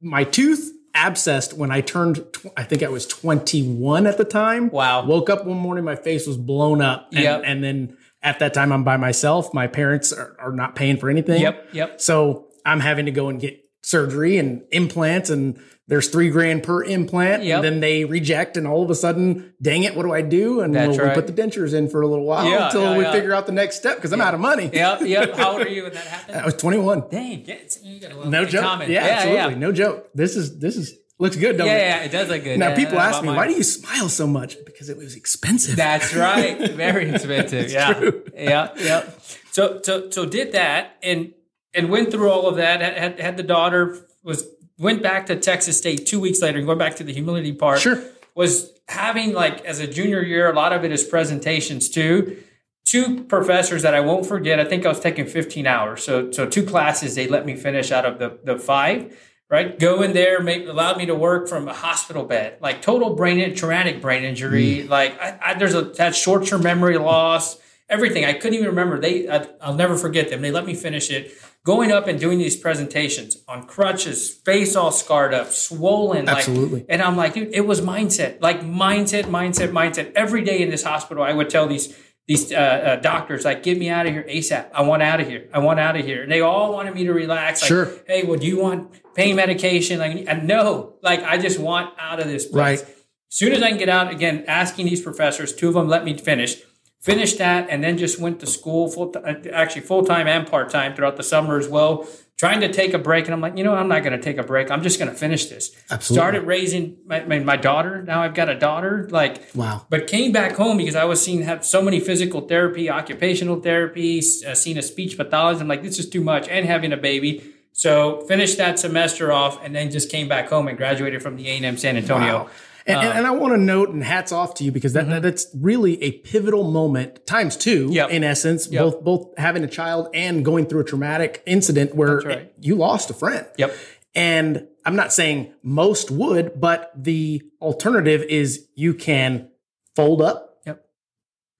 My 0.00 0.24
tooth 0.24 0.72
abscessed 0.94 1.54
when 1.54 1.70
I 1.70 1.80
turned. 1.80 2.16
Tw- 2.32 2.46
I 2.56 2.64
think 2.64 2.82
I 2.82 2.88
was 2.88 3.06
21 3.06 4.06
at 4.06 4.18
the 4.18 4.24
time. 4.24 4.70
Wow. 4.70 5.04
Woke 5.06 5.30
up 5.30 5.44
one 5.46 5.58
morning, 5.58 5.84
my 5.84 5.96
face 5.96 6.26
was 6.26 6.36
blown 6.36 6.80
up, 6.82 7.08
and, 7.12 7.22
Yep. 7.22 7.42
and 7.44 7.64
then 7.64 7.96
at 8.22 8.38
that 8.40 8.54
time 8.54 8.72
I'm 8.72 8.84
by 8.84 8.96
myself. 8.96 9.52
My 9.54 9.66
parents 9.66 10.12
are, 10.12 10.36
are 10.38 10.52
not 10.52 10.74
paying 10.76 10.96
for 10.96 11.08
anything. 11.10 11.40
Yep, 11.42 11.68
yep. 11.72 12.00
So 12.00 12.46
I'm 12.64 12.80
having 12.80 13.06
to 13.06 13.12
go 13.12 13.28
and 13.28 13.40
get 13.40 13.58
surgery 13.82 14.38
and 14.38 14.62
implants 14.70 15.28
and 15.30 15.58
there's 15.88 16.08
three 16.08 16.30
grand 16.30 16.62
per 16.62 16.82
implant 16.84 17.42
Yep. 17.42 17.56
and 17.56 17.64
then 17.64 17.80
they 17.80 18.04
reject 18.04 18.56
and 18.56 18.66
all 18.66 18.82
of 18.84 18.90
a 18.90 18.94
sudden 18.94 19.52
dang 19.60 19.82
it 19.82 19.94
what 19.96 20.04
do 20.04 20.12
i 20.12 20.22
do 20.22 20.60
and 20.60 20.72
we'll, 20.74 20.90
we 20.92 20.98
right. 20.98 21.14
put 21.14 21.26
the 21.26 21.32
dentures 21.32 21.74
in 21.74 21.88
for 21.88 22.02
a 22.02 22.06
little 22.08 22.24
while 22.24 22.48
Yeah, 22.48 22.66
until 22.66 22.82
yeah, 22.92 22.96
we 22.98 23.04
yeah. 23.04 23.12
figure 23.12 23.34
out 23.34 23.46
the 23.46 23.52
next 23.52 23.76
step 23.76 23.96
because 23.96 24.12
i'm 24.12 24.20
out 24.20 24.32
of 24.34 24.40
money 24.40 24.70
Yep, 24.72 25.00
yep. 25.02 25.34
How 25.36 25.52
old 25.52 25.62
are 25.62 25.68
you 25.68 25.82
when 25.84 25.92
that 25.94 26.04
happened? 26.06 26.36
i 26.38 26.44
was 26.44 26.54
21 26.54 27.04
Dang, 27.10 27.44
yeah, 27.44 27.54
it's- 27.54 27.78
you 27.82 28.00
got 28.00 28.12
a 28.12 28.28
no 28.28 28.44
joke 28.44 28.80
yeah, 28.82 28.86
yeah, 28.88 29.00
absolutely 29.00 29.54
no 29.56 29.72
joke 29.72 30.08
this 30.14 30.36
is 30.36 30.58
this 30.58 30.76
is 30.76 30.94
looks 31.18 31.36
good 31.36 31.56
don't 31.58 31.66
Yeah, 31.66 31.74
it 31.74 31.78
yeah, 31.78 32.02
it 32.04 32.12
does 32.12 32.28
look 32.28 32.42
good. 32.44 32.58
now 32.58 32.68
Yeah, 32.70 32.76
people 32.76 32.98
ask 33.00 33.20
me 33.22 33.26
mine. 33.28 33.36
why 33.36 33.46
do 33.48 33.54
you 33.54 33.62
smile 33.62 34.08
so 34.08 34.26
much 34.26 34.56
because 34.64 34.88
it 34.88 34.96
was 34.96 35.14
expensive 35.16 35.76
That's 35.76 36.14
right. 36.28 36.70
Very 36.72 37.10
expensive. 37.10 37.70
yeah. 37.70 37.92
true. 37.92 38.24
Yeah. 38.34 38.70
Yeah. 38.76 39.08
So 39.52 39.80
so 39.84 40.10
so 40.10 40.26
did 40.26 40.52
that 40.52 40.96
and 41.02 41.32
and 41.74 41.90
went 41.90 42.10
through 42.10 42.28
all 42.30 42.48
of 42.48 42.56
that. 42.56 42.80
Had 42.80 43.20
had 43.20 43.36
the 43.36 43.42
daughter 43.44 43.98
was 44.24 44.44
went 44.78 45.02
back 45.02 45.26
to 45.26 45.36
Texas 45.36 45.78
State 45.78 46.06
two 46.06 46.20
weeks 46.20 46.40
later. 46.40 46.60
Going 46.62 46.78
back 46.78 46.96
to 46.96 47.04
the 47.04 47.12
humility 47.12 47.52
part. 47.52 47.80
Sure. 47.80 48.02
Was 48.34 48.72
having 48.88 49.32
like 49.32 49.64
as 49.64 49.80
a 49.80 49.86
junior 49.86 50.22
year, 50.22 50.50
a 50.50 50.54
lot 50.54 50.72
of 50.72 50.84
it 50.84 50.92
is 50.92 51.04
presentations 51.04 51.88
too. 51.88 52.42
Two 52.84 53.24
professors 53.24 53.82
that 53.82 53.94
I 53.94 54.00
won't 54.00 54.26
forget. 54.26 54.58
I 54.58 54.64
think 54.64 54.84
I 54.84 54.88
was 54.88 55.00
taking 55.00 55.26
15 55.26 55.66
hours. 55.66 56.02
So 56.02 56.30
so 56.30 56.46
two 56.46 56.64
classes 56.64 57.14
they 57.14 57.28
let 57.28 57.46
me 57.46 57.56
finish 57.56 57.92
out 57.92 58.04
of 58.04 58.18
the 58.18 58.38
the 58.44 58.58
five. 58.58 59.16
Right, 59.50 59.78
go 59.78 60.00
in 60.00 60.14
there, 60.14 60.40
make, 60.40 60.66
allowed 60.66 60.96
me 60.96 61.04
to 61.04 61.14
work 61.14 61.46
from 61.46 61.68
a 61.68 61.74
hospital 61.74 62.24
bed, 62.24 62.56
like 62.62 62.80
total 62.80 63.14
brain, 63.14 63.54
traumatic 63.54 64.00
brain 64.00 64.24
injury. 64.24 64.84
Mm. 64.84 64.88
Like 64.88 65.20
I, 65.20 65.38
I, 65.44 65.54
there's 65.54 65.74
a 65.74 65.82
that 65.82 66.16
short 66.16 66.46
term 66.46 66.62
memory 66.62 66.96
loss, 66.96 67.58
everything. 67.88 68.24
I 68.24 68.32
couldn't 68.34 68.54
even 68.54 68.66
remember. 68.68 68.98
They, 69.00 69.28
I, 69.28 69.46
I'll 69.60 69.74
never 69.74 69.96
forget 69.96 70.28
them. 70.30 70.40
They 70.42 70.50
let 70.50 70.66
me 70.66 70.74
finish 70.74 71.10
it. 71.10 71.32
Going 71.64 71.92
up 71.92 72.08
and 72.08 72.18
doing 72.18 72.38
these 72.38 72.56
presentations 72.56 73.36
on 73.46 73.66
crutches, 73.68 74.28
face 74.30 74.74
all 74.74 74.90
scarred 74.90 75.32
up, 75.32 75.48
swollen. 75.52 76.24
like- 76.26 76.38
Absolutely. 76.38 76.84
and 76.88 77.00
I'm 77.00 77.16
like, 77.16 77.34
dude, 77.34 77.50
it 77.54 77.60
was 77.66 77.80
mindset, 77.80 78.40
like 78.42 78.62
mindset, 78.62 79.24
mindset, 79.24 79.70
mindset. 79.70 80.12
Every 80.14 80.42
day 80.42 80.60
in 80.62 80.70
this 80.70 80.82
hospital, 80.82 81.22
I 81.22 81.32
would 81.32 81.50
tell 81.50 81.66
these 81.68 81.96
these 82.28 82.52
uh, 82.52 82.56
uh, 82.56 82.96
doctors, 82.96 83.44
like, 83.44 83.64
get 83.64 83.76
me 83.76 83.88
out 83.88 84.06
of 84.06 84.12
here 84.12 84.24
ASAP. 84.28 84.70
I 84.72 84.82
want 84.82 85.02
out 85.02 85.20
of 85.20 85.26
here. 85.26 85.48
I 85.52 85.58
want 85.58 85.80
out 85.80 85.96
of 85.96 86.04
here. 86.06 86.22
And 86.22 86.30
they 86.30 86.40
all 86.40 86.72
wanted 86.72 86.94
me 86.94 87.02
to 87.04 87.12
relax. 87.12 87.62
Like, 87.62 87.68
Sure. 87.68 87.90
hey, 88.06 88.22
well, 88.22 88.38
do 88.38 88.46
you 88.46 88.60
want 88.60 88.92
pain 89.16 89.34
medication? 89.34 89.98
Like, 89.98 90.24
and 90.28 90.46
no, 90.46 90.94
like, 91.02 91.24
I 91.24 91.36
just 91.36 91.58
want 91.58 91.92
out 91.98 92.20
of 92.20 92.28
this 92.28 92.46
place. 92.46 92.54
Right. 92.54 92.80
As 92.80 92.94
soon 93.28 93.52
as 93.52 93.60
I 93.60 93.70
can 93.70 93.76
get 93.78 93.88
out, 93.88 94.12
again, 94.12 94.44
asking 94.46 94.86
these 94.86 95.00
professors, 95.00 95.52
two 95.52 95.66
of 95.66 95.74
them 95.74 95.88
let 95.88 96.04
me 96.04 96.16
finish. 96.16 96.58
Finished 97.02 97.38
that, 97.38 97.68
and 97.68 97.82
then 97.82 97.98
just 97.98 98.20
went 98.20 98.38
to 98.38 98.46
school 98.46 98.88
full, 98.88 99.12
actually 99.52 99.80
full 99.80 100.04
time 100.04 100.28
and 100.28 100.46
part 100.46 100.70
time 100.70 100.94
throughout 100.94 101.16
the 101.16 101.24
summer 101.24 101.58
as 101.58 101.66
well. 101.68 102.06
Trying 102.36 102.60
to 102.60 102.72
take 102.72 102.94
a 102.94 102.98
break, 102.98 103.24
and 103.24 103.34
I'm 103.34 103.40
like, 103.40 103.58
you 103.58 103.64
know, 103.64 103.74
I'm 103.74 103.88
not 103.88 104.04
going 104.04 104.12
to 104.12 104.22
take 104.22 104.38
a 104.38 104.44
break. 104.44 104.70
I'm 104.70 104.84
just 104.84 105.00
going 105.00 105.10
to 105.10 105.16
finish 105.16 105.46
this. 105.46 105.74
Absolutely. 105.90 106.20
Started 106.20 106.42
raising 106.42 106.96
my, 107.04 107.40
my, 107.40 107.56
daughter. 107.56 108.02
Now 108.02 108.22
I've 108.22 108.34
got 108.34 108.48
a 108.48 108.54
daughter. 108.56 109.08
Like, 109.10 109.42
Wow. 109.52 109.84
But 109.90 110.06
came 110.06 110.30
back 110.30 110.52
home 110.52 110.76
because 110.76 110.94
I 110.94 111.04
was 111.04 111.20
seeing 111.20 111.42
have 111.42 111.64
so 111.64 111.82
many 111.82 111.98
physical 111.98 112.42
therapy, 112.42 112.88
occupational 112.88 113.60
therapy, 113.60 114.20
uh, 114.46 114.54
seeing 114.54 114.78
a 114.78 114.82
speech 114.82 115.16
pathologist. 115.16 115.60
I'm 115.60 115.66
like, 115.66 115.82
this 115.82 115.98
is 115.98 116.08
too 116.08 116.20
much, 116.20 116.48
and 116.48 116.66
having 116.66 116.92
a 116.92 116.96
baby. 116.96 117.52
So 117.72 118.20
finished 118.28 118.58
that 118.58 118.78
semester 118.78 119.32
off, 119.32 119.58
and 119.64 119.74
then 119.74 119.90
just 119.90 120.08
came 120.08 120.28
back 120.28 120.48
home 120.48 120.68
and 120.68 120.78
graduated 120.78 121.20
from 121.20 121.34
the 121.34 121.48
A 121.48 121.56
and 121.56 121.64
M 121.64 121.76
San 121.76 121.96
Antonio. 121.96 122.44
Wow. 122.44 122.50
And, 122.86 122.98
and, 122.98 123.08
uh, 123.08 123.12
and 123.12 123.26
I 123.26 123.30
want 123.30 123.54
to 123.54 123.58
note 123.58 123.90
and 123.90 124.02
hats 124.02 124.32
off 124.32 124.54
to 124.54 124.64
you 124.64 124.72
because 124.72 124.92
that, 124.94 125.06
mm-hmm. 125.06 125.22
that's 125.22 125.46
really 125.54 126.02
a 126.02 126.12
pivotal 126.12 126.70
moment 126.70 127.26
times 127.26 127.56
two 127.56 127.88
Yep. 127.90 128.10
in 128.10 128.24
essence, 128.24 128.68
Yep. 128.70 128.82
both 128.82 129.04
both 129.04 129.38
having 129.38 129.64
a 129.64 129.68
child 129.68 130.08
and 130.14 130.44
going 130.44 130.66
through 130.66 130.80
a 130.80 130.84
traumatic 130.84 131.42
incident 131.46 131.94
where 131.94 132.18
right. 132.18 132.52
you 132.60 132.74
lost 132.74 133.10
a 133.10 133.14
friend. 133.14 133.46
Yep. 133.58 133.74
And 134.14 134.66
I'm 134.84 134.96
not 134.96 135.12
saying 135.12 135.52
most 135.62 136.10
would, 136.10 136.60
but 136.60 136.92
the 136.96 137.42
alternative 137.60 138.22
is 138.22 138.66
you 138.74 138.94
can 138.94 139.48
fold 139.96 140.20
up 140.20 140.58
Yep. 140.66 140.84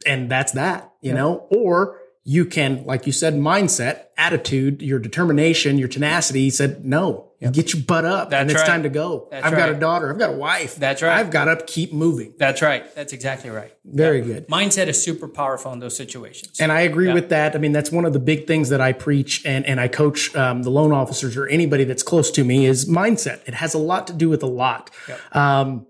and 0.06 0.30
that's 0.30 0.52
that, 0.52 0.92
you 1.00 1.14
know, 1.14 1.46
or 1.50 1.98
you 2.24 2.44
can, 2.44 2.84
like 2.84 3.06
you 3.06 3.12
said, 3.12 3.34
mindset, 3.34 4.04
attitude, 4.16 4.80
your 4.80 5.00
determination, 5.00 5.78
your 5.78 5.88
tenacity 5.88 6.42
He 6.42 6.50
said, 6.50 6.84
no, 6.84 7.32
you 7.40 7.50
get 7.50 7.74
your 7.74 7.82
butt 7.82 8.04
up 8.04 8.32
and 8.32 8.48
it's 8.48 8.60
right. 8.60 8.66
time 8.66 8.84
to 8.84 8.88
go. 8.88 9.26
That's 9.32 9.44
I've 9.44 9.56
got 9.56 9.70
a 9.70 9.74
daughter. 9.74 10.08
I've 10.12 10.18
got 10.18 10.30
a 10.30 10.36
wife. 10.36 10.76
That's 10.76 11.02
right. 11.02 11.18
I've 11.18 11.32
got 11.32 11.46
to 11.46 11.64
keep 11.64 11.92
moving. 11.92 12.34
That's 12.38 12.62
right. 12.62 12.94
That's 12.94 13.12
exactly 13.12 13.50
right. 13.50 13.76
Very 13.84 14.20
good. 14.20 14.46
Mindset 14.46 14.86
is 14.86 15.02
super 15.02 15.26
powerful 15.26 15.72
in 15.72 15.80
those 15.80 15.96
situations. 15.96 16.60
And 16.60 16.70
I 16.70 16.82
agree 16.82 17.12
with 17.12 17.30
that. 17.30 17.56
I 17.56 17.58
mean, 17.58 17.72
that's 17.72 17.90
one 17.90 18.04
of 18.04 18.12
the 18.12 18.20
big 18.20 18.46
things 18.46 18.68
that 18.68 18.80
I 18.80 18.92
preach 18.92 19.44
and, 19.44 19.66
and 19.66 19.80
I 19.80 19.88
coach 19.88 20.34
um, 20.36 20.62
the 20.62 20.70
loan 20.70 20.92
officers 20.92 21.36
or 21.36 21.48
anybody 21.48 21.82
that's 21.82 22.04
close 22.04 22.30
to 22.32 22.44
me 22.44 22.66
is 22.66 22.88
mindset. 22.88 23.40
It 23.48 23.54
has 23.54 23.74
a 23.74 23.78
lot 23.78 24.06
to 24.06 24.12
do 24.12 24.28
with 24.28 24.44
a 24.44 24.48
lot. 24.48 24.90
Um, 25.32 25.88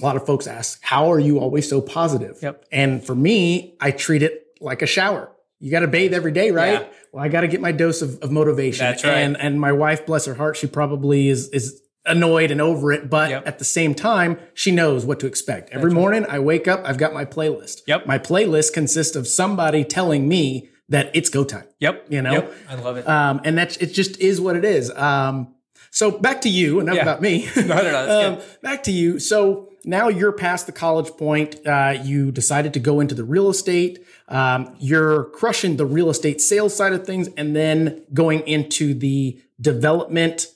a 0.00 0.02
lot 0.02 0.16
of 0.16 0.26
folks 0.26 0.48
ask, 0.48 0.82
how 0.82 1.12
are 1.12 1.20
you 1.20 1.38
always 1.38 1.68
so 1.68 1.80
positive? 1.80 2.38
Yep. 2.42 2.64
And 2.72 3.04
for 3.04 3.14
me, 3.14 3.76
I 3.80 3.92
treat 3.92 4.22
it 4.24 4.46
like 4.60 4.82
a 4.82 4.86
shower. 4.86 5.30
You 5.60 5.70
got 5.70 5.80
to 5.80 5.88
bathe 5.88 6.14
every 6.14 6.32
day, 6.32 6.50
right? 6.50 6.80
Yeah. 6.82 6.86
Well, 7.12 7.24
I 7.24 7.28
got 7.28 7.40
to 7.40 7.48
get 7.48 7.60
my 7.60 7.72
dose 7.72 8.00
of, 8.02 8.18
of 8.20 8.30
motivation. 8.30 8.84
That's 8.86 9.02
right. 9.04 9.18
And, 9.18 9.36
and 9.36 9.60
my 9.60 9.72
wife, 9.72 10.06
bless 10.06 10.26
her 10.26 10.34
heart, 10.34 10.56
she 10.56 10.66
probably 10.68 11.28
is, 11.28 11.48
is 11.48 11.80
annoyed 12.06 12.50
and 12.50 12.60
over 12.60 12.92
it. 12.92 13.10
But 13.10 13.30
Yep. 13.30 13.46
at 13.46 13.58
the 13.58 13.64
same 13.64 13.94
time, 13.94 14.38
she 14.54 14.70
knows 14.70 15.04
what 15.04 15.18
to 15.20 15.26
expect. 15.26 15.70
Every 15.70 15.90
morning 15.90 16.24
I 16.28 16.38
wake 16.38 16.68
up, 16.68 16.82
I've 16.84 16.98
got 16.98 17.12
my 17.12 17.24
playlist. 17.24 17.82
Yep. 17.86 18.06
My 18.06 18.18
playlist 18.18 18.72
consists 18.72 19.16
of 19.16 19.26
somebody 19.26 19.84
telling 19.84 20.28
me 20.28 20.68
that 20.90 21.10
it's 21.14 21.28
go 21.28 21.44
time. 21.44 21.66
yep. 21.80 22.06
You 22.08 22.22
know? 22.22 22.32
Yep. 22.32 22.54
I 22.70 22.74
love 22.76 22.96
it. 22.96 23.08
Um, 23.08 23.40
and 23.44 23.58
that's, 23.58 23.76
it 23.78 23.88
just 23.92 24.18
is 24.20 24.40
what 24.40 24.54
it 24.56 24.64
is. 24.64 24.90
Um, 24.92 25.54
so 25.90 26.10
back 26.10 26.42
to 26.42 26.48
you, 26.48 26.80
enough 26.80 26.96
Yeah. 26.96 27.02
about 27.02 27.20
me. 27.20 27.48
no, 27.56 27.62
no, 27.66 27.82
no. 27.82 28.28
Um, 28.34 28.40
back 28.62 28.84
to 28.84 28.92
you. 28.92 29.18
So 29.18 29.68
now 29.84 30.08
you're 30.08 30.32
past 30.32 30.66
the 30.66 30.72
college 30.72 31.08
point. 31.18 31.56
Uh, 31.66 31.98
you 32.02 32.30
decided 32.30 32.72
to 32.74 32.80
go 32.80 33.00
into 33.00 33.14
the 33.14 33.24
real 33.24 33.48
estate. 33.50 34.04
Um, 34.28 34.76
you're 34.78 35.24
crushing 35.30 35.76
the 35.76 35.86
real 35.86 36.10
estate 36.10 36.40
sales 36.40 36.76
side 36.76 36.92
of 36.92 37.06
things 37.06 37.28
and 37.36 37.56
then 37.56 38.04
going 38.12 38.40
into 38.46 38.92
the 38.94 39.40
development 39.60 40.46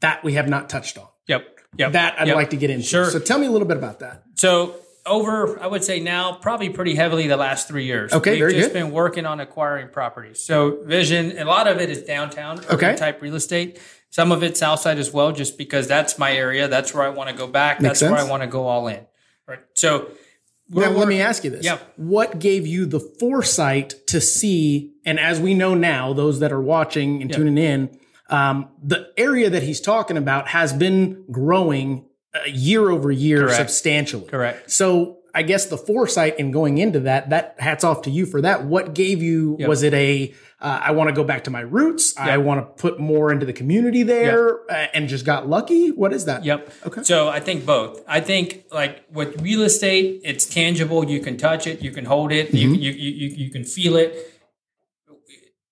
that 0.00 0.24
we 0.24 0.34
have 0.34 0.48
not 0.48 0.68
touched 0.70 0.96
on. 0.98 1.06
Yep. 1.26 1.46
Yep. 1.76 1.92
That 1.92 2.20
I'd 2.20 2.28
Yep. 2.28 2.36
like 2.36 2.50
to 2.50 2.56
get 2.56 2.70
into. 2.70 2.86
Sure. 2.86 3.10
So 3.10 3.18
tell 3.18 3.38
me 3.38 3.46
a 3.46 3.50
little 3.50 3.68
bit 3.68 3.76
about 3.76 3.98
that. 4.00 4.22
So 4.36 4.76
over, 5.04 5.60
I 5.62 5.66
would 5.66 5.84
say 5.84 6.00
now, 6.00 6.32
probably 6.40 6.70
pretty 6.70 6.94
heavily 6.94 7.26
the 7.26 7.36
last 7.36 7.68
three 7.68 7.84
years. 7.84 8.12
Okay, 8.12 8.32
We've 8.32 8.38
very 8.40 8.52
just 8.54 8.68
good. 8.72 8.74
been 8.74 8.90
working 8.92 9.26
on 9.26 9.40
acquiring 9.40 9.88
properties. 9.88 10.42
So 10.42 10.82
vision, 10.84 11.36
a 11.38 11.44
lot 11.44 11.66
of 11.68 11.80
it 11.80 11.90
is 11.90 12.02
downtown 12.02 12.60
Okay. 12.70 12.94
type 12.96 13.20
real 13.20 13.34
estate. 13.34 13.78
Some 14.10 14.32
of 14.32 14.42
it's 14.42 14.62
outside 14.62 14.98
as 14.98 15.12
well, 15.12 15.32
just 15.32 15.58
because 15.58 15.86
that's 15.86 16.18
my 16.18 16.32
area. 16.32 16.66
That's 16.68 16.94
where 16.94 17.04
I 17.04 17.10
want 17.10 17.28
to 17.30 17.36
go 17.36 17.46
back. 17.46 17.80
Makes 17.82 18.00
that's 18.00 18.10
where. 18.10 18.20
I 18.20 18.24
want 18.24 18.42
to 18.42 18.46
go 18.48 18.66
all 18.66 18.88
in. 18.88 19.00
Right. 19.46 19.60
So 19.74 20.08
we're 20.70 20.90
Now, 20.90 20.96
let 20.96 21.08
me 21.08 21.20
ask 21.20 21.44
you 21.44 21.50
this. 21.50 21.64
Yeah. 21.64 21.78
What 21.96 22.38
gave 22.38 22.66
you 22.66 22.86
the 22.86 23.00
foresight 23.00 23.94
to 24.08 24.20
see, 24.20 24.94
and 25.04 25.18
as 25.18 25.40
we 25.40 25.54
know 25.54 25.74
now, 25.74 26.12
those 26.12 26.40
that 26.40 26.52
are 26.52 26.60
watching 26.60 27.22
and 27.22 27.32
tuning 27.32 27.58
in, 27.58 27.98
um, 28.28 28.68
the 28.82 29.10
area 29.16 29.48
that 29.48 29.62
he's 29.62 29.80
talking 29.80 30.16
about 30.16 30.48
has 30.48 30.72
been 30.72 31.24
growing 31.30 32.04
uh, 32.34 32.40
year 32.46 32.90
over 32.90 33.10
year 33.10 33.44
Correct. 33.44 33.56
substantially. 33.56 34.26
Correct. 34.26 34.70
So 34.70 35.17
I 35.38 35.42
guess 35.42 35.66
the 35.66 35.78
foresight 35.78 36.40
in 36.40 36.50
going 36.50 36.78
into 36.78 36.98
that, 37.00 37.30
that 37.30 37.54
hats 37.60 37.84
off 37.84 38.02
to 38.02 38.10
you 38.10 38.26
for 38.26 38.40
that. 38.40 38.64
What 38.64 38.92
gave 38.92 39.22
you, 39.22 39.56
was 39.60 39.84
it 39.84 39.94
a, 39.94 40.34
uh, 40.60 40.80
I 40.82 40.90
want 40.90 41.10
to 41.10 41.14
go 41.14 41.22
back 41.22 41.44
to 41.44 41.50
my 41.50 41.60
roots. 41.60 42.18
I 42.18 42.38
want 42.38 42.58
to 42.58 42.82
put 42.82 42.98
more 42.98 43.30
into 43.30 43.46
the 43.46 43.52
community 43.52 44.02
there 44.02 44.68
uh, 44.68 44.88
and 44.92 45.08
just 45.08 45.24
got 45.24 45.48
lucky. 45.48 45.92
What 45.92 46.12
is 46.12 46.24
that? 46.24 46.44
Yep. 46.44 46.72
Okay. 46.86 47.02
So 47.04 47.28
I 47.28 47.38
think 47.38 47.64
both. 47.64 48.02
I 48.08 48.20
think 48.20 48.64
like 48.72 49.04
with 49.12 49.40
real 49.40 49.62
estate, 49.62 50.22
it's 50.24 50.44
tangible. 50.44 51.08
You 51.08 51.20
can 51.20 51.36
touch 51.36 51.68
it. 51.68 51.82
You 51.82 51.92
can 51.92 52.04
hold 52.04 52.32
it. 52.32 52.48
Mm-hmm. 52.48 52.74
you, 52.74 52.90
you, 52.90 53.10
you, 53.12 53.28
you 53.44 53.50
can 53.50 53.62
feel 53.62 53.94
it. 53.94 54.37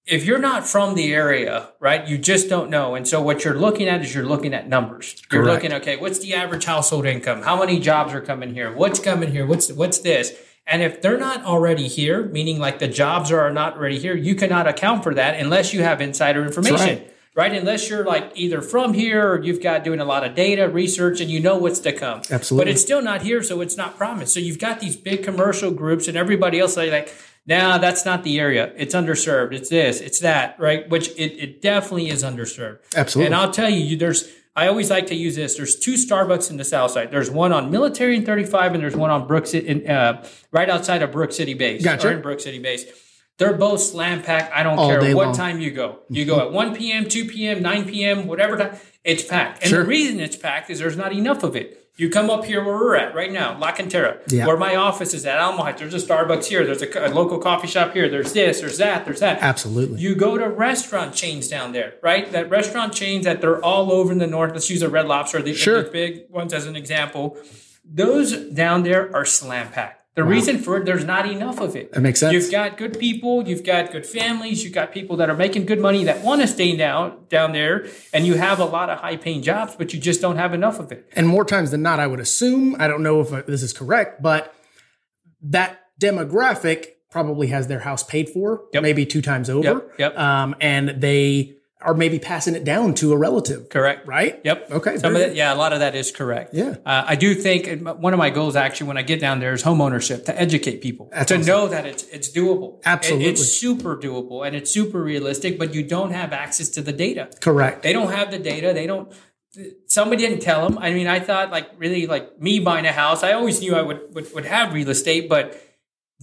If 0.06 0.24
you're 0.24 0.38
not 0.38 0.68
from 0.68 0.94
the 0.94 1.12
area, 1.12 1.70
right, 1.80 2.06
you 2.06 2.16
just 2.16 2.48
don't 2.48 2.70
know. 2.70 2.94
And 2.94 3.08
so 3.08 3.20
what 3.20 3.44
you're 3.44 3.58
looking 3.58 3.88
at 3.88 4.02
is 4.02 4.14
you're 4.14 4.24
looking 4.24 4.54
at 4.54 4.68
numbers. 4.68 5.20
You're 5.32 5.42
Correct. 5.42 5.64
looking, 5.64 5.76
okay, 5.78 5.96
what's 5.96 6.20
the 6.20 6.34
average 6.34 6.64
household 6.64 7.06
income? 7.06 7.42
How 7.42 7.58
many 7.58 7.80
jobs 7.80 8.14
are 8.14 8.20
coming 8.20 8.54
here? 8.54 8.72
What's 8.72 9.00
coming 9.00 9.32
here? 9.32 9.44
What's 9.44 9.72
what's 9.72 9.98
this? 9.98 10.32
And 10.64 10.82
if 10.82 11.02
they're 11.02 11.18
not 11.18 11.44
already 11.44 11.88
here, 11.88 12.24
meaning 12.26 12.58
like 12.60 12.78
the 12.78 12.88
jobs 12.88 13.32
are 13.32 13.50
not 13.52 13.76
already 13.76 13.98
here, 13.98 14.16
you 14.16 14.34
cannot 14.34 14.68
account 14.68 15.02
for 15.02 15.14
that 15.14 15.40
unless 15.40 15.72
you 15.72 15.82
have 15.82 16.00
insider 16.00 16.44
information 16.44 16.98
right. 16.98 17.14
right? 17.34 17.52
Unless 17.52 17.88
you're 17.88 18.04
like 18.04 18.32
either 18.34 18.60
from 18.60 18.92
here 18.92 19.32
or 19.32 19.42
you've 19.42 19.62
got 19.62 19.84
doing 19.84 20.00
a 20.00 20.04
lot 20.04 20.24
of 20.24 20.34
data 20.34 20.68
research 20.68 21.20
and 21.20 21.30
you 21.30 21.38
know 21.40 21.56
what's 21.56 21.80
to 21.80 21.92
come. 21.92 22.22
Absolutely. 22.30 22.64
But 22.64 22.70
it's 22.70 22.82
still 22.82 23.02
not 23.02 23.22
here, 23.22 23.42
so 23.42 23.60
it's 23.60 23.76
not 23.76 23.96
promised. 23.96 24.34
So 24.34 24.40
you've 24.40 24.58
got 24.58 24.80
these 24.80 24.96
big 24.96 25.22
commercial 25.22 25.70
groups 25.70 26.08
and 26.08 26.16
everybody 26.16 26.58
else 26.58 26.76
like, 26.76 27.14
nah, 27.46 27.78
that's 27.78 28.04
not 28.04 28.22
the 28.24 28.38
area. 28.38 28.72
It's 28.76 28.94
underserved. 28.94 29.52
It's 29.52 29.68
this, 29.70 30.00
it's 30.00 30.20
that, 30.20 30.58
right? 30.58 30.88
Which 30.88 31.08
it, 31.10 31.38
it 31.42 31.62
definitely 31.62 32.08
is 32.08 32.22
underserved. 32.22 32.78
Absolutely. 32.96 33.26
And 33.26 33.34
I'll 33.34 33.50
tell 33.52 33.70
you, 33.70 33.78
you, 33.78 33.96
there's 33.96 34.28
I 34.54 34.68
always 34.68 34.88
like 34.88 35.06
to 35.08 35.14
use 35.14 35.36
this. 35.36 35.56
There's 35.56 35.76
two 35.76 35.94
Starbucks 35.94 36.50
in 36.50 36.56
the 36.56 36.64
South 36.64 36.90
Side. 36.90 37.10
There's 37.10 37.30
one 37.30 37.52
on 37.52 37.70
Military 37.70 38.16
and 38.16 38.24
35, 38.24 38.72
and 38.72 38.82
there's 38.82 38.96
one 38.96 39.10
on 39.10 39.26
Brook 39.26 39.46
City, 39.46 39.68
in, 39.68 39.86
uh, 39.90 40.26
right 40.50 40.70
outside 40.70 41.02
of 41.02 41.12
Brook 41.12 41.32
City 41.32 41.52
Base. 41.52 41.84
Gotcha. 41.84 42.08
Or 42.08 42.12
in 42.12 42.22
Brook 42.22 42.40
City 42.40 42.58
Base. 42.58 42.86
They're 43.38 43.52
both 43.52 43.82
slam 43.82 44.22
packed. 44.22 44.50
I 44.54 44.62
don't 44.62 44.78
All 44.78 44.88
care 44.88 45.14
what 45.14 45.26
long. 45.26 45.34
time 45.36 45.60
you 45.60 45.70
go. 45.70 45.98
You 46.08 46.24
go 46.24 46.40
at 46.40 46.52
1 46.52 46.74
p.m., 46.74 47.06
2 47.06 47.26
p.m., 47.26 47.60
9 47.60 47.84
p.m., 47.84 48.26
whatever 48.26 48.56
time, 48.56 48.78
it's 49.04 49.22
packed. 49.22 49.60
And 49.62 49.68
Sure. 49.68 49.82
the 49.82 49.88
reason 49.88 50.20
it's 50.20 50.36
packed 50.36 50.70
is 50.70 50.78
there's 50.78 50.96
not 50.96 51.12
enough 51.12 51.42
of 51.42 51.54
it. 51.54 51.85
You 51.98 52.10
come 52.10 52.28
up 52.28 52.44
here 52.44 52.62
where 52.62 52.74
we're 52.76 52.94
at 52.96 53.14
right 53.14 53.32
now, 53.32 53.58
La 53.58 53.72
Cantera, 53.72 54.18
Yeah. 54.30 54.46
where 54.46 54.58
my 54.58 54.76
office 54.76 55.14
is 55.14 55.24
at 55.24 55.38
Alamo 55.38 55.62
Heights. 55.62 55.80
There's 55.80 55.94
a 55.94 56.06
Starbucks 56.06 56.44
here. 56.44 56.64
There's 56.66 56.82
a, 56.82 57.06
a 57.06 57.08
local 57.08 57.38
coffee 57.38 57.68
shop 57.68 57.94
here. 57.94 58.08
There's 58.10 58.34
this, 58.34 58.60
there's 58.60 58.76
that, 58.76 59.06
there's 59.06 59.20
that. 59.20 59.40
Absolutely. 59.40 60.00
You 60.00 60.14
go 60.14 60.36
to 60.36 60.46
restaurant 60.46 61.14
chains 61.14 61.48
down 61.48 61.72
there, 61.72 61.94
right? 62.02 62.30
That 62.32 62.50
restaurant 62.50 62.92
chains 62.92 63.24
that 63.24 63.40
they're 63.40 63.64
all 63.64 63.90
over 63.90 64.12
in 64.12 64.18
the 64.18 64.26
north. 64.26 64.52
Let's 64.52 64.68
use 64.68 64.82
a 64.82 64.90
Red 64.90 65.06
Lobster, 65.06 65.40
the, 65.40 65.54
Sure. 65.54 65.84
the 65.84 65.90
big 65.90 66.24
ones 66.28 66.52
as 66.52 66.66
an 66.66 66.76
example. 66.76 67.38
Those 67.82 68.32
down 68.50 68.82
there 68.82 69.14
are 69.16 69.24
slam 69.24 69.70
packed. 69.70 70.02
The 70.16 70.24
reason 70.24 70.58
for 70.58 70.78
it, 70.78 70.86
there's 70.86 71.04
not 71.04 71.28
enough 71.30 71.60
of 71.60 71.76
it. 71.76 71.92
That 71.92 72.00
makes 72.00 72.20
sense. 72.20 72.32
You've 72.32 72.50
got 72.50 72.78
good 72.78 72.98
people, 72.98 73.46
you've 73.46 73.62
got 73.64 73.92
good 73.92 74.06
families, 74.06 74.64
you've 74.64 74.72
got 74.72 74.90
people 74.90 75.18
that 75.18 75.28
are 75.28 75.36
making 75.36 75.66
good 75.66 75.78
money 75.78 76.04
that 76.04 76.24
want 76.24 76.40
to 76.40 76.48
stay 76.48 76.74
down 76.74 77.26
down 77.28 77.52
there, 77.52 77.86
and 78.14 78.26
you 78.26 78.34
have 78.34 78.58
a 78.58 78.64
lot 78.64 78.88
of 78.88 78.98
high 78.98 79.16
paying 79.18 79.42
jobs, 79.42 79.76
but 79.76 79.92
you 79.92 80.00
just 80.00 80.22
don't 80.22 80.36
have 80.38 80.54
enough 80.54 80.78
of 80.80 80.90
it. 80.90 81.06
and 81.14 81.28
more 81.28 81.44
times 81.44 81.70
than 81.70 81.82
not, 81.82 82.00
I 82.00 82.06
would 82.06 82.18
assume, 82.20 82.76
I 82.78 82.88
don't 82.88 83.02
know 83.02 83.20
if 83.20 83.46
this 83.46 83.62
is 83.62 83.74
correct, 83.74 84.22
but 84.22 84.54
that 85.42 85.80
demographic 86.00 86.86
probably 87.10 87.48
has 87.48 87.66
their 87.68 87.80
house 87.80 88.02
paid 88.02 88.28
for, 88.30 88.62
Yep. 88.72 88.82
maybe 88.82 89.04
two 89.06 89.20
times 89.22 89.48
over. 89.50 89.64
Yep, 89.68 89.90
yep. 89.98 90.18
Um, 90.18 90.54
and 90.60 91.00
they 91.00 91.56
are 91.82 91.92
maybe 91.94 92.18
passing 92.18 92.54
it 92.54 92.64
down 92.64 92.94
to 92.94 93.12
a 93.12 93.16
relative, 93.18 93.68
Correct. 93.68 94.08
right? 94.08 94.40
Yep. 94.44 94.70
Okay. 94.70 94.96
Some 94.96 95.14
of 95.14 95.20
that, 95.20 95.34
yeah, 95.34 95.52
a 95.52 95.56
lot 95.56 95.74
of 95.74 95.80
that 95.80 95.94
is 95.94 96.10
correct. 96.10 96.54
Yeah. 96.54 96.76
Uh, 96.86 97.04
I 97.06 97.16
do 97.16 97.34
think 97.34 97.82
one 98.00 98.14
of 98.14 98.18
my 98.18 98.30
goals 98.30 98.56
actually 98.56 98.88
when 98.88 98.96
I 98.96 99.02
get 99.02 99.20
down 99.20 99.40
there 99.40 99.52
is 99.52 99.60
home 99.62 99.82
ownership 99.82 100.24
to 100.24 100.40
educate 100.40 100.80
people 100.80 101.10
That's 101.12 101.28
to 101.28 101.34
awesome. 101.34 101.46
know 101.46 101.68
that 101.68 101.84
it's 101.84 102.04
it's 102.04 102.30
doable. 102.34 102.78
It- 102.78 102.82
Absolutely. 102.86 103.26
it's 103.26 103.44
super 103.46 103.94
doable 103.96 104.46
and 104.46 104.56
it's 104.56 104.70
super 104.70 105.02
realistic, 105.02 105.58
but 105.58 105.74
you 105.74 105.82
don't 105.82 106.12
have 106.12 106.32
access 106.32 106.70
to 106.70 106.82
the 106.82 106.92
data. 106.92 107.28
Correct. 107.40 107.82
They 107.82 107.92
don't 107.92 108.10
have 108.10 108.30
the 108.30 108.38
data. 108.38 108.72
They 108.72 108.86
don't. 108.86 109.12
Somebody 109.86 110.22
didn't 110.26 110.40
tell 110.40 110.68
them. 110.68 110.78
I 110.78 110.92
mean, 110.92 111.06
I 111.06 111.20
thought 111.20 111.50
like 111.50 111.70
really 111.78 112.06
like 112.06 112.40
me 112.40 112.58
buying 112.58 112.86
a 112.86 112.92
house. 112.92 113.22
I 113.22 113.32
always 113.32 113.60
knew 113.60 113.74
I 113.74 113.82
would 113.82 114.14
would, 114.14 114.32
would 114.34 114.44
have 114.46 114.72
real 114.72 114.88
estate, 114.90 115.28
but 115.28 115.60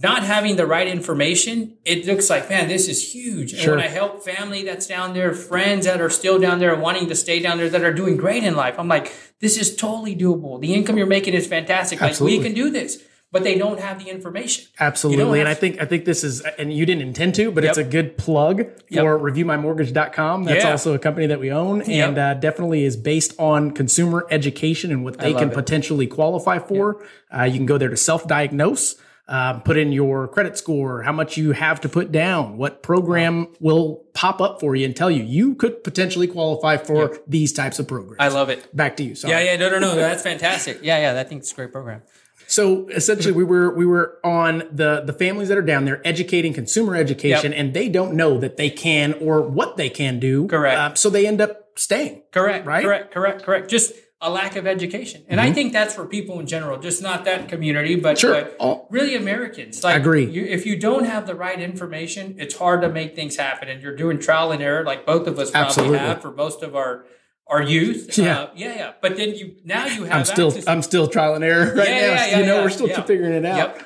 not 0.02 0.24
having 0.24 0.56
the 0.56 0.66
right 0.66 0.88
information, 0.88 1.76
it 1.84 2.04
looks 2.06 2.28
like 2.28 2.48
man, 2.50 2.68
this 2.68 2.88
is 2.88 3.14
huge. 3.14 3.52
And 3.52 3.62
Sure. 3.62 3.76
when 3.76 3.84
I 3.84 3.88
help 3.88 4.24
family 4.24 4.64
that's 4.64 4.86
down 4.86 5.14
there, 5.14 5.32
friends 5.32 5.86
that 5.86 6.00
are 6.00 6.10
still 6.10 6.38
down 6.40 6.58
there 6.58 6.74
wanting 6.74 7.08
to 7.08 7.14
stay 7.14 7.38
down 7.40 7.58
there 7.58 7.68
that 7.68 7.82
are 7.84 7.92
doing 7.92 8.16
great 8.16 8.42
in 8.42 8.56
life, 8.56 8.74
I'm 8.78 8.88
like, 8.88 9.12
this 9.40 9.56
is 9.56 9.76
totally 9.76 10.16
doable. 10.16 10.60
The 10.60 10.74
income 10.74 10.96
you're 10.98 11.06
making 11.06 11.34
is 11.34 11.46
fantastic. 11.46 12.00
Like 12.00 12.10
Absolutely. 12.10 12.38
we 12.38 12.44
can 12.44 12.54
do 12.54 12.70
this, 12.70 13.02
but 13.30 13.44
they 13.44 13.56
don't 13.56 13.78
have 13.78 14.02
the 14.04 14.10
information. 14.10 14.64
Absolutely. 14.80 15.38
And 15.40 15.48
I 15.48 15.54
think 15.54 15.80
I 15.80 15.84
think 15.84 16.04
this 16.06 16.24
is 16.24 16.40
and 16.58 16.72
you 16.72 16.84
didn't 16.86 17.02
intend 17.02 17.34
to, 17.36 17.52
but 17.52 17.62
it's 17.64 17.78
a 17.78 17.84
good 17.84 18.16
plug 18.18 18.64
for 18.92 19.18
reviewmymortgage.com. 19.18 20.44
That's 20.44 20.64
Yeah. 20.64 20.70
also 20.72 20.94
a 20.94 20.98
company 20.98 21.26
that 21.26 21.40
we 21.40 21.50
own 21.50 21.82
and 21.82 22.18
uh, 22.18 22.34
definitely 22.34 22.84
is 22.84 22.96
based 22.96 23.34
on 23.38 23.70
consumer 23.72 24.26
education 24.30 24.90
and 24.90 25.04
what 25.04 25.18
they 25.18 25.32
can 25.34 25.50
it. 25.50 25.54
potentially 25.54 26.06
qualify 26.06 26.58
for. 26.58 27.04
Uh, 27.36 27.44
you 27.44 27.54
can 27.56 27.66
go 27.66 27.78
there 27.78 27.88
to 27.90 27.96
self-diagnose. 27.96 28.96
Uh, 29.26 29.58
put 29.60 29.78
in 29.78 29.90
your 29.90 30.28
credit 30.28 30.58
score, 30.58 31.02
how 31.02 31.10
much 31.12 31.38
you 31.38 31.52
have 31.52 31.80
to 31.80 31.88
put 31.88 32.12
down, 32.12 32.58
what 32.58 32.82
program 32.82 33.48
will 33.58 34.04
pop 34.12 34.38
up 34.38 34.60
for 34.60 34.76
you 34.76 34.84
and 34.84 34.94
tell 34.94 35.10
you 35.10 35.22
you 35.22 35.54
could 35.54 35.82
potentially 35.82 36.26
qualify 36.26 36.76
for 36.76 37.18
these 37.26 37.50
types 37.50 37.78
of 37.78 37.88
programs. 37.88 38.18
I 38.20 38.28
love 38.28 38.50
it. 38.50 38.76
Back 38.76 38.98
to 38.98 39.02
you. 39.02 39.14
Sorry. 39.14 39.32
Yeah, 39.32 39.52
yeah, 39.52 39.56
no, 39.56 39.70
no, 39.70 39.78
no, 39.78 39.94
that's 39.96 40.22
fantastic. 40.22 40.80
Yeah, 40.82 41.14
yeah, 41.14 41.18
I 41.18 41.24
think 41.24 41.40
it's 41.40 41.52
a 41.52 41.54
great 41.54 41.72
program. 41.72 42.02
So 42.46 42.86
essentially, 42.88 43.32
we 43.32 43.44
were 43.44 43.74
we 43.74 43.86
were 43.86 44.18
on 44.22 44.64
the 44.70 45.00
the 45.06 45.14
families 45.14 45.48
that 45.48 45.56
are 45.56 45.62
down 45.62 45.86
there 45.86 46.06
educating 46.06 46.52
consumer 46.52 46.94
education, 46.94 47.52
Yep. 47.52 47.60
and 47.60 47.72
they 47.72 47.88
don't 47.88 48.12
know 48.14 48.36
that 48.38 48.58
they 48.58 48.68
can 48.68 49.14
or 49.14 49.40
what 49.40 49.78
they 49.78 49.88
can 49.88 50.20
do. 50.20 50.46
Correct. 50.48 50.78
Uh, 50.78 50.94
so 50.94 51.08
they 51.08 51.26
end 51.26 51.40
up 51.40 51.78
staying. 51.78 52.22
Correct. 52.30 52.66
Right? 52.66 52.84
Correct. 52.84 53.10
Correct. 53.14 53.42
Correct. 53.42 53.70
Just 53.70 53.94
a 54.26 54.30
lack 54.30 54.56
of 54.56 54.66
education, 54.66 55.22
and 55.28 55.38
I 55.40 55.52
think 55.52 55.72
that's 55.72 55.94
for 55.94 56.06
people 56.06 56.40
in 56.40 56.46
general, 56.46 56.78
just 56.78 57.02
not 57.02 57.24
that 57.26 57.48
community, 57.48 57.94
but, 57.96 58.16
Mm-hmm. 58.16 58.20
Sure. 58.26 58.50
but 58.58 58.86
really 58.90 59.14
Americans. 59.14 59.84
Like, 59.84 59.94
I 59.96 59.98
Agree. 59.98 60.24
You, 60.24 60.44
if 60.44 60.64
you 60.66 60.76
don't 60.78 61.04
have 61.04 61.26
the 61.26 61.34
right 61.34 61.60
information, 61.60 62.36
it's 62.38 62.56
hard 62.56 62.80
to 62.82 62.88
make 62.88 63.14
things 63.14 63.36
happen, 63.36 63.68
and 63.68 63.82
you're 63.82 63.96
doing 64.04 64.18
trial 64.18 64.50
and 64.52 64.62
error, 64.62 64.82
like 64.84 65.04
both 65.04 65.26
of 65.26 65.38
us 65.38 65.50
probably 65.50 65.66
Absolutely. 65.68 65.98
have 65.98 66.22
for 66.22 66.30
most 66.32 66.62
of 66.62 66.74
our 66.74 67.04
our 67.46 67.60
youth. 67.62 68.16
Yeah. 68.16 68.38
Uh, 68.38 68.50
yeah, 68.56 68.74
yeah. 68.76 68.92
But 69.02 69.16
then 69.18 69.34
you 69.34 69.56
now 69.64 69.84
you 69.86 70.04
have 70.04 70.12
I'm 70.20 70.24
still 70.24 70.48
access- 70.48 70.66
I'm 70.66 70.80
still 70.80 71.06
trial 71.08 71.34
and 71.34 71.44
error 71.44 71.74
right 71.74 71.86
Yeah, 71.88 71.94
now. 72.00 72.14
yeah, 72.14 72.26
yeah, 72.30 72.38
you 72.38 72.46
know, 72.46 72.62
we're 72.62 72.70
still 72.70 72.88
figuring 73.02 73.34
it 73.34 73.44
out. 73.44 73.58
Yep. 73.58 73.82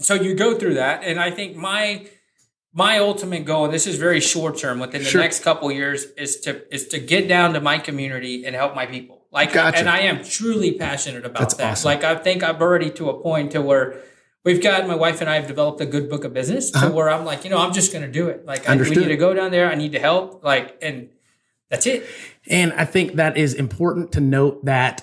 So 0.00 0.12
you 0.14 0.34
go 0.34 0.58
through 0.58 0.74
that, 0.74 1.02
and 1.02 1.18
I 1.18 1.30
think 1.30 1.56
my 1.56 2.06
my 2.74 2.98
ultimate 2.98 3.46
goal, 3.46 3.64
and 3.64 3.72
this 3.72 3.86
is 3.86 3.96
very 3.96 4.20
short 4.20 4.58
term, 4.58 4.78
within 4.80 5.02
the 5.02 5.08
Sure. 5.08 5.22
next 5.22 5.42
couple 5.42 5.72
years, 5.72 6.04
is 6.18 6.40
to 6.40 6.62
is 6.74 6.88
to 6.88 6.98
get 6.98 7.26
down 7.28 7.54
to 7.54 7.60
my 7.62 7.78
community 7.78 8.44
and 8.44 8.54
help 8.54 8.74
my 8.74 8.84
people. 8.84 9.25
Like, 9.36 9.52
Gotcha. 9.52 9.78
and 9.78 9.88
I 9.88 10.00
am 10.00 10.24
truly 10.24 10.72
passionate 10.72 11.24
about 11.24 11.38
That's 11.40 11.54
that. 11.54 11.70
awesome. 11.72 11.88
Like, 11.90 12.02
I 12.04 12.16
think 12.16 12.42
I'm 12.42 12.56
already 12.60 12.90
to 12.98 13.10
a 13.10 13.20
point 13.22 13.52
to 13.52 13.62
where. 13.62 14.02
We've 14.44 14.62
got 14.62 14.86
my 14.86 14.94
wife 14.94 15.20
and 15.20 15.28
I 15.28 15.34
have 15.34 15.48
developed 15.48 15.80
a 15.80 15.86
good 15.86 16.08
book 16.08 16.22
of 16.22 16.32
business 16.32 16.70
to 16.70 16.88
where 16.90 17.10
I'm 17.10 17.24
like, 17.24 17.42
you 17.42 17.50
know, 17.50 17.58
I'm 17.58 17.72
just 17.72 17.92
going 17.92 18.04
to 18.06 18.10
do 18.10 18.28
it. 18.28 18.46
Like, 18.46 18.68
I, 18.68 18.76
we 18.76 18.82
Uh-huh. 18.82 19.00
Need 19.00 19.08
to 19.08 19.16
go 19.16 19.34
down 19.34 19.50
there. 19.50 19.68
I 19.68 19.74
need 19.74 19.90
to 19.90 19.98
help. 19.98 20.44
Like, 20.44 20.78
and 20.80 21.08
that's 21.68 21.84
it. 21.84 22.06
And 22.48 22.72
I 22.74 22.84
think 22.84 23.14
that 23.14 23.36
is 23.36 23.54
important 23.54 24.12
to 24.12 24.20
note 24.20 24.64
that 24.64 25.02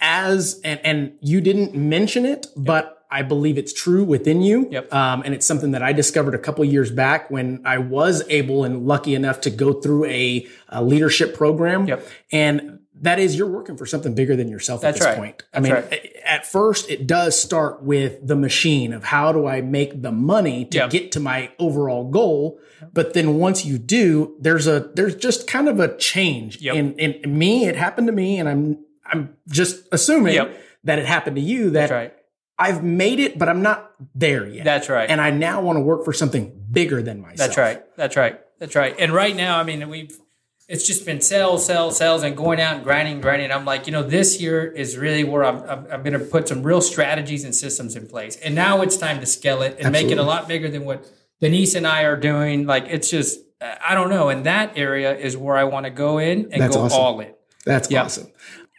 as 0.00 0.60
and 0.64 0.80
and 0.84 1.12
you 1.22 1.40
didn't 1.40 1.74
mention 1.74 2.26
it, 2.26 2.46
but 2.56 3.06
I 3.10 3.22
believe 3.22 3.56
it's 3.56 3.72
true 3.72 4.04
within 4.04 4.42
you. 4.42 4.68
Yep. 4.70 4.92
Um, 4.92 5.22
and 5.24 5.32
it's 5.34 5.46
something 5.46 5.70
that 5.70 5.82
I 5.82 5.94
discovered 5.94 6.34
a 6.34 6.38
couple 6.38 6.62
years 6.66 6.90
back 6.90 7.30
when 7.30 7.62
I 7.64 7.78
was 7.78 8.22
able 8.28 8.64
and 8.64 8.86
lucky 8.86 9.14
enough 9.14 9.40
to 9.42 9.50
go 9.50 9.72
through 9.80 10.04
a, 10.04 10.46
a 10.68 10.84
leadership 10.84 11.34
program. 11.34 11.88
Yep. 11.88 12.06
And 12.32 12.77
that 13.02 13.18
is 13.18 13.36
you're 13.36 13.46
working 13.50 13.76
for 13.76 13.86
something 13.86 14.14
bigger 14.14 14.34
than 14.36 14.48
yourself 14.48 14.80
That's 14.80 14.96
at 14.96 15.00
this 15.00 15.06
right. 15.06 15.16
point. 15.18 15.42
I 15.52 15.60
That's 15.60 15.90
mean, 15.90 16.00
right. 16.02 16.16
at 16.24 16.46
first 16.46 16.90
it 16.90 17.06
does 17.06 17.40
start 17.40 17.82
with 17.82 18.26
the 18.26 18.36
machine 18.36 18.92
of 18.92 19.04
how 19.04 19.32
do 19.32 19.46
I 19.46 19.60
make 19.60 20.02
the 20.02 20.12
money 20.12 20.64
to 20.66 20.78
Yep. 20.78 20.90
get 20.90 21.12
to 21.12 21.20
my 21.20 21.50
overall 21.58 22.10
goal. 22.10 22.58
But 22.92 23.14
then 23.14 23.34
once 23.38 23.64
you 23.64 23.78
do, 23.78 24.36
there's 24.40 24.66
a 24.66 24.90
there's 24.94 25.14
just 25.16 25.46
kind 25.46 25.68
of 25.68 25.80
a 25.80 25.96
change 25.96 26.60
Yep. 26.60 26.74
in 26.74 26.94
in 26.98 27.38
me. 27.38 27.66
It 27.66 27.76
happened 27.76 28.06
to 28.08 28.12
me, 28.12 28.38
and 28.38 28.48
I'm 28.48 28.84
I'm 29.04 29.36
just 29.48 29.86
assuming 29.92 30.34
Yep. 30.34 30.56
that 30.84 30.98
it 30.98 31.06
happened 31.06 31.36
to 31.36 31.42
you. 31.42 31.70
That 31.70 31.88
That's 31.88 31.92
right. 31.92 32.14
I've 32.60 32.82
made 32.82 33.20
it, 33.20 33.38
but 33.38 33.48
I'm 33.48 33.62
not 33.62 33.92
there 34.16 34.46
yet. 34.46 34.64
That's 34.64 34.88
right. 34.88 35.08
And 35.08 35.20
I 35.20 35.30
now 35.30 35.60
want 35.62 35.76
to 35.76 35.80
work 35.80 36.04
for 36.04 36.12
something 36.12 36.52
bigger 36.70 37.00
than 37.02 37.20
myself. 37.20 37.38
That's 37.38 37.56
right. 37.56 37.96
That's 37.96 38.16
right. 38.16 38.40
That's 38.58 38.74
right. 38.74 38.96
And 38.98 39.12
right 39.12 39.36
now, 39.36 39.58
I 39.60 39.62
mean, 39.62 39.88
we've 39.88 40.18
it's 40.68 40.86
just 40.86 41.06
been 41.06 41.20
sales, 41.22 41.64
sales, 41.64 41.96
sales, 41.96 42.22
and 42.22 42.36
going 42.36 42.60
out 42.60 42.76
and 42.76 42.84
grinding, 42.84 43.20
grinding. 43.20 43.50
I'm 43.50 43.64
like, 43.64 43.86
you 43.86 43.92
know, 43.92 44.02
this 44.02 44.40
year 44.40 44.66
is 44.70 44.96
really 44.98 45.24
where 45.24 45.42
I'm. 45.44 45.62
I'm, 45.62 45.86
I'm 45.90 46.02
going 46.02 46.12
to 46.12 46.18
put 46.20 46.46
some 46.46 46.62
real 46.62 46.80
strategies 46.82 47.44
and 47.44 47.54
systems 47.54 47.96
in 47.96 48.06
place. 48.06 48.36
And 48.36 48.54
now 48.54 48.82
it's 48.82 48.96
time 48.96 49.18
to 49.20 49.26
scale 49.26 49.62
it 49.62 49.78
and 49.80 49.90
make 49.92 50.08
it 50.08 50.18
a 50.18 50.22
lot 50.22 50.46
bigger 50.46 50.68
than 50.68 50.84
what 50.84 51.10
Denise 51.40 51.74
and 51.74 51.86
I 51.86 52.02
are 52.02 52.16
doing. 52.16 52.66
Like, 52.66 52.84
it's 52.88 53.10
just 53.10 53.40
I 53.60 53.94
don't 53.94 54.10
know. 54.10 54.28
And 54.28 54.44
that 54.46 54.76
area 54.76 55.16
is 55.16 55.36
where 55.36 55.56
I 55.56 55.64
want 55.64 55.84
to 55.84 55.90
go 55.90 56.18
in 56.18 56.52
and 56.52 56.62
That's 56.62 56.76
go 56.76 56.82
awesome. 56.82 57.00
all 57.00 57.20
in. 57.20 57.32
That's 57.64 57.90
Yeah. 57.90 58.02
awesome. 58.04 58.28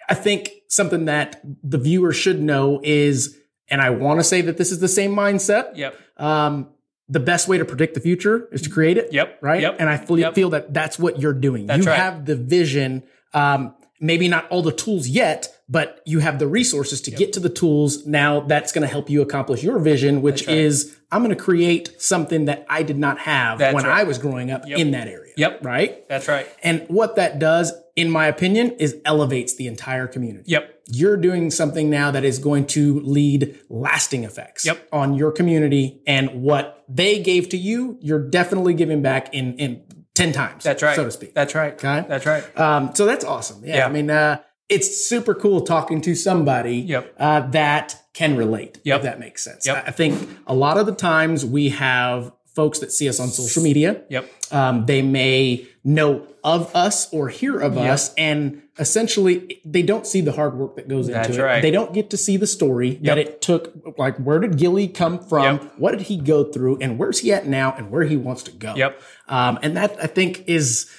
I 0.07 0.13
think 0.13 0.51
something 0.67 1.05
that 1.05 1.41
the 1.63 1.77
viewer 1.77 2.13
should 2.13 2.41
know 2.41 2.79
is, 2.83 3.37
and 3.67 3.81
I 3.81 3.89
want 3.89 4.19
to 4.19 4.23
say 4.23 4.41
that 4.41 4.57
this 4.57 4.71
is 4.71 4.79
the 4.79 4.87
same 4.87 5.11
mindset. 5.15 5.75
Yep. 5.75 5.95
Um, 6.17 6.69
the 7.09 7.19
best 7.19 7.47
way 7.47 7.57
to 7.57 7.65
predict 7.65 7.95
the 7.95 7.99
future 7.99 8.47
is 8.51 8.61
to 8.61 8.69
create 8.69 8.97
it. 8.97 9.11
Yep. 9.11 9.39
Right. 9.41 9.61
Yep. 9.61 9.77
And 9.79 9.89
I 9.89 9.97
feel, 9.97 10.19
Yep. 10.19 10.35
feel 10.35 10.49
that 10.51 10.73
that's 10.73 10.99
what 10.99 11.19
you're 11.19 11.33
doing. 11.33 11.65
That's 11.65 11.85
you 11.85 11.91
right. 11.91 11.97
have 11.97 12.25
the 12.25 12.35
vision. 12.35 13.03
Um, 13.33 13.73
maybe 13.99 14.27
not 14.27 14.47
all 14.49 14.61
the 14.61 14.71
tools 14.71 15.07
yet, 15.09 15.53
but 15.67 16.01
you 16.05 16.19
have 16.19 16.39
the 16.39 16.47
resources 16.47 17.01
to 17.01 17.11
get 17.11 17.33
to 17.33 17.39
the 17.39 17.49
tools. 17.49 18.05
Now 18.05 18.39
that's 18.39 18.71
going 18.71 18.81
to 18.83 18.87
help 18.87 19.09
you 19.09 19.21
accomplish 19.21 19.61
your 19.61 19.77
vision, 19.79 20.21
which 20.21 20.47
right. 20.47 20.57
is 20.57 20.97
I'm 21.11 21.23
going 21.23 21.35
to 21.35 21.41
create 21.41 22.01
something 22.01 22.45
that 22.45 22.65
I 22.69 22.83
did 22.83 22.97
not 22.97 23.19
have 23.19 23.59
That's 23.59 23.75
when 23.75 23.83
right. 23.83 23.99
I 23.99 24.03
was 24.03 24.17
growing 24.17 24.51
up 24.51 24.65
in 24.67 24.91
that 24.91 25.07
area. 25.07 25.33
Yep. 25.35 25.65
Right. 25.65 26.07
That's 26.07 26.27
right. 26.27 26.47
And 26.63 26.85
what 26.87 27.15
that 27.17 27.39
does, 27.39 27.73
in 27.99 28.09
my 28.09 28.27
opinion, 28.27 28.71
is 28.79 28.95
elevates 29.05 29.55
the 29.55 29.67
entire 29.67 30.07
community. 30.07 30.45
Yep. 30.51 30.83
You're 30.87 31.17
doing 31.17 31.51
something 31.51 31.89
now 31.89 32.11
that 32.11 32.23
is 32.23 32.39
going 32.39 32.65
to 32.67 32.99
lead 33.01 33.59
lasting 33.69 34.23
effects 34.23 34.65
Yep. 34.65 34.87
on 34.91 35.15
your 35.15 35.31
community 35.31 36.01
and 36.07 36.41
what 36.41 36.83
they 36.87 37.21
gave 37.21 37.49
to 37.49 37.57
you, 37.57 37.97
you're 38.01 38.25
definitely 38.29 38.73
giving 38.73 39.01
back 39.01 39.33
in, 39.33 39.55
in 39.57 39.83
10 40.15 40.31
times. 40.31 40.63
That's 40.63 40.81
right. 40.81 40.95
So 40.95 41.03
to 41.03 41.11
speak. 41.11 41.33
That's 41.35 41.53
right. 41.55 41.73
Okay. 41.73 42.05
That's 42.07 42.25
right. 42.25 42.43
Um, 42.57 42.91
so 42.95 43.05
that's 43.05 43.25
awesome. 43.25 43.63
Yeah. 43.65 43.77
Yeah. 43.77 43.85
I 43.87 43.91
mean, 43.91 44.09
uh, 44.09 44.41
it's 44.69 45.05
super 45.05 45.33
cool 45.35 45.61
talking 45.61 45.99
to 46.01 46.15
somebody 46.15 46.77
Yep. 46.77 47.13
uh, 47.19 47.41
that 47.51 47.95
can 48.13 48.35
relate, 48.37 48.79
Yep. 48.83 48.97
if 48.97 49.03
that 49.03 49.19
makes 49.19 49.43
sense. 49.43 49.65
Yep. 49.67 49.75
I 49.75 49.87
I 49.89 49.91
think 49.91 50.29
a 50.47 50.53
lot 50.55 50.77
of 50.77 50.85
the 50.85 50.93
times 50.95 51.45
we 51.45 51.69
have 51.69 52.31
folks 52.55 52.79
that 52.79 52.91
see 52.91 53.07
us 53.07 53.19
on 53.19 53.29
social 53.29 53.63
media. 53.63 54.01
Yep. 54.09 54.29
Um, 54.51 54.85
they 54.85 55.01
may 55.01 55.67
know 55.83 56.25
of 56.43 56.73
us 56.75 57.11
or 57.13 57.29
hear 57.29 57.59
of 57.59 57.77
us, 57.77 58.13
and 58.15 58.61
essentially 58.77 59.61
they 59.65 59.81
don't 59.83 60.07
see 60.07 60.21
the 60.21 60.31
hard 60.31 60.55
work 60.57 60.75
that 60.77 60.87
goes 60.87 61.07
That's 61.07 61.29
into 61.29 61.41
it. 61.41 61.45
right. 61.45 61.61
They 61.61 61.71
don't 61.71 61.93
get 61.93 62.09
to 62.11 62.17
see 62.17 62.37
the 62.37 62.47
story 62.47 62.95
that 63.03 63.17
it 63.17 63.41
took. 63.41 63.73
Like, 63.97 64.17
where 64.17 64.39
did 64.39 64.57
Gilly 64.57 64.87
come 64.87 65.19
from? 65.19 65.43
Yep. 65.59 65.73
What 65.77 65.91
did 65.91 66.01
he 66.01 66.17
go 66.17 66.45
through? 66.45 66.79
And 66.79 66.97
where's 66.97 67.19
he 67.19 67.31
at 67.33 67.45
now? 67.47 67.73
And 67.77 67.91
where 67.91 68.03
he 68.03 68.17
wants 68.17 68.43
to 68.43 68.51
go? 68.51 68.73
Yep. 68.75 69.01
Um, 69.27 69.59
and 69.61 69.77
that 69.77 69.97
I 70.01 70.07
think 70.07 70.45
is 70.47 70.89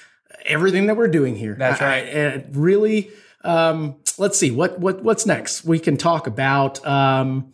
everything 0.45 0.87
that 0.87 0.95
we're 0.97 1.07
doing 1.07 1.35
here. 1.35 1.55
That's 1.57 1.81
I- 1.81 1.85
right. 1.85 2.03
I- 2.03 2.07
it 2.09 2.47
really. 2.53 3.09
Um, 3.43 3.95
let's 4.19 4.37
see 4.37 4.51
what 4.51 4.79
what 4.79 5.03
what's 5.03 5.25
next. 5.25 5.65
We 5.65 5.79
can 5.79 5.97
talk 5.97 6.27
about. 6.27 6.85
Um, 6.85 7.51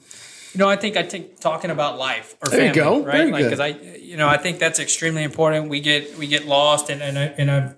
You 0.58 0.64
know, 0.64 0.70
I 0.70 0.76
think 0.76 0.98
I 0.98 1.04
think 1.04 1.40
talking 1.40 1.70
about 1.70 2.00
life 2.00 2.36
or 2.42 2.50
There 2.50 2.66
you 2.66 2.74
family, 2.74 3.02
go. 3.02 3.06
right? 3.06 3.18
Very 3.18 3.32
like 3.32 3.44
because 3.44 3.60
I, 3.60 3.68
you 3.68 4.18
know, 4.18 4.28
I 4.28 4.38
think 4.38 4.58
that's 4.58 4.80
extremely 4.80 5.22
important. 5.22 5.70
We 5.70 5.82
get 5.82 6.18
we 6.18 6.26
get 6.26 6.48
lost, 6.48 6.90
and 6.90 7.00
and 7.04 7.16
I, 7.20 7.24
and 7.38 7.52
I'm 7.52 7.76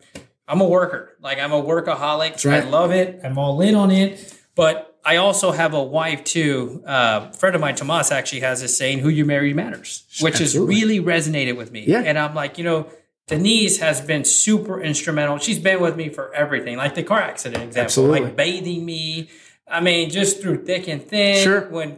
I'm 0.47 0.61
a 0.61 0.65
worker. 0.65 1.17
Like 1.21 1.39
I'm 1.39 1.51
a 1.51 1.61
workaholic. 1.61 2.45
right. 2.45 2.63
I 2.63 2.69
love 2.69 2.91
it. 2.91 3.19
I'm 3.21 3.37
all 3.37 3.59
in 3.59 3.75
on 3.75 3.91
it. 3.91 4.33
But 4.55 4.97
I 5.03 5.17
also 5.17 5.51
have 5.51 5.73
a 5.73 5.83
wife 5.83 6.23
too. 6.23 6.81
Uh, 6.87 7.27
a 7.33 7.37
friend 7.37 7.53
of 7.53 7.59
mine, 7.59 7.75
Tomas, 7.75 8.13
actually 8.13 8.39
has 8.41 8.61
this 8.61 8.77
saying, 8.77 8.99
"Who 8.99 9.09
you 9.09 9.25
marry 9.25 9.53
matters," 9.53 10.05
which 10.21 10.39
Absolutely. 10.39 10.75
has 10.75 10.81
really 10.81 10.99
resonated 11.01 11.57
with 11.57 11.73
me. 11.73 11.83
Yeah. 11.85 12.03
And 12.05 12.17
I'm 12.17 12.33
like, 12.33 12.57
you 12.57 12.63
know. 12.63 12.87
Denise 13.27 13.77
has 13.79 14.01
been 14.01 14.23
super 14.25 14.81
instrumental. 14.81 15.37
She's 15.37 15.59
been 15.59 15.79
with 15.79 15.95
me 15.95 16.09
for 16.09 16.33
everything, 16.33 16.77
like 16.77 16.95
the 16.95 17.03
car 17.03 17.21
accident 17.21 17.61
example, 17.63 17.83
Absolutely. 17.85 18.21
like 18.21 18.35
bathing 18.35 18.83
me. 18.83 19.29
I 19.67 19.81
mean, 19.81 20.09
just 20.09 20.41
through 20.41 20.65
thick 20.65 20.87
and 20.87 20.99
thin. 20.99 21.43
Sure. 21.43 21.69
When 21.69 21.97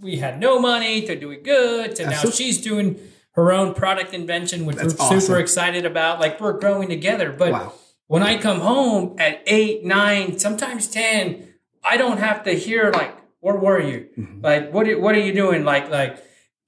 we 0.00 0.16
had 0.16 0.40
no 0.40 0.58
money 0.58 1.02
to 1.02 1.14
do 1.18 1.30
it 1.30 1.44
good 1.44 1.94
to 1.96 2.06
now 2.06 2.20
she's 2.22 2.60
doing 2.60 2.98
her 3.32 3.52
own 3.52 3.74
product 3.74 4.12
invention 4.14 4.66
which 4.66 4.76
That's 4.76 4.94
we're 4.94 5.04
awesome. 5.04 5.20
super 5.20 5.38
excited 5.38 5.84
about 5.86 6.20
like 6.20 6.40
we're 6.40 6.58
growing 6.58 6.88
together 6.88 7.32
but 7.32 7.52
Wow. 7.52 7.72
when 8.06 8.22
i 8.22 8.38
come 8.38 8.60
home 8.60 9.16
at 9.18 9.42
eight 9.46 9.84
nine 9.84 10.38
sometimes 10.38 10.88
10 10.88 11.46
i 11.84 11.96
don't 11.96 12.18
have 12.18 12.44
to 12.44 12.52
hear 12.52 12.90
like 12.90 13.14
where 13.40 13.56
were 13.56 13.80
you 13.80 14.08
Mm-hmm. 14.18 14.40
like 14.42 14.72
what 14.72 14.88
are, 14.88 14.98
what 14.98 15.14
are 15.14 15.20
you 15.20 15.32
doing 15.32 15.64
like 15.64 15.90
like 15.90 16.22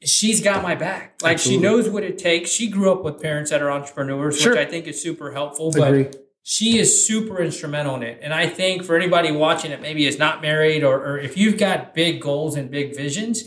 she's 0.04 0.42
got 0.42 0.62
my 0.62 0.74
back 0.74 1.20
like 1.22 1.34
Absolutely. 1.34 1.58
she 1.58 1.62
knows 1.62 1.88
what 1.88 2.02
it 2.04 2.18
takes 2.18 2.50
she 2.50 2.68
grew 2.68 2.92
up 2.92 3.02
with 3.04 3.20
parents 3.22 3.50
that 3.50 3.62
are 3.62 3.70
entrepreneurs 3.70 4.40
Sure. 4.40 4.52
which 4.52 4.58
i 4.66 4.70
think 4.70 4.86
is 4.86 5.00
super 5.02 5.32
helpful 5.32 5.70
but. 5.72 6.16
She 6.42 6.78
is 6.78 7.06
super 7.06 7.40
instrumental 7.40 7.94
in 7.96 8.02
it. 8.02 8.18
And 8.22 8.34
I 8.34 8.48
think 8.48 8.84
for 8.84 8.96
anybody 8.96 9.30
watching 9.30 9.70
it, 9.70 9.80
maybe 9.80 10.06
is 10.06 10.18
not 10.18 10.42
married 10.42 10.82
or, 10.82 10.96
or 10.96 11.18
if 11.18 11.36
you've 11.36 11.56
got 11.56 11.94
big 11.94 12.20
goals 12.20 12.56
and 12.56 12.70
big 12.70 12.96
visions, 12.96 13.44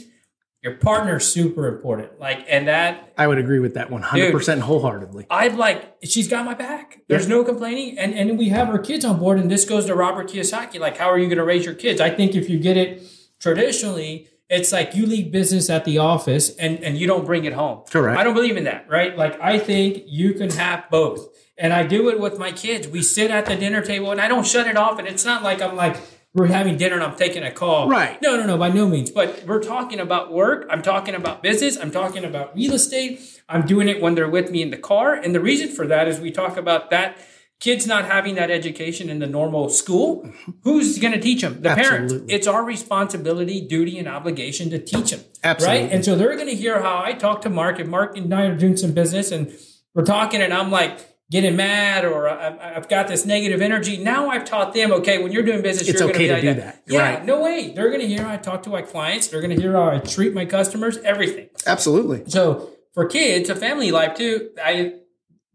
your 0.64 0.76
partner's 0.76 1.28
super 1.28 1.68
important. 1.68 2.20
Like, 2.20 2.46
and 2.50 2.68
that 2.68 3.14
I 3.18 3.28
would 3.28 3.38
agree 3.38 3.60
with 3.60 3.76
that 3.76 3.92
one 3.92 4.02
hundred 4.02 4.32
percent 4.32 4.62
wholeheartedly. 4.62 5.28
I'd 5.30 5.56
like, 5.56 5.96
she's 6.04 6.28
got 6.28 6.44
my 6.46 6.56
back. 6.56 7.02
There's 7.08 7.28
no 7.28 7.44
complaining. 7.44 8.00
And, 8.00 8.16
and 8.16 8.40
we 8.40 8.50
have 8.50 8.70
our 8.70 8.80
kids 8.80 9.06
on 9.06 9.20
board. 9.20 9.38
And 9.38 9.52
this 9.52 9.66
goes 9.66 9.86
to 9.86 9.94
Robert 9.94 10.30
Kiyosaki. 10.30 10.80
Like, 10.80 10.98
how 10.98 11.08
are 11.12 11.20
you 11.20 11.28
going 11.28 11.38
to 11.38 11.44
raise 11.44 11.66
your 11.66 11.76
kids? 11.76 12.02
I 12.02 12.10
think 12.10 12.34
if 12.34 12.50
you 12.50 12.58
get 12.58 12.78
it 12.78 13.04
traditionally, 13.40 14.28
it's 14.50 14.72
like 14.72 14.96
you 14.96 15.06
leave 15.06 15.32
business 15.32 15.70
at 15.70 15.86
the 15.86 15.98
office 15.98 16.56
and, 16.58 16.84
and 16.84 16.98
you 16.98 17.08
don't 17.08 17.26
bring 17.26 17.46
it 17.46 17.54
home. 17.54 17.84
Correct. 17.90 18.20
I 18.20 18.24
don't 18.24 18.36
believe 18.36 18.58
in 18.58 18.66
that, 18.66 18.88
right? 18.90 19.18
Like, 19.18 19.40
I 19.42 19.58
think 19.58 20.04
you 20.06 20.34
can 20.34 20.52
have 20.52 20.90
both. 20.90 21.30
And 21.58 21.74
I 21.74 21.84
do 21.84 22.10
it 22.10 22.20
with 22.20 22.38
my 22.38 22.52
kids. 22.52 22.88
We 22.88 23.02
sit 23.02 23.32
at 23.32 23.46
the 23.46 23.56
dinner 23.56 23.82
table 23.82 24.12
and 24.12 24.22
I 24.22 24.28
don't 24.28 24.46
shut 24.46 24.68
it 24.68 24.78
off. 24.78 25.00
And 25.00 25.08
it's 25.08 25.26
not 25.26 25.42
like 25.42 25.62
I'm 25.62 25.76
like, 25.76 25.98
we're 26.34 26.48
having 26.48 26.76
dinner 26.76 26.96
and 26.96 27.04
I'm 27.04 27.16
taking 27.16 27.44
a 27.44 27.52
call. 27.52 27.88
Right. 27.88 28.22
No, 28.22 28.36
no, 28.36 28.46
no, 28.46 28.58
by 28.58 28.70
no 28.70 28.88
means. 28.88 29.10
But 29.10 29.46
we're 29.48 29.64
talking 29.64 30.02
about 30.02 30.34
work. 30.34 30.68
I'm 30.70 30.82
talking 30.82 31.16
about 31.16 31.42
business. 31.42 31.78
I'm 31.78 31.92
talking 31.92 32.26
about 32.26 32.54
real 32.56 32.74
estate. 32.74 33.42
I'm 33.48 33.66
doing 33.66 33.88
it 33.88 34.02
when 34.02 34.16
they're 34.16 34.30
with 34.30 34.52
me 34.52 34.62
in 34.62 34.70
the 34.70 34.78
car. 34.78 35.14
And 35.14 35.34
the 35.34 35.40
reason 35.40 35.70
for 35.70 35.88
that 35.88 36.10
is 36.10 36.20
we 36.20 36.32
talk 36.32 36.58
about 36.58 36.90
that 36.90 37.18
kids 37.60 37.88
not 37.88 38.06
having 38.06 38.36
that 38.36 38.52
education 38.52 39.10
in 39.10 39.20
the 39.20 39.28
normal 39.28 39.70
school. 39.70 40.30
Who's 40.64 41.00
going 41.00 41.14
to 41.14 41.20
teach 41.20 41.42
them? 41.42 41.62
The 41.62 41.76
parents. 41.76 42.14
It's 42.28 42.48
our 42.48 42.64
responsibility, 42.64 43.62
duty, 43.62 43.98
and 43.98 44.08
obligation 44.08 44.70
to 44.72 44.80
teach 44.80 45.12
them. 45.12 45.22
Absolutely. 45.44 45.84
Right. 45.84 45.92
And 45.92 46.04
so 46.06 46.16
they're 46.16 46.36
going 46.36 46.48
to 46.50 46.56
hear 46.56 46.82
how 46.82 47.02
I 47.04 47.14
talk 47.14 47.42
to 47.44 47.50
Mark, 47.50 47.80
and 47.80 47.90
Mark 47.90 48.18
and 48.18 48.34
I 48.34 48.44
are 48.46 48.56
doing 48.58 48.78
some 48.78 48.94
business, 48.94 49.32
and 49.32 49.52
we're 49.94 50.06
talking, 50.06 50.42
and 50.42 50.54
I'm 50.54 50.72
like, 50.72 51.00
getting 51.32 51.56
mad 51.56 52.06
or 52.06 52.30
I've 52.30 52.88
got 52.88 53.08
this 53.08 53.26
negative 53.26 53.60
energy. 53.60 53.98
Now 53.98 54.30
I've 54.30 54.46
taught 54.46 54.76
them, 54.76 54.92
okay, 54.92 55.18
when 55.24 55.32
you're 55.32 55.42
doing 55.42 55.64
business, 55.64 55.90
It's 55.90 56.00
you're 56.00 56.10
okay 56.12 56.28
going 56.28 56.36
to 56.36 56.42
be 56.48 56.54
do 56.54 56.62
like 56.62 56.64
that. 56.76 56.84
Yeah, 56.86 57.00
Right. 57.16 57.26
no 57.26 57.42
way. 57.42 57.74
They're 57.74 57.90
going 57.90 58.02
to 58.02 58.08
hear 58.08 58.22
how 58.22 58.34
I 58.34 58.38
talk 58.38 58.62
to 58.64 58.70
my 58.70 58.84
clients. 58.84 59.28
They're 59.30 59.42
going 59.42 59.56
to 59.56 59.60
hear 59.60 59.72
how 59.74 59.90
I 59.90 59.98
treat 59.98 60.36
my 60.36 60.46
customers, 60.46 60.98
everything. 61.00 61.50
Absolutely. 61.66 62.30
So 62.30 62.70
for 62.94 63.08
kids, 63.08 63.50
a 63.50 63.56
family 63.56 63.92
life 63.92 64.14
too, 64.16 64.52
I 64.64 64.94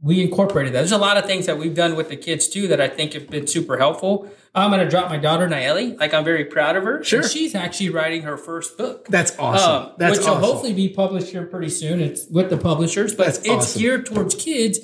we 0.02 0.22
incorporated 0.22 0.72
that. 0.72 0.78
There's 0.78 0.92
a 0.92 0.98
lot 0.98 1.16
of 1.18 1.26
things 1.26 1.46
that 1.46 1.58
we've 1.58 1.74
done 1.74 1.94
with 1.94 2.08
the 2.08 2.16
kids 2.16 2.48
too 2.48 2.68
that 2.68 2.80
I 2.80 2.88
think 2.88 3.12
have 3.12 3.28
been 3.28 3.46
super 3.46 3.76
helpful. 3.76 4.30
I'm 4.54 4.70
going 4.70 4.82
to 4.82 4.88
drop 4.88 5.10
my 5.10 5.18
daughter 5.18 5.46
Naeli. 5.46 5.98
Like 5.98 6.14
I'm 6.14 6.24
very 6.24 6.44
proud 6.46 6.76
of 6.76 6.84
her. 6.84 7.04
Sure. 7.04 7.20
And 7.20 7.30
she's 7.30 7.54
actually 7.54 7.90
writing 7.90 8.22
her 8.22 8.36
first 8.36 8.78
book. 8.78 9.06
That's 9.08 9.38
awesome. 9.38 9.70
Um, 9.70 9.92
That's 9.98 10.18
which 10.18 10.26
awesome. 10.26 10.40
will 10.40 10.52
hopefully 10.52 10.72
be 10.72 10.88
published 10.88 11.28
here 11.28 11.44
pretty 11.44 11.68
soon. 11.68 12.00
It's 12.00 12.26
with 12.28 12.48
the 12.50 12.56
publishers, 12.56 13.14
but 13.14 13.26
That's 13.26 13.38
it's 13.40 13.48
awesome. 13.48 13.80
geared 13.80 14.06
towards 14.06 14.34
kids 14.34 14.78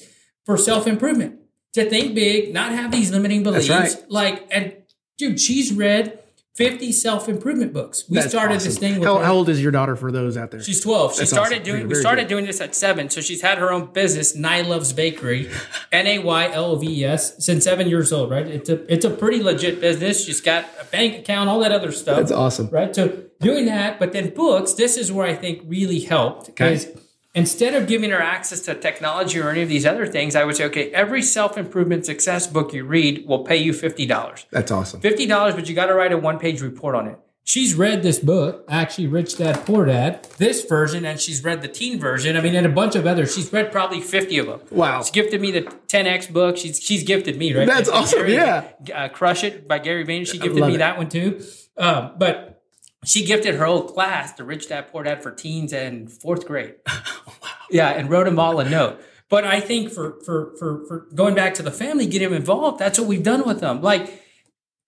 for 0.44 0.56
self 0.58 0.86
improvement 0.86 1.40
to 1.72 1.88
think 1.88 2.14
big, 2.14 2.52
not 2.52 2.72
have 2.72 2.92
these 2.92 3.10
limiting 3.10 3.42
beliefs. 3.42 3.68
right. 3.68 3.96
Like, 4.08 4.46
and 4.50 4.76
dude, 5.18 5.40
she's 5.40 5.72
read 5.72 6.20
50 6.56 6.90
self 6.92 7.28
improvement 7.28 7.72
books. 7.74 8.04
We 8.08 8.16
That's 8.16 8.30
started 8.30 8.56
awesome. 8.56 8.68
this 8.70 8.78
thing 8.78 8.98
with 8.98 9.06
How, 9.06 9.18
how 9.18 9.34
old 9.34 9.48
is 9.50 9.62
your 9.62 9.72
daughter 9.72 9.94
for 9.94 10.10
those 10.10 10.36
out 10.38 10.50
there? 10.50 10.62
She's 10.62 10.80
12. 10.80 11.12
She 11.12 11.18
That's 11.18 11.30
started 11.30 11.56
awesome. 11.56 11.64
doing 11.64 11.76
Very, 11.82 11.88
we 11.88 11.94
started 11.96 12.22
good. 12.22 12.28
doing 12.28 12.46
this 12.46 12.60
at 12.62 12.74
7. 12.74 13.10
So 13.10 13.20
she's 13.20 13.42
had 13.42 13.58
her 13.58 13.70
own 13.70 13.92
business, 13.92 14.34
Nay 14.34 14.62
Loves 14.62 14.92
Bakery, 14.94 15.50
N 15.92 16.06
A 16.06 16.18
Y 16.18 16.50
L 16.50 16.64
O 16.66 16.76
V 16.76 17.00
E 17.02 17.04
S 17.04 17.44
since 17.44 17.64
7 17.64 17.88
years 17.88 18.12
old, 18.12 18.30
right? 18.30 18.46
It's 18.46 18.70
a 18.70 18.90
it's 18.92 19.04
a 19.04 19.10
pretty 19.10 19.42
legit 19.42 19.80
business. 19.80 20.24
She's 20.24 20.40
got 20.40 20.64
a 20.80 20.84
bank 20.86 21.18
account, 21.18 21.48
all 21.50 21.60
that 21.60 21.72
other 21.72 21.92
stuff. 21.92 22.16
That's 22.16 22.32
awesome. 22.32 22.68
Right? 22.70 22.94
So 22.94 23.24
doing 23.40 23.66
that, 23.66 23.98
but 23.98 24.12
then 24.12 24.30
books, 24.34 24.72
this 24.72 24.96
is 24.96 25.12
where 25.12 25.26
I 25.26 25.34
think 25.34 25.62
really 25.66 26.00
helped 26.00 26.48
Okay. 26.50 26.78
Instead 27.36 27.74
of 27.74 27.86
giving 27.86 28.10
her 28.10 28.20
access 28.20 28.60
to 28.62 28.74
technology 28.74 29.38
or 29.38 29.50
any 29.50 29.62
of 29.62 29.68
these 29.68 29.86
other 29.86 30.06
things, 30.06 30.34
I 30.34 30.42
would 30.42 30.56
say, 30.56 30.64
okay, 30.64 30.90
every 30.90 31.22
self-improvement 31.22 32.04
success 32.06 32.48
book 32.48 32.72
you 32.72 32.84
read 32.84 33.26
will 33.28 33.44
pay 33.44 33.56
you 33.58 33.72
$50. 33.72 34.46
That's 34.50 34.72
awesome. 34.72 35.00
Fifty 35.00 35.26
dollars, 35.26 35.54
but 35.54 35.68
you 35.68 35.74
got 35.76 35.86
to 35.86 35.94
write 35.94 36.12
a 36.12 36.18
one-page 36.18 36.60
report 36.62 36.96
on 36.96 37.06
it. 37.06 37.18
She's 37.44 37.74
read 37.76 38.02
this 38.02 38.18
book, 38.18 38.64
actually, 38.68 39.06
Rich 39.06 39.36
Dad 39.36 39.64
Poor 39.64 39.84
Dad, 39.84 40.24
this 40.36 40.64
version, 40.64 41.04
and 41.04 41.20
she's 41.20 41.44
read 41.44 41.62
the 41.62 41.68
teen 41.68 42.00
version. 42.00 42.36
I 42.36 42.40
mean, 42.40 42.56
and 42.56 42.66
a 42.66 42.70
bunch 42.70 42.96
of 42.96 43.06
others. 43.06 43.32
She's 43.36 43.52
read 43.52 43.70
probably 43.70 44.00
fifty 44.00 44.38
of 44.38 44.46
them. 44.46 44.60
Wow. 44.72 45.00
She's 45.02 45.12
gifted 45.12 45.40
me 45.40 45.52
the 45.52 45.60
10x 45.62 46.32
book. 46.32 46.56
She's 46.56 46.82
she's 46.82 47.04
gifted 47.04 47.36
me 47.38 47.54
right. 47.54 47.64
That's 47.64 47.88
awesome, 47.88 48.18
Gary- 48.26 48.34
yeah. 48.34 48.64
uh, 48.92 49.08
Crush 49.10 49.44
It 49.44 49.68
by 49.68 49.78
Gary 49.78 50.04
Vaynerchuk. 50.04 50.32
She 50.32 50.38
gifted 50.38 50.64
me 50.66 50.74
it. 50.74 50.78
that 50.78 50.96
one 50.98 51.08
too. 51.08 51.40
Um, 51.76 52.14
but 52.18 52.55
she 53.06 53.24
gifted 53.24 53.54
her 53.54 53.64
whole 53.64 53.84
class 53.84 54.32
to 54.34 54.44
Rich 54.44 54.68
Dad 54.68 54.90
Poor 54.90 55.04
Dad 55.04 55.22
for 55.22 55.30
teens 55.30 55.72
and 55.72 56.10
fourth 56.10 56.46
grade. 56.46 56.74
wow. 56.86 57.50
Yeah, 57.70 57.88
and 57.88 58.10
wrote 58.10 58.24
them 58.24 58.38
all 58.38 58.60
a 58.60 58.68
note. 58.68 59.00
But 59.28 59.44
I 59.44 59.60
think 59.60 59.90
for 59.90 60.20
for 60.24 60.54
for 60.58 60.84
for 60.86 61.06
going 61.14 61.34
back 61.34 61.54
to 61.54 61.62
the 61.62 61.72
family, 61.72 62.06
get 62.06 62.20
them 62.20 62.32
involved. 62.32 62.78
That's 62.78 62.98
what 62.98 63.08
we've 63.08 63.22
done 63.22 63.44
with 63.46 63.60
them. 63.60 63.82
Like, 63.82 64.22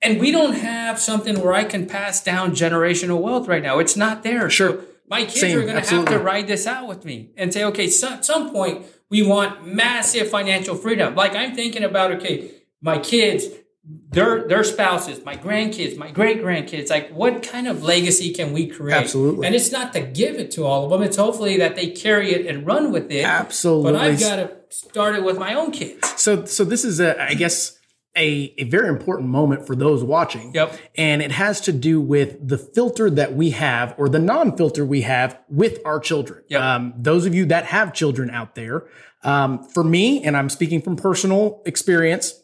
and 0.01 0.21
we 0.21 0.31
don't 0.31 0.55
have 0.55 1.01
something 1.01 1.41
where 1.41 1.53
I 1.53 1.65
can 1.65 1.87
pass 1.87 2.23
down 2.23 2.53
generational 2.53 3.21
wealth 3.21 3.49
right 3.49 3.63
now. 3.63 3.79
It's 3.79 3.97
not 3.97 4.23
there. 4.23 4.49
Sure. 4.49 4.81
So 4.81 4.85
my 5.09 5.23
kids 5.23 5.41
Same, 5.41 5.59
are 5.59 5.63
going 5.63 5.83
to 5.83 5.95
have 5.95 6.05
to 6.07 6.19
ride 6.19 6.47
this 6.47 6.67
out 6.67 6.87
with 6.87 7.05
me 7.05 7.31
and 7.37 7.53
say, 7.53 7.65
okay, 7.65 7.89
so, 7.89 8.11
at 8.11 8.25
some 8.25 8.51
point 8.51 8.87
we 9.11 9.23
want 9.23 9.67
massive 9.67 10.29
financial 10.29 10.75
freedom. 10.75 11.15
Like 11.15 11.35
I'm 11.35 11.55
thinking 11.55 11.83
about, 11.83 12.13
okay, 12.13 12.51
my 12.81 12.99
kids, 12.99 13.47
their 13.85 14.47
their 14.47 14.65
spouses, 14.65 15.25
my 15.25 15.35
grandkids, 15.35 15.97
my 15.97 16.11
great 16.11 16.43
grandkids. 16.43 16.91
Like, 16.91 17.11
what 17.11 17.43
kind 17.43 17.67
of 17.67 17.83
legacy 17.83 18.33
can 18.33 18.53
we 18.53 18.67
create? 18.67 18.97
Absolutely. 18.97 19.47
And 19.47 19.55
it's 19.55 19.73
not 19.73 19.93
to 19.95 20.01
give 20.01 20.37
it 20.37 20.51
to 20.53 20.65
all 20.65 20.85
of 20.85 20.91
them. 20.91 21.03
It's 21.03 21.17
hopefully 21.17 21.57
that 21.59 21.75
they 21.75 21.91
carry 21.91 22.33
it 22.33 22.47
and 22.47 22.67
run 22.67 22.93
with 22.93 23.11
it. 23.11 23.25
Absolutely. 23.25 23.93
But 23.93 24.01
I've 24.01 24.21
got 24.21 24.37
to 24.37 24.53
start 24.69 25.15
it 25.15 25.25
with 25.25 25.39
my 25.39 25.55
own 25.55 25.71
kids. 25.71 26.07
So, 26.21 26.45
so 26.45 26.65
this 26.65 26.85
is 26.85 27.01
a, 27.01 27.21
I 27.23 27.35
guess, 27.35 27.79
a, 28.17 28.53
a 28.59 28.65
very 28.65 28.89
important 28.89 29.29
moment 29.31 29.67
for 29.67 29.75
those 29.75 30.05
watching. 30.05 30.53
Yep. 30.55 30.77
And 30.97 31.23
it 31.23 31.33
has 31.33 31.61
to 31.63 31.73
do 31.73 32.01
with 32.01 32.47
the 32.47 32.59
filter 32.59 33.09
that 33.09 33.35
we 33.35 33.51
have 33.51 33.95
or 33.97 34.09
the 34.09 34.19
non-filter 34.19 34.85
we 34.85 35.03
have 35.03 35.39
with 35.49 35.79
our 35.87 36.01
children. 36.01 36.43
Yep. 36.49 36.61
Um, 36.61 36.95
those 36.99 37.25
of 37.25 37.35
you 37.35 37.47
that 37.47 37.67
have 37.67 37.95
children 37.95 38.29
out 38.31 38.55
there, 38.55 38.87
um, 39.25 39.65
for 39.65 39.85
me, 39.85 40.23
and 40.25 40.37
I'm 40.37 40.51
speaking 40.51 40.83
from 40.83 40.97
personal 40.97 41.63
experience, 41.65 42.43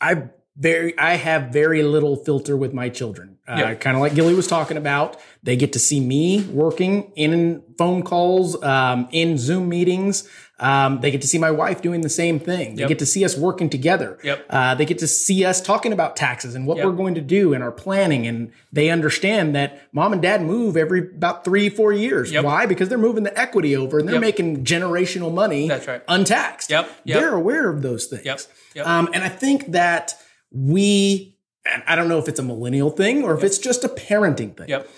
I've 0.00 0.30
very 0.58 0.98
I 0.98 1.14
have 1.16 1.50
very 1.52 1.82
little 1.82 2.16
filter 2.16 2.56
with 2.56 2.72
my 2.74 2.88
children. 2.88 3.36
Uh, 3.46 3.56
Yeah. 3.58 3.74
Kind 3.74 3.96
of 3.96 4.02
like 4.02 4.14
Gilly 4.14 4.34
was 4.34 4.46
talking 4.46 4.76
about. 4.76 5.16
They 5.42 5.56
get 5.56 5.72
to 5.74 5.78
see 5.78 6.00
me 6.00 6.42
working 6.52 7.12
in 7.16 7.62
phone 7.78 8.02
calls, 8.02 8.60
um, 8.62 9.08
in 9.12 9.38
Zoom 9.38 9.68
meetings. 9.68 10.28
Um, 10.60 11.00
they 11.00 11.12
get 11.12 11.20
to 11.22 11.28
see 11.28 11.38
my 11.38 11.52
wife 11.52 11.80
doing 11.80 12.00
the 12.00 12.08
same 12.08 12.40
thing. 12.40 12.74
They 12.74 12.80
Yep. 12.80 12.88
get 12.88 12.98
to 12.98 13.06
see 13.06 13.24
us 13.24 13.36
working 13.38 13.70
together. 13.70 14.18
Yep. 14.24 14.46
Uh, 14.50 14.74
they 14.74 14.84
get 14.84 14.98
to 14.98 15.06
see 15.06 15.44
us 15.44 15.60
talking 15.60 15.92
about 15.92 16.16
taxes 16.16 16.56
and 16.56 16.66
what 16.66 16.78
Yep. 16.78 16.86
we're 16.86 16.92
going 16.92 17.14
to 17.14 17.20
do 17.20 17.54
and 17.54 17.62
our 17.62 17.70
planning. 17.70 18.26
And 18.26 18.50
they 18.72 18.90
understand 18.90 19.54
that 19.54 19.80
mom 19.92 20.12
and 20.12 20.20
dad 20.20 20.42
move 20.42 20.76
every 20.76 20.98
about 20.98 21.44
three, 21.44 21.68
four 21.68 21.92
years. 21.92 22.34
Why? 22.34 22.66
Because 22.66 22.88
they're 22.88 22.98
moving 22.98 23.22
the 23.22 23.38
equity 23.38 23.76
over 23.76 24.00
and 24.00 24.08
they're 24.08 24.18
making 24.20 24.64
generational 24.64 25.32
money 25.32 25.68
That's 25.68 25.86
right. 25.86 26.02
untaxed. 26.08 26.70
Yep. 26.70 26.90
Yep. 27.04 27.20
They're 27.20 27.34
aware 27.34 27.70
of 27.70 27.82
those 27.82 28.06
things. 28.06 28.24
Yep. 28.24 28.40
Yep. 28.74 28.86
Um, 28.86 29.08
and 29.14 29.22
I 29.22 29.28
think 29.28 29.70
that 29.72 30.14
we, 30.50 31.36
and 31.70 31.82
I 31.86 31.96
don't 31.96 32.08
know 32.08 32.18
if 32.18 32.28
it's 32.28 32.38
a 32.38 32.44
millennial 32.44 32.90
thing 32.90 33.22
or 33.22 33.36
if 33.36 33.44
it's 33.44 33.58
just 33.58 33.84
a 33.84 33.88
parenting 33.88 34.56
thing. 34.56 34.68
Yep. 34.68 34.88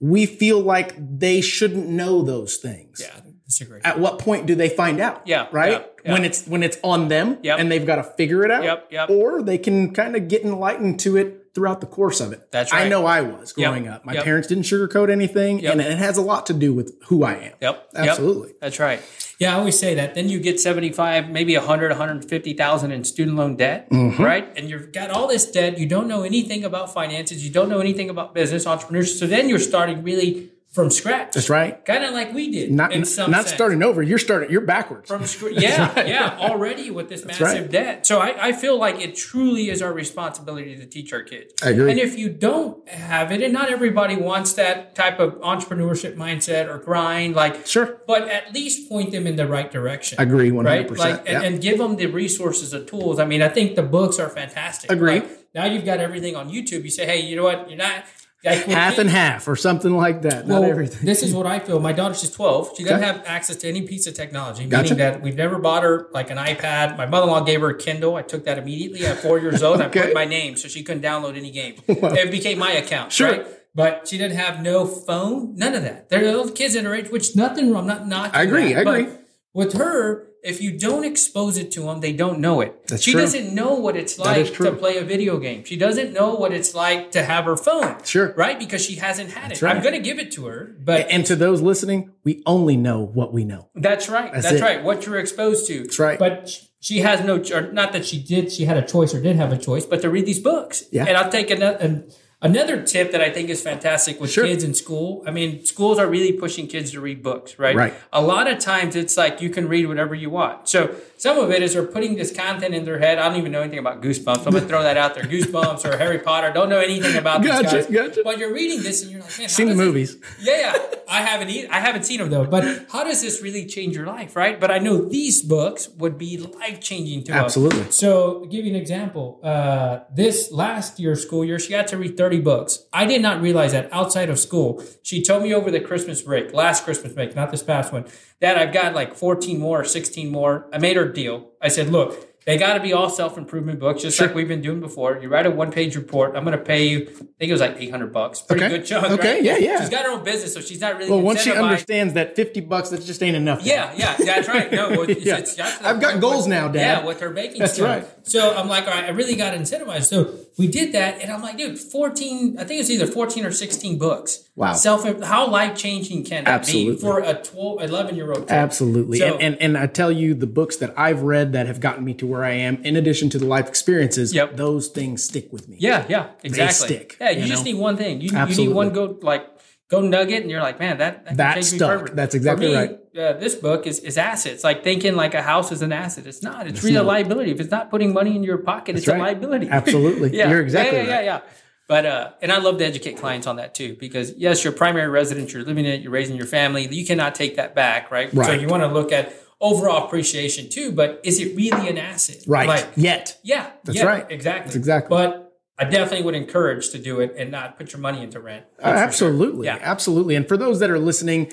We 0.00 0.26
feel 0.26 0.60
like 0.60 0.94
they 0.98 1.40
shouldn't 1.40 1.88
know 1.88 2.22
those 2.22 2.56
things. 2.56 3.00
Yeah. 3.04 3.20
Disagree. 3.48 3.80
At 3.82 3.98
what 3.98 4.18
point 4.18 4.44
do 4.46 4.54
they 4.54 4.68
find 4.68 5.00
out? 5.00 5.22
Yeah, 5.26 5.46
Right? 5.50 5.72
yeah, 5.72 5.82
yeah. 6.04 6.12
When 6.12 6.24
it's 6.26 6.46
when 6.46 6.62
it's 6.62 6.76
on 6.84 7.08
them 7.08 7.38
Yep. 7.42 7.58
and 7.58 7.72
they've 7.72 7.86
got 7.86 7.96
to 7.96 8.02
figure 8.04 8.44
it 8.44 8.50
out. 8.50 8.62
Yep, 8.62 8.88
yep. 8.90 9.08
Or 9.10 9.42
they 9.42 9.56
can 9.56 9.94
kind 9.94 10.14
of 10.16 10.28
get 10.28 10.42
enlightened 10.42 11.00
to 11.00 11.16
it 11.16 11.46
throughout 11.54 11.80
the 11.80 11.86
course 11.86 12.20
of 12.20 12.32
it. 12.34 12.52
That's 12.52 12.72
right. 12.74 12.84
I 12.84 12.88
know 12.90 13.06
I 13.06 13.22
was 13.22 13.54
Yep, 13.56 13.66
growing 13.70 13.88
up. 13.88 14.04
My 14.04 14.12
yep. 14.12 14.24
parents 14.24 14.48
didn't 14.48 14.64
sugarcoat 14.64 15.10
anything, 15.10 15.60
Yep. 15.60 15.72
and 15.72 15.80
it 15.80 15.96
has 15.98 16.18
a 16.18 16.22
lot 16.22 16.44
to 16.46 16.52
do 16.52 16.74
with 16.74 16.94
who 17.06 17.24
I 17.24 17.32
am. 17.32 17.40
Yep. 17.40 17.54
yep. 17.62 17.88
Absolutely. 17.96 18.52
That's 18.60 18.78
right. 18.78 19.00
Yeah, 19.40 19.56
I 19.56 19.58
always 19.58 19.78
say 19.78 19.94
that. 19.94 20.14
Then 20.14 20.28
you 20.28 20.40
get 20.40 20.60
75, 20.60 21.30
maybe 21.30 21.56
100, 21.56 21.90
150,000 21.90 22.92
in 22.92 23.02
student 23.04 23.36
loan 23.38 23.56
debt, 23.56 23.88
Mm-hmm. 23.90 24.22
right? 24.22 24.46
And 24.56 24.68
you've 24.68 24.92
got 24.92 25.10
all 25.10 25.26
this 25.26 25.50
debt. 25.50 25.78
You 25.78 25.86
don't 25.86 26.06
know 26.06 26.22
anything 26.22 26.64
about 26.64 26.92
finances. 26.92 27.44
You 27.46 27.50
don't 27.50 27.68
know 27.70 27.78
anything 27.80 28.10
about 28.10 28.34
business, 28.34 28.66
entrepreneurship. 28.66 29.18
So 29.18 29.26
then 29.26 29.48
you're 29.48 29.58
starting 29.58 30.02
really 30.02 30.50
from 30.70 30.90
scratch. 30.90 31.32
That's 31.32 31.48
right. 31.48 31.82
Kind 31.84 32.04
of 32.04 32.12
like 32.12 32.34
we 32.34 32.50
did 32.50 32.70
Not 32.70 32.92
in 32.92 33.04
some 33.06 33.30
not 33.30 33.44
sense. 33.44 33.54
starting 33.54 33.82
over. 33.82 34.02
You're 34.02 34.18
starting. 34.18 34.50
You're 34.50 34.60
backwards. 34.60 35.08
from 35.08 35.24
scratch. 35.24 35.54
Yeah, 35.58 36.06
yeah, 36.06 36.38
already 36.38 36.90
with 36.90 37.08
this 37.08 37.24
massive 37.24 37.42
right. 37.42 37.70
debt. 37.70 38.06
So 38.06 38.20
I, 38.20 38.48
I 38.48 38.52
feel 38.52 38.78
like 38.78 39.00
it 39.00 39.16
truly 39.16 39.70
is 39.70 39.80
our 39.80 39.92
responsibility 39.92 40.76
to 40.76 40.86
teach 40.86 41.12
our 41.12 41.22
kids. 41.22 41.54
I 41.62 41.70
agree. 41.70 41.90
And 41.90 41.98
if 41.98 42.18
you 42.18 42.28
don't 42.28 42.86
have 42.88 43.32
it, 43.32 43.42
and 43.42 43.52
not 43.52 43.70
everybody 43.70 44.14
wants 44.16 44.52
that 44.54 44.94
type 44.94 45.18
of 45.18 45.34
entrepreneurship 45.40 46.16
mindset 46.16 46.68
or 46.68 46.78
grind, 46.78 47.34
like 47.34 47.66
Sure. 47.66 48.00
but 48.06 48.28
at 48.28 48.52
least 48.52 48.88
point 48.88 49.10
them 49.10 49.26
in 49.26 49.36
the 49.36 49.48
right 49.48 49.70
direction. 49.70 50.20
Agree 50.20 50.50
100%. 50.50 50.64
Right, 50.64 50.90
like, 50.90 51.24
yeah. 51.24 51.36
and, 51.36 51.44
and 51.44 51.62
give 51.62 51.78
them 51.78 51.96
the 51.96 52.06
resources, 52.06 52.70
the 52.72 52.84
tools. 52.84 53.18
I 53.18 53.24
mean, 53.24 53.42
I 53.42 53.48
think 53.48 53.74
the 53.74 53.82
books 53.82 54.18
are 54.18 54.28
fantastic. 54.28 54.90
Agree. 54.92 55.20
Like, 55.20 55.54
now 55.54 55.64
you've 55.64 55.86
got 55.86 55.98
everything 55.98 56.36
on 56.36 56.50
YouTube. 56.50 56.84
You 56.84 56.90
say, 56.90 57.06
hey, 57.06 57.20
you 57.20 57.36
know 57.36 57.44
what? 57.44 57.68
You're 57.68 57.78
not 57.78 57.94
like 57.94 58.04
half 58.44 58.98
and 58.98 59.10
half 59.10 59.48
or 59.48 59.56
something 59.56 59.96
like 59.96 60.22
that. 60.22 60.46
well, 60.46 60.62
not 60.62 60.70
everything. 60.70 61.04
This 61.04 61.22
is 61.22 61.34
what 61.34 61.46
I 61.46 61.58
feel. 61.58 61.80
My 61.80 61.92
daughter, 61.92 62.14
she's 62.14 62.30
12. 62.30 62.76
She 62.76 62.84
doesn't 62.84 62.98
Okay. 62.98 63.06
have 63.06 63.22
access 63.26 63.56
to 63.56 63.68
any 63.68 63.82
piece 63.82 64.06
of 64.06 64.14
technology, 64.14 64.66
Gotcha. 64.66 64.82
meaning 64.94 64.98
that 64.98 65.22
we've 65.22 65.34
never 65.36 65.58
bought 65.58 65.82
her 65.82 66.08
like 66.12 66.30
an 66.30 66.38
iPad. 66.38 66.96
My 66.96 67.06
mother 67.06 67.24
in 67.24 67.30
law 67.30 67.40
gave 67.40 67.60
her 67.60 67.70
a 67.70 67.76
Kindle. 67.76 68.14
I 68.16 68.22
took 68.22 68.44
that 68.44 68.58
immediately 68.58 69.04
at 69.06 69.18
four 69.18 69.38
years 69.38 69.62
old. 69.62 69.80
I 69.80 69.88
put 69.88 70.14
my 70.14 70.24
name 70.24 70.56
so 70.56 70.68
she 70.68 70.82
couldn't 70.82 71.02
download 71.02 71.36
any 71.36 71.50
games. 71.50 71.80
It 71.88 72.30
became 72.30 72.58
my 72.58 72.72
account. 72.72 73.12
Sure. 73.12 73.30
Right? 73.30 73.46
But 73.74 74.08
she 74.08 74.18
didn't 74.18 74.36
have 74.38 74.62
no 74.62 74.86
phone, 74.86 75.54
none 75.56 75.74
of 75.74 75.82
that. 75.82 76.08
There 76.08 76.20
are 76.20 76.24
little 76.24 76.50
kids 76.50 76.74
in 76.74 76.84
her 76.84 76.94
age, 76.94 77.10
which 77.10 77.36
nothing 77.36 77.70
wrong. 77.72 77.82
I'm 77.90 77.98
not 77.98 78.08
knocking 78.08 78.34
I 78.40 78.42
agree, 78.44 78.72
that. 78.72 78.86
I 78.88 78.98
agree. 78.98 79.12
With 79.54 79.74
her, 79.74 80.27
if 80.42 80.60
you 80.60 80.78
don't 80.78 81.04
expose 81.04 81.56
it 81.56 81.70
to 81.72 81.82
them, 81.82 82.00
they 82.00 82.12
don't 82.12 82.38
know 82.38 82.60
it. 82.60 82.86
That's 82.86 83.02
she 83.02 83.12
true. 83.12 83.20
doesn't 83.20 83.54
know 83.54 83.74
what 83.74 83.96
it's 83.96 84.18
like 84.18 84.52
to 84.54 84.72
play 84.72 84.98
a 84.98 85.04
video 85.04 85.38
game. 85.38 85.64
She 85.64 85.76
doesn't 85.76 86.12
know 86.12 86.34
what 86.34 86.52
it's 86.52 86.74
like 86.74 87.10
to 87.12 87.22
have 87.22 87.44
her 87.44 87.56
phone. 87.56 87.96
Sure. 88.04 88.32
Right? 88.36 88.58
Because 88.58 88.84
she 88.84 88.96
hasn't 88.96 89.30
had 89.30 89.52
it. 89.52 89.62
right. 89.62 89.74
I'm 89.74 89.82
going 89.82 89.94
to 89.94 90.00
give 90.00 90.18
it 90.18 90.32
to 90.32 90.46
her, 90.46 90.76
but 90.80 91.10
and 91.10 91.26
to 91.26 91.36
those 91.36 91.60
listening, 91.60 92.12
we 92.24 92.42
only 92.46 92.76
know 92.76 93.00
what 93.00 93.32
we 93.32 93.44
know. 93.44 93.68
that's 93.74 94.08
right. 94.08 94.32
That's, 94.32 94.52
it. 94.52 94.62
right. 94.62 94.82
What 94.82 95.06
you're 95.06 95.18
exposed 95.18 95.66
to. 95.68 95.82
That's 95.82 95.98
right. 95.98 96.18
But 96.18 96.56
she 96.80 97.00
has 97.00 97.24
no, 97.24 97.38
not 97.72 97.92
that 97.92 98.06
she 98.06 98.22
did, 98.22 98.52
she 98.52 98.64
had 98.64 98.76
a 98.76 98.86
choice 98.86 99.14
or 99.14 99.20
did 99.20 99.36
have 99.36 99.52
a 99.52 99.58
choice, 99.58 99.84
but 99.84 100.00
to 100.02 100.10
read 100.10 100.26
these 100.26 100.40
books. 100.40 100.84
Yeah. 100.92 101.04
And 101.06 101.16
I'll 101.16 101.30
take 101.30 101.50
another, 101.50 101.78
an, 101.78 102.10
another 102.40 102.80
tip 102.82 103.10
that 103.12 103.20
I 103.20 103.30
think 103.30 103.48
is 103.48 103.62
fantastic 103.62 104.20
with 104.20 104.30
Sure. 104.30 104.44
kids 104.46 104.62
in 104.62 104.74
school. 104.74 105.22
I 105.26 105.30
mean, 105.30 105.64
schools 105.64 105.98
are 105.98 106.06
really 106.06 106.32
pushing 106.32 106.66
kids 106.68 106.92
to 106.92 107.00
read 107.00 107.22
books, 107.22 107.58
right? 107.58 107.74
Right. 107.74 107.94
A 108.12 108.22
lot 108.22 108.48
of 108.50 108.58
times 108.58 108.94
it's 108.96 109.16
like 109.16 109.42
you 109.42 109.50
can 109.50 109.68
read 109.68 109.86
whatever 109.88 110.14
you 110.14 110.30
want. 110.30 110.68
So 110.68 110.94
some 111.18 111.36
of 111.38 111.50
it 111.50 111.62
is 111.62 111.74
they're 111.74 111.84
putting 111.84 112.16
this 112.16 112.32
content 112.34 112.74
in 112.74 112.84
their 112.84 112.98
head. 112.98 113.18
I 113.18 113.28
don't 113.28 113.36
even 113.38 113.52
know 113.52 113.60
anything 113.60 113.78
about 113.78 114.00
Goosebumps. 114.02 114.38
I'm 114.46 114.52
going 114.52 114.62
to 114.62 114.68
throw 114.68 114.82
that 114.82 114.96
out 114.96 115.14
there. 115.14 115.24
Goosebumps 115.34 115.84
or 115.84 115.96
Harry 115.98 116.18
Potter. 116.18 116.50
Don't 116.52 116.68
know 116.70 116.78
anything 116.80 117.16
about 117.16 117.42
Gotcha, 117.42 117.76
these 117.76 117.86
guys. 117.86 118.08
gotcha. 118.08 118.20
But 118.24 118.38
you're 118.38 118.52
reading 118.54 118.82
this 118.82 119.02
and 119.02 119.10
you're 119.12 119.20
like, 119.20 119.38
man, 119.38 119.48
Seen 119.48 119.66
the 119.66 119.72
it- 119.72 119.76
movies. 119.76 120.16
yeah, 120.40 120.72
yeah. 120.74 120.84
I 121.10 121.22
haven't 121.22 121.48
e- 121.50 121.66
I 121.68 121.80
haven't 121.80 122.04
seen 122.04 122.18
them 122.18 122.30
though. 122.30 122.44
But 122.44 122.86
how 122.92 123.02
does 123.04 123.22
this 123.22 123.42
really 123.42 123.64
change 123.66 123.96
your 123.96 124.06
life, 124.06 124.36
right? 124.36 124.60
But 124.60 124.70
I 124.70 124.78
know 124.78 124.98
these 125.04 125.42
books 125.42 125.88
would 125.96 126.18
be 126.18 126.36
life 126.38 126.80
changing 126.80 127.24
to 127.24 127.32
Absolutely. 127.32 127.80
us. 127.80 127.86
Absolutely. 127.86 127.92
So, 127.92 128.40
to 128.40 128.46
give 128.48 128.64
you 128.66 128.70
an 128.72 128.76
example, 128.80 129.40
uh, 129.42 130.00
this 130.14 130.52
last 130.52 131.00
year 131.00 131.16
school 131.16 131.44
year, 131.44 131.58
she 131.58 131.72
had 131.72 131.86
to 131.88 131.96
read 131.96 132.16
thirty 132.16 132.40
books. 132.40 132.84
I 132.92 133.06
did 133.06 133.22
not 133.22 133.40
realize 133.40 133.72
that 133.72 133.88
outside 133.92 134.28
of 134.28 134.38
school. 134.38 134.82
She 135.02 135.22
told 135.22 135.42
me 135.42 135.54
over 135.54 135.70
the 135.70 135.80
Christmas 135.80 136.20
break, 136.20 136.52
last 136.52 136.84
Christmas 136.84 137.14
break, 137.14 137.34
not 137.34 137.50
this 137.50 137.62
past 137.62 137.90
one, 137.90 138.04
that 138.40 138.58
I've 138.58 138.72
got 138.74 138.94
like 138.94 139.14
fourteen 139.14 139.58
more, 139.58 139.84
sixteen 139.84 140.28
more. 140.30 140.68
I 140.74 140.78
made 140.78 140.96
her 140.96 141.07
deal. 141.08 141.50
I 141.60 141.68
said, 141.68 141.90
look. 141.90 142.24
They 142.46 142.56
got 142.56 142.74
to 142.74 142.80
be 142.80 142.94
all 142.94 143.10
self 143.10 143.36
improvement 143.36 143.78
books, 143.78 144.00
just 144.00 144.18
like 144.18 144.34
we've 144.34 144.48
been 144.48 144.62
doing 144.62 144.80
before. 144.80 145.18
You 145.20 145.28
write 145.28 145.44
a 145.44 145.50
one 145.50 145.70
page 145.70 145.96
report. 145.96 146.34
I'm 146.34 146.44
going 146.46 146.56
to 146.56 146.64
pay 146.64 146.86
you. 146.88 147.00
I 147.00 147.12
think 147.12 147.26
it 147.40 147.52
was 147.52 147.60
like 147.60 147.76
800 147.78 148.10
bucks. 148.10 148.40
Pretty 148.40 148.64
Okay. 148.64 148.78
good 148.78 148.86
chunk. 148.86 149.04
Okay, 149.10 149.34
right? 149.34 149.42
yeah, 149.42 149.58
yeah. 149.58 149.80
She's 149.80 149.90
got 149.90 150.06
her 150.06 150.12
own 150.12 150.24
business, 150.24 150.54
so 150.54 150.62
she's 150.62 150.80
not 150.80 150.96
really. 150.96 151.10
Well, 151.10 151.20
once 151.20 151.42
she 151.42 151.52
understands 151.52 152.14
that 152.14 152.36
fifty 152.36 152.60
bucks, 152.62 152.88
that 152.88 153.02
just 153.04 153.22
ain't 153.22 153.36
enough. 153.36 153.60
Yeah, 153.66 153.92
yeah, 153.94 154.16
that's 154.16 154.48
right. 154.48 154.72
No, 154.72 154.88
well, 154.92 155.02
it's, 155.02 155.22
Yeah. 155.26 155.36
it's 155.36 155.56
to 155.56 155.86
I've 155.86 156.00
got 156.00 156.20
goals 156.22 156.44
with- 156.44 156.48
now, 156.48 156.68
Dad. 156.68 157.00
Yeah, 157.00 157.04
with 157.04 157.20
her 157.20 157.28
baking 157.28 157.58
That's 157.58 157.74
skill. 157.74 157.84
right. 157.86 158.06
So 158.22 158.56
I'm 158.56 158.66
like, 158.68 158.84
all 158.86 158.94
right, 158.94 159.04
I 159.04 159.10
really 159.10 159.36
got 159.36 159.52
incentivized. 159.52 160.04
So 160.04 160.32
we 160.58 160.66
did 160.66 160.92
that, 160.92 161.20
and 161.22 161.30
I'm 161.30 161.40
like, 161.40 161.56
dude, 161.56 161.78
14. 161.78 162.58
I 162.58 162.64
think 162.64 162.80
it's 162.80 162.90
either 162.90 163.06
14 163.06 163.46
or 163.46 163.52
16 163.52 163.96
books. 163.96 164.44
Wow. 164.56 164.72
Self. 164.72 165.04
How 165.22 165.46
life 165.48 165.76
changing 165.76 166.24
can 166.24 166.42
that 166.44 166.50
Absolutely. 166.52 166.94
be 166.96 167.00
for 167.00 167.20
a 167.20 167.34
12, 167.34 167.80
11 167.82 168.16
year 168.16 168.32
old? 168.32 168.50
Absolutely. 168.50 169.20
So- 169.20 169.36
and, 169.36 169.54
and 169.56 169.56
and 169.68 169.78
I 169.78 169.86
tell 169.86 170.10
you, 170.10 170.34
the 170.34 170.48
books 170.48 170.76
that 170.78 170.92
I've 170.98 171.22
read 171.22 171.52
that 171.52 171.66
have 171.68 171.78
gotten 171.78 172.04
me 172.04 172.12
to 172.14 172.26
where 172.26 172.44
I 172.44 172.54
am, 172.54 172.82
in 172.84 172.96
addition 172.96 173.30
to 173.30 173.38
the 173.38 173.44
life 173.46 173.68
experiences, 173.68 174.34
Yep. 174.34 174.56
those 174.56 174.88
things 174.88 175.22
stick 175.22 175.52
with 175.52 175.68
me. 175.68 175.76
Yeah, 175.78 176.04
yeah, 176.08 176.30
exactly. 176.42 176.86
stick, 176.86 177.16
yeah, 177.20 177.30
you, 177.30 177.42
you 177.42 177.46
just 177.46 177.64
know? 177.64 177.72
need 177.72 177.78
one 177.78 177.96
thing. 177.96 178.20
You, 178.20 178.30
you 178.36 178.56
need 178.56 178.68
one 178.70 178.90
go 178.90 179.16
like 179.22 179.46
go 179.88 180.00
nugget, 180.00 180.42
and 180.42 180.50
you're 180.50 180.62
like, 180.62 180.78
man, 180.78 180.98
that 180.98 181.24
that, 181.24 181.36
That 181.36 181.54
can 181.54 181.62
change 181.62 181.72
me 181.72 181.78
stuck. 181.78 182.10
That's 182.10 182.34
exactly 182.34 182.68
me, 182.68 182.74
right. 182.74 182.90
Uh, 183.16 183.32
this 183.34 183.54
book 183.54 183.86
is 183.86 184.00
is 184.00 184.16
assets. 184.18 184.62
Like 184.64 184.84
thinking 184.84 185.16
like 185.16 185.34
a 185.34 185.42
house 185.42 185.72
is 185.72 185.82
an 185.82 185.92
asset. 185.92 186.26
It's 186.26 186.42
not. 186.42 186.66
It's, 186.66 186.82
really 186.82 186.94
not. 186.94 187.04
a 187.04 187.08
liability. 187.08 187.50
If 187.50 187.60
it's 187.60 187.70
not 187.70 187.90
putting 187.90 188.12
money 188.12 188.36
in 188.36 188.42
your 188.42 188.58
pocket, 188.58 188.96
it's 188.96 189.08
right. 189.08 189.18
a 189.18 189.22
liability. 189.22 189.68
Absolutely. 189.70 190.36
yeah, 190.36 190.50
You're 190.50 190.62
exactly 190.62 190.98
yeah, 190.98 191.04
yeah, 191.04 191.14
right. 191.14 191.24
yeah, 191.24 191.40
yeah. 191.44 191.52
But 191.88 192.04
uh, 192.04 192.30
and 192.42 192.52
I 192.52 192.58
love 192.58 192.78
to 192.78 192.84
educate 192.84 193.16
clients 193.16 193.46
on 193.46 193.56
that 193.56 193.74
too, 193.74 193.96
because 193.98 194.34
yes, 194.36 194.62
your 194.62 194.74
primary 194.74 195.08
residence, 195.08 195.54
you're 195.54 195.64
living 195.64 195.86
in 195.86 195.92
it, 195.92 196.02
you're 196.02 196.12
raising 196.12 196.36
your 196.36 196.46
family. 196.46 196.86
You 196.86 197.06
cannot 197.06 197.34
take 197.34 197.56
that 197.56 197.74
back, 197.74 198.10
right? 198.10 198.32
right. 198.34 198.46
So 198.46 198.52
you 198.52 198.68
want 198.68 198.82
to 198.82 198.88
look 198.88 199.10
at 199.10 199.32
overall 199.58 200.06
appreciation 200.06 200.68
too. 200.68 200.92
But 200.92 201.20
is 201.24 201.40
it 201.40 201.56
really 201.56 201.88
an 201.88 201.96
asset? 201.96 202.44
Right. 202.46 202.68
Like, 202.68 202.88
Yet. 202.94 203.38
yeah, 203.42 203.70
That's 203.84 203.98
yeah, 203.98 204.04
right. 204.04 204.26
Exactly. 204.30 204.64
That's 204.64 204.76
exactly. 204.76 205.08
But 205.08 205.47
I 205.78 205.84
definitely 205.84 206.24
would 206.24 206.34
encourage 206.34 206.90
to 206.90 206.98
do 206.98 207.20
it 207.20 207.34
and 207.36 207.50
not 207.50 207.78
put 207.78 207.92
your 207.92 208.00
money 208.00 208.22
into 208.22 208.40
rent. 208.40 208.66
Uh, 208.78 208.82
for 208.82 208.88
sure. 208.88 208.96
absolutely. 208.96 209.66
Yeah. 209.66 209.78
Absolutely. 209.80 210.34
And 210.34 210.48
for 210.48 210.56
those 210.56 210.80
that 210.80 210.90
are 210.90 210.98
listening, 210.98 211.52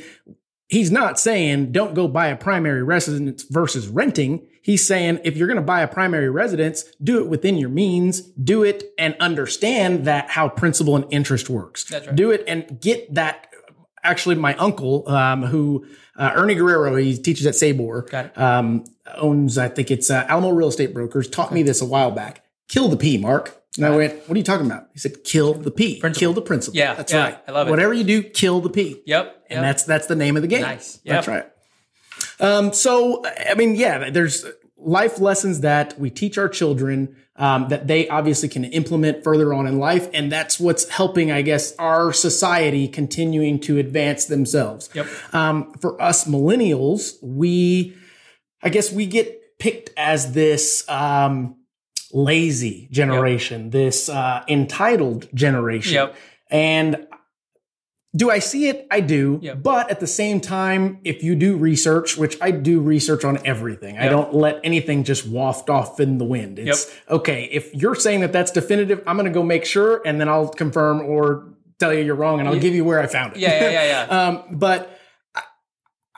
he's 0.67 0.91
not 0.91 1.19
saying 1.19 1.71
don't 1.71 1.93
go 1.93 2.07
buy 2.07 2.28
a 2.28 2.36
primary 2.36 2.84
residence 2.84 3.43
versus 3.43 3.88
renting. 3.88 4.47
He's 4.63 4.86
saying 4.86 5.19
if 5.23 5.38
you're 5.38 5.47
going 5.47 5.57
to 5.57 5.63
buy 5.63 5.82
a 5.82 5.88
primary 5.88 6.30
residence, 6.30 6.86
do 7.03 7.19
it 7.19 7.28
within 7.28 7.57
your 7.57 7.69
means, 7.69 8.21
do 8.21 8.63
it 8.63 8.84
and 8.97 9.15
understand 9.19 10.05
that 10.05 10.32
how 10.32 10.49
principal 10.49 10.95
and 10.95 11.05
interest 11.11 11.49
works. 11.49 11.84
That's 11.84 12.07
right. 12.07 12.15
Do 12.15 12.32
it 12.32 12.43
and 12.47 12.82
get 12.82 13.13
that. 13.13 13.47
Actually, 14.03 14.36
my 14.36 14.53
uncle, 14.57 15.07
um, 15.09 15.41
who 15.41 15.84
uh, 16.15 16.32
Ernie 16.36 16.53
Guerrero, 16.53 16.95
he 16.95 17.17
teaches 17.17 17.47
at 17.47 17.55
Sabor, 17.55 18.05
um, 18.36 18.86
owns, 19.15 19.57
I 19.57 19.67
think 19.67 19.89
it's 19.89 20.11
uh, 20.11 20.26
Alamo 20.28 20.51
Real 20.51 20.67
Estate 20.67 20.93
Brokers, 20.93 21.28
taught 21.28 21.51
me 21.51 21.63
this 21.63 21.82
a 21.82 21.86
while 21.86 22.11
back. 22.11 22.45
Kill 22.68 22.88
the 22.88 22.97
P, 22.97 23.18
Mark. 23.18 23.61
And 23.78 23.86
I 23.86 23.95
went, 23.95 24.13
what 24.28 24.36
are 24.36 24.38
you 24.38 24.43
talking 24.43 24.66
about? 24.66 24.88
He 24.93 24.99
said, 24.99 25.24
kill 25.26 25.53
the 25.53 25.70
P. 25.70 25.99
Principal. 25.99 26.20
Kill 26.20 26.34
the 26.34 26.41
principal. 26.41 26.78
Yeah, 26.78 26.93
That's 26.93 27.11
yeah, 27.11 27.24
right. 27.24 27.38
I 27.45 27.51
love 27.51 27.68
it. 27.68 27.72
Whatever 27.72 27.93
you 27.93 28.05
do, 28.05 28.24
kill 28.24 28.61
the 28.61 28.70
P. 28.70 29.01
Yep. 29.05 29.45
And 29.49 29.57
yep. 29.57 29.61
that's 29.61 29.84
that's 29.84 30.07
the 30.07 30.16
name 30.16 30.38
of 30.38 30.41
the 30.41 30.47
game. 30.47 30.61
Nice. 30.61 30.97
That's 31.05 31.28
right. 31.28 31.45
Um, 32.39 32.72
so 32.72 33.24
I 33.26 33.53
mean, 33.55 33.76
yeah, 33.76 34.09
there's 34.09 34.45
life 34.78 35.20
lessons 35.20 35.59
that 35.61 35.99
we 35.99 36.09
teach 36.09 36.38
our 36.38 36.47
children 36.47 37.18
um, 37.36 37.68
that 37.68 37.88
they 37.88 38.07
obviously 38.07 38.47
can 38.47 38.63
implement 38.63 39.24
further 39.24 39.53
on 39.53 39.68
in 39.68 39.78
life, 39.78 40.09
and 40.13 40.32
that's 40.32 40.59
what's 40.59 40.88
helping, 40.89 41.32
I 41.32 41.41
guess, 41.41 41.76
our 41.76 42.13
society 42.13 42.88
continuing 42.88 43.59
to 43.61 43.78
advance 43.78 44.26
themselves. 44.26 44.89
Yep. 44.93 45.07
Um, 45.34 45.74
for 45.74 46.01
us 46.01 46.26
millennials, 46.26 47.16
we, 47.22 47.95
I 48.63 48.70
guess, 48.70 48.91
we 48.91 49.05
get 49.05 49.59
picked 49.59 49.89
as 49.97 50.32
this. 50.32 50.88
Um, 50.88 51.57
lazy 52.16 52.88
generation, 52.91 53.70
this 53.72 54.07
uh, 54.07 54.43
entitled 54.47 55.28
generation. 55.36 55.93
Yep. 55.93 56.16
And 56.49 57.07
do 58.16 58.32
I 58.32 58.39
see 58.39 58.70
it? 58.70 58.88
I 58.89 59.01
do. 59.01 59.39
Yep. 59.41 59.61
But 59.61 59.91
at 59.91 59.99
the 59.99 60.07
same 60.07 60.39
time, 60.39 60.99
if 61.03 61.22
you 61.22 61.36
do 61.36 61.57
research, 61.57 62.18
which 62.18 62.38
I 62.41 62.51
do 62.51 62.80
research 62.80 63.26
on 63.26 63.45
everything, 63.45 63.97
I 63.97 64.07
don't 64.07 64.34
let 64.34 64.61
anything 64.63 65.03
just 65.03 65.28
waft 65.28 65.70
off 65.70 65.99
in 65.99 66.18
the 66.18 66.24
wind. 66.24 66.57
It's 66.57 66.89
okay. 67.09 67.49
If 67.51 67.76
you're 67.76 67.95
saying 67.95 68.22
that 68.22 68.32
that's 68.32 68.51
definitive, 68.51 69.03
I'm 69.05 69.18
going 69.18 69.26
to 69.26 69.34
go 69.34 69.43
make 69.43 69.66
sure 69.66 70.01
and 70.05 70.20
then 70.20 70.30
I'll 70.30 70.47
confirm 70.47 71.01
or 71.01 71.49
tell 71.80 71.93
you 71.93 72.01
you're 72.01 72.16
wrong 72.16 72.39
and 72.39 72.47
I'll 72.47 72.57
give 72.57 72.74
you 72.74 72.86
where 72.86 73.01
I 73.01 73.07
found 73.07 73.34
it. 73.34 73.39
Yeah, 73.39 73.59
yeah, 73.59 73.70
yeah, 73.70 74.05
yeah. 74.07 74.28
um, 74.28 74.43
but 74.57 74.95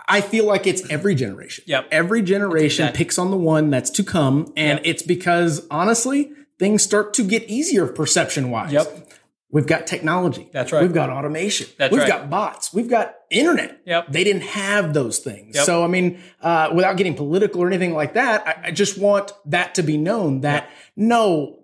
I- 0.08 0.22
feel 0.22 0.46
like 0.46 0.66
it's 0.68 0.88
every 0.90 1.16
generation. 1.16 1.64
Yep. 1.68 1.88
Every 1.92 2.22
generation 2.22 2.92
picks 2.94 3.18
on 3.18 3.32
the 3.32 3.38
one 3.38 3.70
that's 3.70 3.90
to 3.92 4.04
come. 4.04 4.52
And 4.56 4.80
Yep. 4.80 4.82
it's 4.86 5.04
because 5.04 5.66
honestly, 5.70 6.32
things 6.60 6.82
start 6.84 7.14
to 7.16 7.24
get 7.24 7.44
easier 7.50 7.88
perception 7.88 8.50
wise. 8.52 8.72
Yep. 8.74 9.12
We've 9.50 9.66
got 9.66 9.88
technology. 9.88 10.50
That's 10.52 10.74
right. 10.74 10.82
We've 10.82 10.94
got 10.94 11.10
automation. 11.10 11.68
That's 11.78 11.92
right. 11.92 12.02
We've 12.04 12.10
right. 12.10 12.20
got 12.22 12.30
bots. 12.30 12.74
We've 12.74 12.90
got 12.90 13.16
internet. 13.30 13.80
Yep. 13.86 14.12
They 14.12 14.26
didn't 14.26 14.44
have 14.44 14.94
those 14.94 15.20
things. 15.20 15.56
Yep. 15.56 15.66
So, 15.66 15.84
I 15.86 15.88
mean, 15.88 16.20
uh, 16.42 16.70
without 16.74 16.98
getting 16.98 17.16
political 17.16 17.62
or 17.64 17.68
anything 17.68 17.94
like 17.94 18.14
that, 18.16 18.46
I, 18.46 18.68
I 18.68 18.72
just 18.72 18.98
want 18.98 19.32
that 19.46 19.76
to 19.76 19.84
be 19.84 19.98
known 19.98 20.42
that 20.42 20.70
no, 20.98 21.57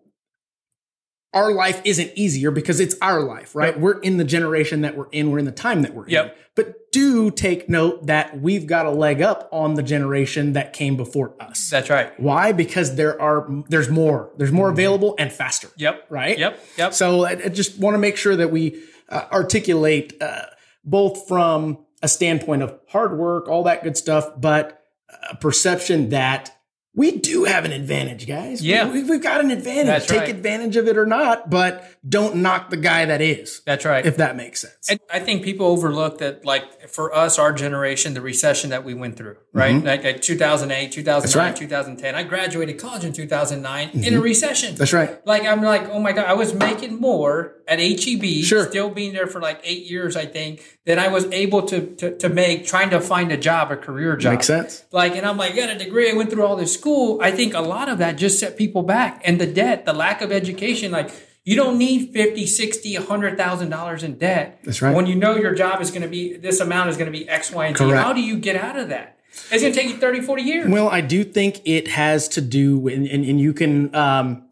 our 1.33 1.51
life 1.51 1.81
isn't 1.83 2.11
easier 2.15 2.51
because 2.51 2.79
it's 2.79 2.95
our 3.01 3.21
life, 3.21 3.55
right? 3.55 3.73
Yep. 3.73 3.79
We're 3.79 3.99
in 4.01 4.17
the 4.17 4.23
generation 4.23 4.81
that 4.81 4.95
we're 4.95 5.09
in. 5.11 5.31
We're 5.31 5.39
in 5.39 5.45
the 5.45 5.51
time 5.51 5.81
that 5.81 5.93
we're 5.93 6.05
in. 6.05 6.31
But 6.55 6.91
do 6.91 7.31
take 7.31 7.67
note 7.67 8.05
that 8.05 8.39
we've 8.39 8.67
got 8.67 8.85
a 8.85 8.91
leg 8.91 9.21
up 9.21 9.49
on 9.51 9.73
the 9.73 9.81
generation 9.81 10.53
that 10.53 10.73
came 10.73 10.95
before 10.95 11.33
us. 11.41 11.69
That's 11.69 11.89
right. 11.89 12.17
Why? 12.19 12.51
Because 12.51 12.95
there 12.95 13.19
are 13.19 13.47
there's 13.69 13.89
more. 13.89 14.31
There's 14.37 14.51
more 14.51 14.69
available 14.69 15.15
and 15.17 15.31
faster. 15.31 15.69
Yep. 15.77 16.05
Right. 16.09 16.37
Yep. 16.37 16.59
Yep. 16.77 16.93
So 16.93 17.25
I, 17.25 17.31
I 17.31 17.49
just 17.49 17.79
want 17.79 17.95
to 17.95 17.99
make 17.99 18.17
sure 18.17 18.35
that 18.35 18.51
we 18.51 18.83
uh, 19.09 19.25
articulate 19.31 20.13
uh, 20.21 20.45
both 20.85 21.27
from 21.27 21.85
a 22.03 22.07
standpoint 22.07 22.61
of 22.61 22.79
hard 22.87 23.17
work, 23.17 23.47
all 23.47 23.63
that 23.63 23.83
good 23.83 23.97
stuff, 23.97 24.29
but 24.37 24.83
a 25.29 25.35
perception 25.35 26.09
that 26.09 26.52
we 26.95 27.17
do 27.17 27.45
have 27.45 27.65
an 27.65 27.71
advantage, 27.71 28.27
guys. 28.27 28.63
Yeah. 28.63 28.87
we, 28.91 29.01
have 29.07 29.21
got 29.23 29.41
an 29.41 29.49
advantage. 29.49 29.87
That's 29.87 30.05
Take 30.05 30.19
right. 30.19 30.29
advantage 30.29 30.75
of 30.75 30.87
it 30.87 30.95
or 30.95 31.07
not, 31.07 31.49
but 31.49 31.83
don't 32.07 32.35
knock 32.35 32.69
the 32.69 32.77
guy 32.77 33.05
that 33.05 33.19
is. 33.19 33.61
That's 33.65 33.83
right. 33.83 34.05
If 34.05 34.17
that 34.17 34.35
makes 34.35 34.61
sense. 34.61 34.89
And 34.91 34.99
I 35.11 35.19
think 35.19 35.43
people 35.43 35.65
overlook 35.65 36.19
that, 36.19 36.45
like 36.45 36.89
for 36.89 37.11
us, 37.15 37.39
our 37.39 37.51
generation, 37.51 38.13
the 38.13 38.21
recession 38.21 38.69
that 38.69 38.83
we 38.83 38.93
went 38.93 39.17
through, 39.17 39.37
right? 39.53 39.83
Like, 39.83 40.03
like 40.03 40.21
2008, 40.21 40.91
2009, 40.91 41.23
Mm-hmm. 41.33 41.39
right. 41.39 41.55
2010. 41.55 42.15
I 42.15 42.23
graduated 42.23 42.77
college 42.77 43.03
in 43.05 43.13
2009 43.13 43.89
in 44.03 44.13
a 44.13 44.21
recession. 44.21 44.69
Mm-hmm. 44.69 44.77
That's 44.77 44.93
right. 44.93 45.25
Like 45.25 45.45
I'm 45.45 45.63
like, 45.63 45.89
oh 45.89 45.99
my 45.99 46.11
god, 46.11 46.25
I 46.25 46.33
was 46.33 46.53
making 46.53 46.99
more 46.99 47.55
at 47.67 47.79
HEB, 47.79 48.43
Sure. 48.43 48.65
still 48.69 48.89
being 48.89 49.13
there 49.13 49.27
for 49.27 49.39
like 49.41 49.61
eight 49.63 49.85
years, 49.85 50.15
I 50.15 50.25
think, 50.25 50.79
that 50.85 50.99
I 50.99 51.07
was 51.07 51.25
able 51.31 51.63
to 51.63 51.95
to, 51.95 52.17
to 52.17 52.29
make 52.29 52.65
trying 52.65 52.89
to 52.91 52.99
find 53.01 53.31
a 53.31 53.37
job, 53.37 53.71
a 53.71 53.77
career 53.77 54.15
job. 54.15 54.33
Makes 54.33 54.47
sense. 54.47 54.85
Like, 54.91 55.15
and 55.15 55.25
I'm 55.25 55.37
like, 55.37 55.53
I 55.53 55.55
got 55.55 55.69
a 55.69 55.77
degree. 55.77 56.09
I 56.09 56.13
went 56.13 56.29
through 56.29 56.45
all 56.45 56.55
this 56.55 56.73
school. 56.73 57.19
I 57.21 57.31
think 57.31 57.53
a 57.53 57.61
lot 57.61 57.89
of 57.89 57.97
that 57.99 58.17
just 58.17 58.39
set 58.39 58.57
people 58.57 58.83
back, 58.83 59.21
and 59.25 59.39
the 59.39 59.47
debt, 59.47 59.85
the 59.85 59.93
lack 59.93 60.21
of 60.21 60.31
education, 60.31 60.91
like. 60.91 61.11
You 61.45 61.57
don't 61.57 61.77
need 61.77 62.13
50, 62.13 62.45
60, 62.47 62.95
$100,000 62.95 64.03
in 64.03 64.17
debt. 64.17 64.59
That's 64.63 64.81
right. 64.81 64.95
When 64.95 65.07
you 65.07 65.15
know 65.15 65.35
your 65.35 65.53
job 65.53 65.81
is 65.81 65.89
going 65.89 66.03
to 66.03 66.07
be, 66.07 66.37
this 66.37 66.61
amount 66.61 66.89
is 66.89 66.95
going 66.95 67.11
to 67.11 67.17
be 67.17 67.27
X, 67.27 67.51
Y, 67.51 67.65
and 67.65 67.77
Z. 67.77 67.83
Correct. 67.83 68.01
How 68.01 68.13
do 68.13 68.21
you 68.21 68.37
get 68.37 68.55
out 68.55 68.77
of 68.77 68.87
that? 68.89 69.19
It's 69.51 69.61
going 69.61 69.73
to 69.73 69.77
take 69.77 69.89
you 69.89 69.97
30, 69.97 70.21
40 70.21 70.41
years. 70.41 70.69
Well, 70.69 70.87
I 70.87 71.01
do 71.01 71.25
think 71.25 71.59
it 71.65 71.89
has 71.89 72.29
to 72.29 72.41
do, 72.41 72.77
with, 72.77 72.93
and, 72.93 73.05
and, 73.07 73.25
and 73.25 73.41
you 73.41 73.51
can 73.53 73.93
um, 73.93 74.45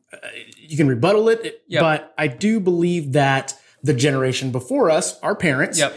you 0.71 0.77
can 0.77 0.87
rebuttal 0.87 1.27
it, 1.29 1.61
Yep. 1.67 1.81
but 1.81 2.13
I 2.17 2.27
do 2.27 2.59
believe 2.59 3.11
that 3.13 3.53
the 3.83 3.93
generation 3.93 4.51
before 4.51 4.89
us, 4.89 5.19
our 5.21 5.35
parents, 5.35 5.77
yep. 5.79 5.93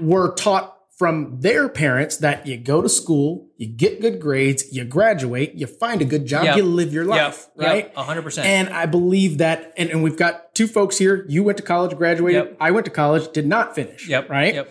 were 0.00 0.32
taught 0.34 0.74
from 0.98 1.40
their 1.40 1.68
parents 1.68 2.18
that 2.18 2.46
you 2.46 2.56
go 2.56 2.80
to 2.80 2.88
school, 2.88 3.48
you 3.58 3.66
get 3.66 4.00
good 4.00 4.18
grades, 4.20 4.64
you 4.72 4.82
graduate, 4.84 5.54
you 5.54 5.66
find 5.66 6.00
a 6.00 6.04
good 6.06 6.24
job, 6.24 6.44
Yep. 6.44 6.56
you 6.56 6.62
live 6.62 6.92
your 6.92 7.04
life, 7.04 7.48
Yep. 7.58 7.66
right? 7.68 7.84
Yep. 7.84 7.94
100%. 7.96 8.46
And 8.46 8.68
I 8.70 8.86
believe 8.86 9.38
that, 9.38 9.74
and, 9.76 9.90
and 9.90 10.02
we've 10.02 10.16
got 10.16 10.54
two 10.54 10.66
folks 10.66 10.96
here. 10.96 11.26
You 11.28 11.42
went 11.42 11.58
to 11.58 11.64
college, 11.64 11.94
graduated. 11.96 12.56
I 12.60 12.70
went 12.70 12.84
to 12.86 12.90
college, 12.92 13.30
did 13.32 13.46
not 13.46 13.74
finish. 13.74 14.08
yep. 14.08 14.30
Right. 14.30 14.54
Yep. 14.54 14.70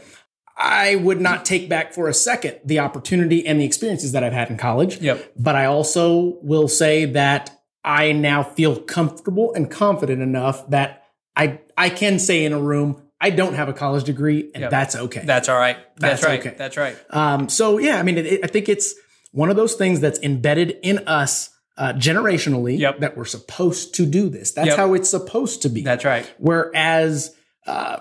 I 0.58 0.96
would 0.96 1.20
not 1.20 1.44
take 1.44 1.68
back 1.68 1.94
for 1.94 2.08
a 2.08 2.14
second 2.14 2.60
the 2.64 2.80
opportunity 2.80 3.46
and 3.46 3.60
the 3.60 3.66
experiences 3.66 4.14
that 4.14 4.24
I've 4.24 4.32
had 4.34 4.50
in 4.50 4.56
college. 4.58 5.02
Yep. 5.02 5.34
But 5.38 5.56
I 5.56 5.66
also 5.66 6.38
will 6.42 6.68
say 6.70 7.04
that 7.06 7.55
I 7.86 8.12
now 8.14 8.42
feel 8.44 8.80
comfortable 8.82 9.54
and 9.54 9.70
confident 9.70 10.22
enough 10.22 10.68
that 10.72 11.04
I 11.36 11.60
I 11.78 11.90
can 11.90 12.18
say 12.20 12.44
in 12.44 12.52
a 12.54 12.60
room 12.60 13.04
I 13.22 13.30
don't 13.30 13.54
have 13.54 13.70
a 13.70 13.74
college 13.74 14.04
degree 14.04 14.52
and 14.54 14.62
Yep. 14.64 14.72
that's 14.72 14.96
okay. 14.96 15.22
That's 15.24 15.48
all 15.48 15.58
right. 15.58 15.78
That's, 15.98 16.22
That's 16.22 16.24
right. 16.26 16.40
okay. 16.40 16.56
That's 16.58 16.78
right. 16.78 16.98
Um, 17.12 17.48
so 17.50 17.78
yeah, 17.78 17.98
I 18.00 18.04
mean, 18.04 18.18
it, 18.18 18.26
it- 18.26 18.40
I 18.44 18.48
think 18.48 18.68
it's 18.70 18.94
one 19.32 19.50
of 19.50 19.56
those 19.56 19.76
things 19.76 20.00
that's 20.00 20.20
embedded 20.20 20.78
in 20.84 21.00
us 21.08 21.50
uh, 21.78 21.94
generationally 21.94 22.78
Yep. 22.80 23.00
that 23.02 23.18
we're 23.18 23.26
supposed 23.26 23.96
to 23.96 24.06
do 24.06 24.30
this. 24.30 24.52
That's 24.54 24.70
Yep. 24.70 24.78
how 24.78 24.94
it's 24.94 25.10
supposed 25.10 25.62
to 25.64 25.70
be. 25.70 25.82
That's 25.82 26.06
right. 26.06 26.26
Whereas 26.38 27.36
uh, 27.68 28.00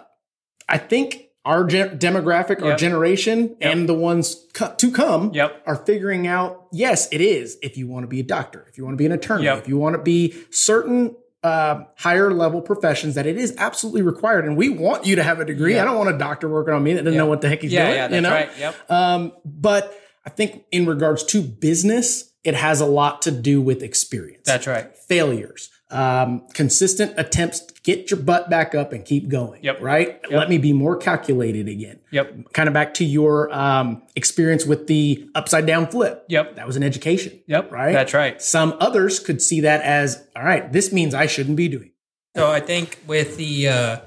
I 0.69 0.79
think 0.79 1.24
our 1.45 1.65
gen- 1.65 1.99
demographic, 1.99 2.63
our 2.63 2.71
Yep. 2.71 2.79
generation, 2.79 3.57
and 3.61 3.89
the 3.89 3.95
ones 3.95 4.45
co- 4.55 4.73
to 4.79 4.91
come 4.91 5.31
Yep. 5.35 5.63
are 5.67 5.77
figuring 5.77 6.27
out. 6.27 6.67
Yes, 6.73 7.09
it 7.13 7.21
is. 7.21 7.59
If 7.63 7.77
you 7.77 7.87
want 7.87 8.05
to 8.05 8.09
be 8.09 8.21
a 8.21 8.25
doctor, 8.25 8.65
if 8.69 8.79
you 8.79 8.85
want 8.85 8.95
to 8.95 8.99
be 8.99 9.07
an 9.07 9.13
attorney, 9.13 9.45
Yep. 9.45 9.59
if 9.59 9.69
you 9.69 9.77
want 9.77 9.97
to 9.97 10.03
be 10.03 10.35
certain. 10.51 11.17
Uh, 11.43 11.85
higher 11.99 12.33
level 12.33 12.63
professions 12.63 13.17
that 13.17 13.27
it 13.27 13.37
is 13.37 13.55
absolutely 13.59 14.01
required, 14.01 14.47
and 14.47 14.57
we 14.57 14.71
want 14.71 15.05
you 15.05 15.15
to 15.15 15.23
have 15.23 15.41
a 15.41 15.45
degree. 15.45 15.75
Yep. 15.75 15.83
I 15.83 15.85
don't 15.85 15.99
want 15.99 16.09
a 16.09 16.17
doctor 16.17 16.49
working 16.49 16.73
on 16.73 16.83
me 16.83 16.95
that 16.95 17.05
doesn't 17.05 17.19
know 17.19 17.27
what 17.27 17.43
the 17.43 17.51
heck 17.51 17.61
he's 17.61 17.71
Yeah, 17.71 17.85
doing. 17.85 17.97
yeah, 17.97 18.05
you 18.05 18.11
that's 18.13 18.23
know? 18.23 18.31
right. 18.31 18.49
Yep. 18.59 18.75
Um, 18.91 19.33
but 19.45 19.95
I 20.25 20.31
think 20.31 20.65
in 20.73 20.87
regards 20.87 21.23
to 21.25 21.43
business, 21.43 22.33
it 22.45 22.55
has 22.55 22.81
a 22.81 22.87
lot 22.87 23.21
to 23.23 23.31
do 23.31 23.61
with 23.61 23.83
experience. 23.83 24.45
That's 24.47 24.67
right. 24.67 24.87
failures, 25.07 25.69
um, 25.95 26.47
consistent 26.53 27.15
attempts 27.17 27.61
to 27.61 27.75
get 27.83 28.11
your 28.11 28.19
butt 28.21 28.51
back 28.51 28.75
up 28.75 28.93
and 28.93 29.05
keep 29.05 29.29
going. 29.29 29.63
Yep. 29.63 29.81
Right. 29.81 30.21
Let 30.31 30.49
me 30.49 30.59
be 30.59 30.73
more 30.73 30.97
calculated 30.97 31.69
again. 31.69 32.01
Yep. 32.11 32.53
Kind 32.53 32.69
of 32.69 32.73
back 32.73 32.95
to 32.95 33.05
your 33.05 33.53
um, 33.55 34.03
experience 34.17 34.67
with 34.67 34.87
the 34.89 35.29
upside 35.35 35.67
down 35.67 35.87
flip. 35.87 36.25
Yep. 36.29 36.57
That 36.57 36.67
was 36.67 36.77
an 36.77 36.83
education. 36.83 37.41
Yep. 37.47 37.71
Right. 37.71 37.93
That's 37.93 38.13
right. 38.13 38.43
Some 38.43 38.77
others 38.81 39.21
could 39.21 39.41
see 39.41 39.61
that 39.61 39.83
as, 39.83 40.27
all 40.35 40.45
right, 40.45 40.71
this 40.73 40.93
means 40.93 41.15
I 41.15 41.27
shouldn't 41.27 41.57
be 41.57 41.69
doing. 41.69 41.93
So 42.37 42.51
I 42.51 42.59
think 42.59 42.99
with 43.07 43.37
the 43.37 43.69
uh, 43.69 43.99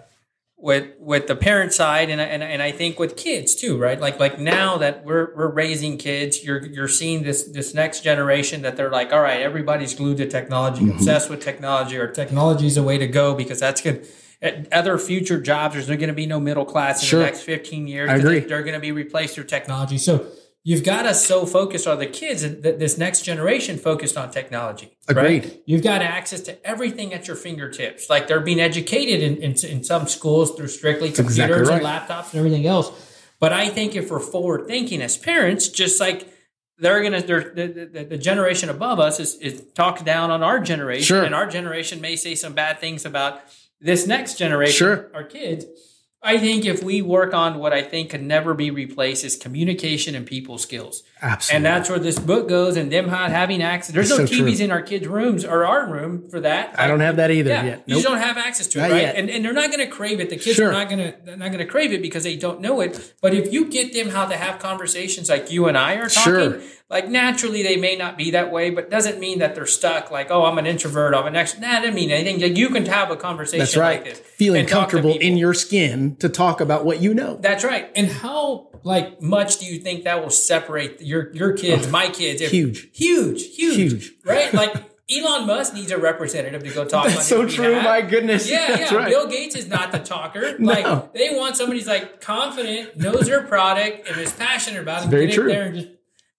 with 0.59 0.87
with 0.99 1.27
the 1.27 1.35
parent 1.35 1.71
side, 1.71 2.09
and 2.09 2.19
and 2.19 2.43
I- 2.43 2.47
and 2.47 2.61
I 2.63 2.71
think 2.71 2.97
with 2.99 3.15
kids 3.15 3.53
too, 3.55 3.77
right? 3.77 3.99
Like 3.99 4.19
like 4.19 4.39
now 4.39 4.77
that 4.77 5.05
we're 5.05 5.33
we're 5.35 5.51
raising 5.51 5.97
kids, 5.97 6.43
you're 6.43 6.65
you're 6.65 6.87
seeing 6.87 7.23
this 7.23 7.43
this 7.43 7.73
next 7.75 8.01
generation 8.03 8.63
that 8.63 8.75
they're 8.75 8.89
like, 8.89 9.13
all 9.13 9.21
right, 9.21 9.41
everybody's 9.41 9.93
glued 9.93 10.17
to 10.17 10.27
technology, 10.27 10.81
Mm-hmm. 10.81 10.97
obsessed 10.97 11.29
with 11.29 11.41
technology, 11.43 11.97
or 11.97 12.07
technology 12.07 12.65
is 12.65 12.75
the 12.75 12.83
way 12.83 12.97
to 12.97 13.07
go 13.07 13.35
because 13.35 13.59
that's 13.59 13.81
good. 13.81 14.07
At 14.41 14.71
other 14.71 14.97
future 14.99 15.41
jobs, 15.41 15.73
there's 15.73 15.87
going 15.87 15.99
to 16.07 16.13
be 16.13 16.27
no 16.27 16.39
middle 16.39 16.65
class 16.65 17.01
in 17.01 17.07
Sure. 17.07 17.19
the 17.21 17.25
next 17.25 17.41
15 17.41 17.87
years. 17.87 18.07
I 18.09 18.17
agree. 18.17 18.39
They, 18.41 18.53
are 18.53 18.61
going 18.61 18.75
to 18.75 18.79
be 18.79 18.91
replaced 18.91 19.33
through 19.33 19.45
technology. 19.45 19.97
So 19.97 20.27
you've 20.67 20.83
got 20.83 21.05
us 21.05 21.25
so 21.25 21.45
focused 21.45 21.87
on 21.87 21.97
the 21.97 22.05
kids, 22.05 22.41
that 22.41 22.77
this 22.77 22.97
next 22.97 23.21
generation 23.21 23.77
focused 23.77 24.17
on 24.17 24.29
technology. 24.31 24.97
right? 25.09 25.17
Agreed. 25.43 25.59
You've 25.65 25.81
got 25.81 26.01
access 26.01 26.41
to 26.41 26.67
everything 26.67 27.13
at 27.13 27.25
your 27.25 27.37
fingertips. 27.37 28.09
Like 28.09 28.27
they're 28.27 28.41
being 28.41 28.59
educated 28.59 29.21
in, 29.21 29.37
in, 29.37 29.51
in 29.65 29.83
some 29.85 30.07
schools 30.07 30.55
through 30.55 30.67
strictly 30.67 31.09
computers 31.11 31.69
exactly 31.69 31.73
and 31.73 31.85
laptops 31.85 32.31
and 32.33 32.39
everything 32.39 32.67
else. 32.67 32.91
But 33.39 33.53
I 33.53 33.69
think 33.69 33.95
if 33.95 34.11
we're 34.11 34.19
forward 34.19 34.67
thinking 34.67 35.01
as 35.01 35.15
parents, 35.15 35.69
just 35.69 36.01
like 36.01 36.27
they're 36.79 37.01
gonna, 37.01 37.21
they're, 37.21 37.53
the, 37.55 37.89
the, 37.93 38.03
the 38.03 38.17
generation 38.17 38.67
above 38.69 38.99
us 38.99 39.21
is, 39.21 39.35
is 39.35 39.63
talk 39.73 40.03
down 40.03 40.31
on 40.31 40.43
our 40.43 40.59
generation, 40.59 41.03
Sure. 41.05 41.23
and 41.23 41.33
our 41.33 41.47
generation 41.47 42.01
may 42.01 42.17
say 42.17 42.35
some 42.35 42.51
bad 42.53 42.79
things 42.81 43.05
about 43.05 43.39
this 43.79 44.05
next 44.05 44.37
generation, 44.37 44.75
Sure. 44.75 45.09
our 45.13 45.23
kids. 45.23 45.63
I 46.23 46.39
think 46.39 46.65
if 46.65 46.83
we 46.83 47.01
work 47.03 47.33
on 47.35 47.59
what 47.59 47.73
I 47.73 47.83
think 47.83 48.09
can 48.09 48.27
never 48.27 48.55
be 48.55 48.71
replaced 48.71 49.23
is 49.23 49.35
communication 49.35 50.15
and 50.15 50.25
people 50.25 50.57
skills. 50.57 51.03
Absolutely. 51.21 51.55
And 51.57 51.65
that's 51.65 51.89
where 51.89 51.99
this 51.99 52.17
book 52.17 52.49
goes, 52.49 52.75
and 52.75 52.91
them 52.91 53.07
not 53.07 53.29
having 53.31 53.61
access. 53.61 53.93
There's 53.93 54.09
no 54.09 54.17
so 54.17 54.23
TVs 54.25 54.55
true. 54.57 54.65
in 54.65 54.71
our 54.71 54.81
kids' 54.81 55.07
rooms 55.07 55.45
or 55.45 55.63
our 55.65 55.87
room 55.89 56.27
for 56.29 56.39
that. 56.39 56.77
I 56.79 56.87
don't 56.87 56.99
have 57.01 57.17
that 57.17 57.29
either 57.31 57.51
Yeah, 57.51 57.63
yet. 57.63 57.77
you 57.85 57.93
Nope. 57.95 58.01
just 58.01 58.07
don't 58.07 58.17
have 58.17 58.37
access 58.37 58.67
to 58.67 58.79
it, 58.79 58.81
Not 58.81 58.91
right? 58.91 59.01
yet. 59.03 59.15
And, 59.15 59.29
and 59.29 59.45
they're 59.45 59.53
not 59.53 59.71
going 59.71 59.87
to 59.87 59.91
crave 59.95 60.19
it. 60.19 60.29
The 60.31 60.37
kids 60.37 60.55
Sure. 60.57 60.69
are 60.69 60.71
not 60.71 60.89
going 60.89 60.99
to 61.11 61.17
they're 61.23 61.37
not 61.37 61.47
going 61.51 61.59
to 61.59 61.65
crave 61.65 61.93
it 61.93 62.01
because 62.01 62.23
they 62.23 62.35
don't 62.35 62.61
know 62.61 62.81
it. 62.81 63.13
But 63.21 63.33
if 63.35 63.53
you 63.53 63.65
get 63.65 63.93
them 63.93 64.09
how 64.09 64.25
to 64.25 64.35
have 64.35 64.59
conversations 64.59 65.29
like 65.29 65.51
you 65.51 65.67
and 65.67 65.77
I 65.77 65.95
are 65.95 66.09
talking, 66.09 66.33
Sure. 66.33 66.61
Like 66.89 67.09
naturally 67.09 67.63
they 67.63 67.75
may 67.75 67.95
not 67.97 68.17
be 68.17 68.31
that 68.31 68.51
way, 68.51 68.69
but 68.69 68.89
doesn't 68.89 69.19
mean 69.19 69.39
that 69.39 69.55
they're 69.55 69.65
stuck. 69.65 70.09
Like, 70.09 70.31
oh, 70.31 70.45
I'm 70.45 70.57
an 70.57 70.65
introvert. 70.65 71.13
I'm 71.13 71.27
an 71.27 71.33
extrovert. 71.33 71.59
Nah, 71.61 71.79
doesn't 71.79 71.93
mean 71.95 72.11
anything. 72.11 72.39
Like, 72.41 72.57
you 72.57 72.69
can 72.69 72.85
have 72.85 73.11
a 73.11 73.17
conversation 73.17 73.59
That's 73.59 73.75
right. 73.75 74.01
like 74.03 74.15
this, 74.15 74.19
Feeling 74.19 74.65
comfortable 74.67 75.17
in 75.17 75.35
your 75.37 75.53
skin 75.53 76.15
to 76.17 76.29
talk 76.29 76.61
about 76.61 76.85
what 76.85 77.01
you 77.01 77.13
know. 77.13 77.37
That's 77.41 77.63
right. 77.65 77.91
And 77.95 78.07
how 78.07 78.69
like 78.83 79.21
much 79.21 79.57
do 79.57 79.65
you 79.65 79.79
think 79.79 80.05
that 80.05 80.21
will 80.23 80.29
separate 80.29 81.01
your 81.01 81.31
your 81.33 81.53
kids, 81.53 81.89
my 81.89 82.07
kids? 82.09 82.41
If, 82.41 82.51
huge. 82.51 82.87
huge, 82.93 83.55
huge, 83.55 83.75
Huge. 83.75 84.11
right? 84.23 84.53
Like 84.53 84.73
Elon 85.09 85.47
Musk 85.47 85.73
needs 85.73 85.91
a 85.91 85.97
representative 85.97 86.63
to 86.63 86.69
go 86.73 86.85
talk. 86.85 87.05
on 87.05 87.11
That's 87.11 87.27
so 87.27 87.47
true. 87.47 87.69
behalf. 87.69 87.83
My 87.83 88.01
goodness. 88.01 88.49
Yeah, 88.49 88.67
That's 88.77 88.91
yeah. 88.91 88.97
right. 88.97 89.09
Bill 89.09 89.27
Gates 89.27 89.55
is 89.55 89.67
not 89.67 89.91
the 89.91 89.99
talker. 89.99 90.55
No. 90.59 90.71
Like 90.73 91.13
they 91.13 91.35
want 91.35 91.57
somebody 91.57 91.79
who's 91.79 91.87
like 91.87 92.21
confident, 92.21 92.97
knows 92.97 93.25
their 93.27 93.43
product, 93.43 94.07
and 94.07 94.19
is 94.19 94.31
passionate 94.31 94.81
about 94.81 95.05
it. 95.05 95.09
very 95.09 95.29
true. 95.31 95.87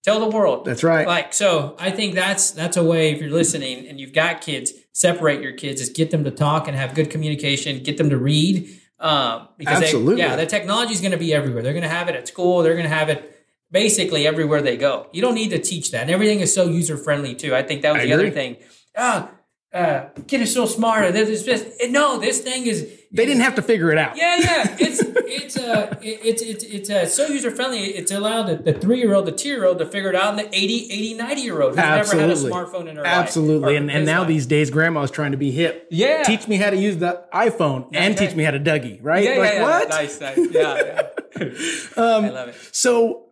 In 0.05 0.13
there 0.13 0.21
and 0.21 0.25
just 0.25 0.29
tell 0.29 0.29
the 0.29 0.37
world. 0.37 0.65
That's 0.65 0.83
right. 0.83 1.07
Like 1.07 1.33
so, 1.33 1.75
I 1.79 1.91
think 1.91 2.15
that's 2.15 2.51
that's 2.51 2.77
a 2.77 2.83
way. 2.83 3.11
If 3.11 3.21
you're 3.21 3.31
listening 3.31 3.87
and 3.87 3.99
you've 3.99 4.13
got 4.13 4.41
kids, 4.41 4.73
separate 4.93 5.41
your 5.41 5.53
kids. 5.53 5.81
Is 5.81 5.89
get 5.89 6.11
them 6.11 6.23
to 6.23 6.31
talk 6.31 6.67
and 6.67 6.75
have 6.75 6.95
good 6.95 7.09
communication. 7.09 7.83
Get 7.83 7.97
them 7.97 8.09
to 8.09 8.17
read. 8.17 8.69
Um, 8.99 9.47
because 9.57 9.81
Absolutely. 9.81 10.15
They, 10.15 10.21
yeah, 10.21 10.35
the 10.35 10.45
technology 10.45 10.93
is 10.93 11.01
going 11.01 11.11
to 11.11 11.17
be 11.17 11.33
everywhere. 11.33 11.63
They're 11.63 11.73
going 11.73 11.83
to 11.83 11.89
have 11.89 12.09
it 12.09 12.15
at 12.15 12.27
school. 12.27 12.63
They're 12.63 12.75
going 12.75 12.89
to 12.89 12.93
have 12.95 13.09
it 13.09 13.45
basically 13.71 14.27
everywhere 14.27 14.61
they 14.61 14.77
go. 14.77 15.07
You 15.13 15.21
don't 15.21 15.35
need 15.35 15.51
to 15.51 15.59
teach 15.59 15.91
that. 15.91 16.01
And 16.01 16.11
everything 16.11 16.41
is 16.41 16.53
so 16.53 16.67
user 16.67 16.97
friendly 16.97 17.35
too. 17.35 17.55
I 17.55 17.63
think 17.63 17.81
that 17.83 17.93
was 17.93 18.01
I 18.01 18.05
the 18.05 18.13
other 18.13 18.29
thing. 18.29 18.57
Ah, 18.97 19.31
uh, 19.73 20.09
kid 20.27 20.41
is 20.41 20.53
so 20.53 20.65
smart. 20.65 21.13
This 21.13 21.29
is 21.29 21.43
just 21.43 21.65
no. 21.89 22.19
This 22.19 22.41
thing 22.41 22.65
is 22.65 22.98
They 23.11 23.25
didn't 23.25 23.41
have 23.41 23.55
to 23.55 23.63
figure 23.63 23.91
it 23.91 23.97
out. 23.97 24.17
yeah, 24.17 24.37
yeah. 24.37 24.75
It's 24.79 25.01
it's 25.03 25.57
uh 25.57 25.95
it- 26.01 26.19
it's 26.23 26.41
it's 26.43 26.63
it's 26.63 26.89
uh, 26.91 27.05
so 27.07 27.25
user 27.27 27.49
friendly. 27.49 27.79
It's 27.79 28.11
allowed 28.11 28.43
the, 28.43 28.55
the 28.71 28.73
three 28.79 28.99
year 28.99 29.15
old, 29.15 29.25
the 29.25 29.31
two 29.31 29.49
year 29.49 29.65
old 29.65 29.79
to 29.79 29.85
figure 29.87 30.09
it 30.09 30.15
out, 30.15 30.29
and 30.29 30.39
the 30.39 30.55
80, 30.55 30.91
80 30.91 31.13
90 31.15 31.41
year 31.41 31.61
old 31.61 31.71
who's 31.71 31.79
Absolutely. 31.79 32.27
never 32.27 32.39
had 32.39 32.45
a 32.45 32.49
smartphone 32.77 32.87
in 32.87 32.95
her 32.97 33.01
life. 33.03 33.11
Absolutely. 33.11 33.75
And, 33.77 33.89
and 33.89 34.05
now 34.05 34.19
life. 34.19 34.27
these 34.27 34.45
days, 34.45 34.69
grandma's 34.69 35.09
trying 35.09 35.31
to 35.31 35.37
be 35.37 35.49
hip. 35.49 35.87
Yeah. 35.89 36.21
Teach 36.23 36.47
me 36.47 36.57
how 36.57 36.69
to 36.69 36.77
use 36.77 36.97
the 36.97 37.23
iPhone 37.33 37.89
and 37.93 38.15
right. 38.15 38.27
teach 38.27 38.35
me 38.35 38.43
how 38.43 38.51
to 38.51 38.59
Dougie, 38.59 38.99
right? 39.01 39.23
yeah, 39.23 39.29
like, 39.31 39.53
yeah, 39.53 39.53
yeah. 39.53 39.63
what? 39.63 39.89
Nice, 39.89 40.21
nice. 40.21 40.37
Yeah, 40.51 40.75
yeah. 40.75 41.01
Um, 41.97 42.25
I 42.25 42.29
love 42.29 42.49
it. 42.49 42.55
So, 42.73 43.25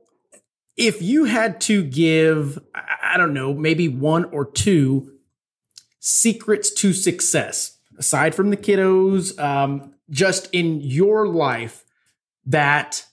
if 0.75 1.01
you 1.01 1.25
had 1.25 1.59
to 1.61 1.83
give, 1.83 2.57
I 2.73 3.17
don't 3.17 3.33
know, 3.33 3.53
maybe 3.53 3.87
one 3.89 4.25
or 4.25 4.49
two 4.49 5.11
secrets 5.99 6.71
to 6.75 6.93
success, 6.93 7.76
aside 7.97 8.35
from 8.35 8.49
the 8.49 8.57
kiddos, 8.57 9.37
um, 9.39 9.93
just 10.09 10.49
in 10.53 10.81
your 10.81 11.27
life 11.27 11.83
that 12.45 13.05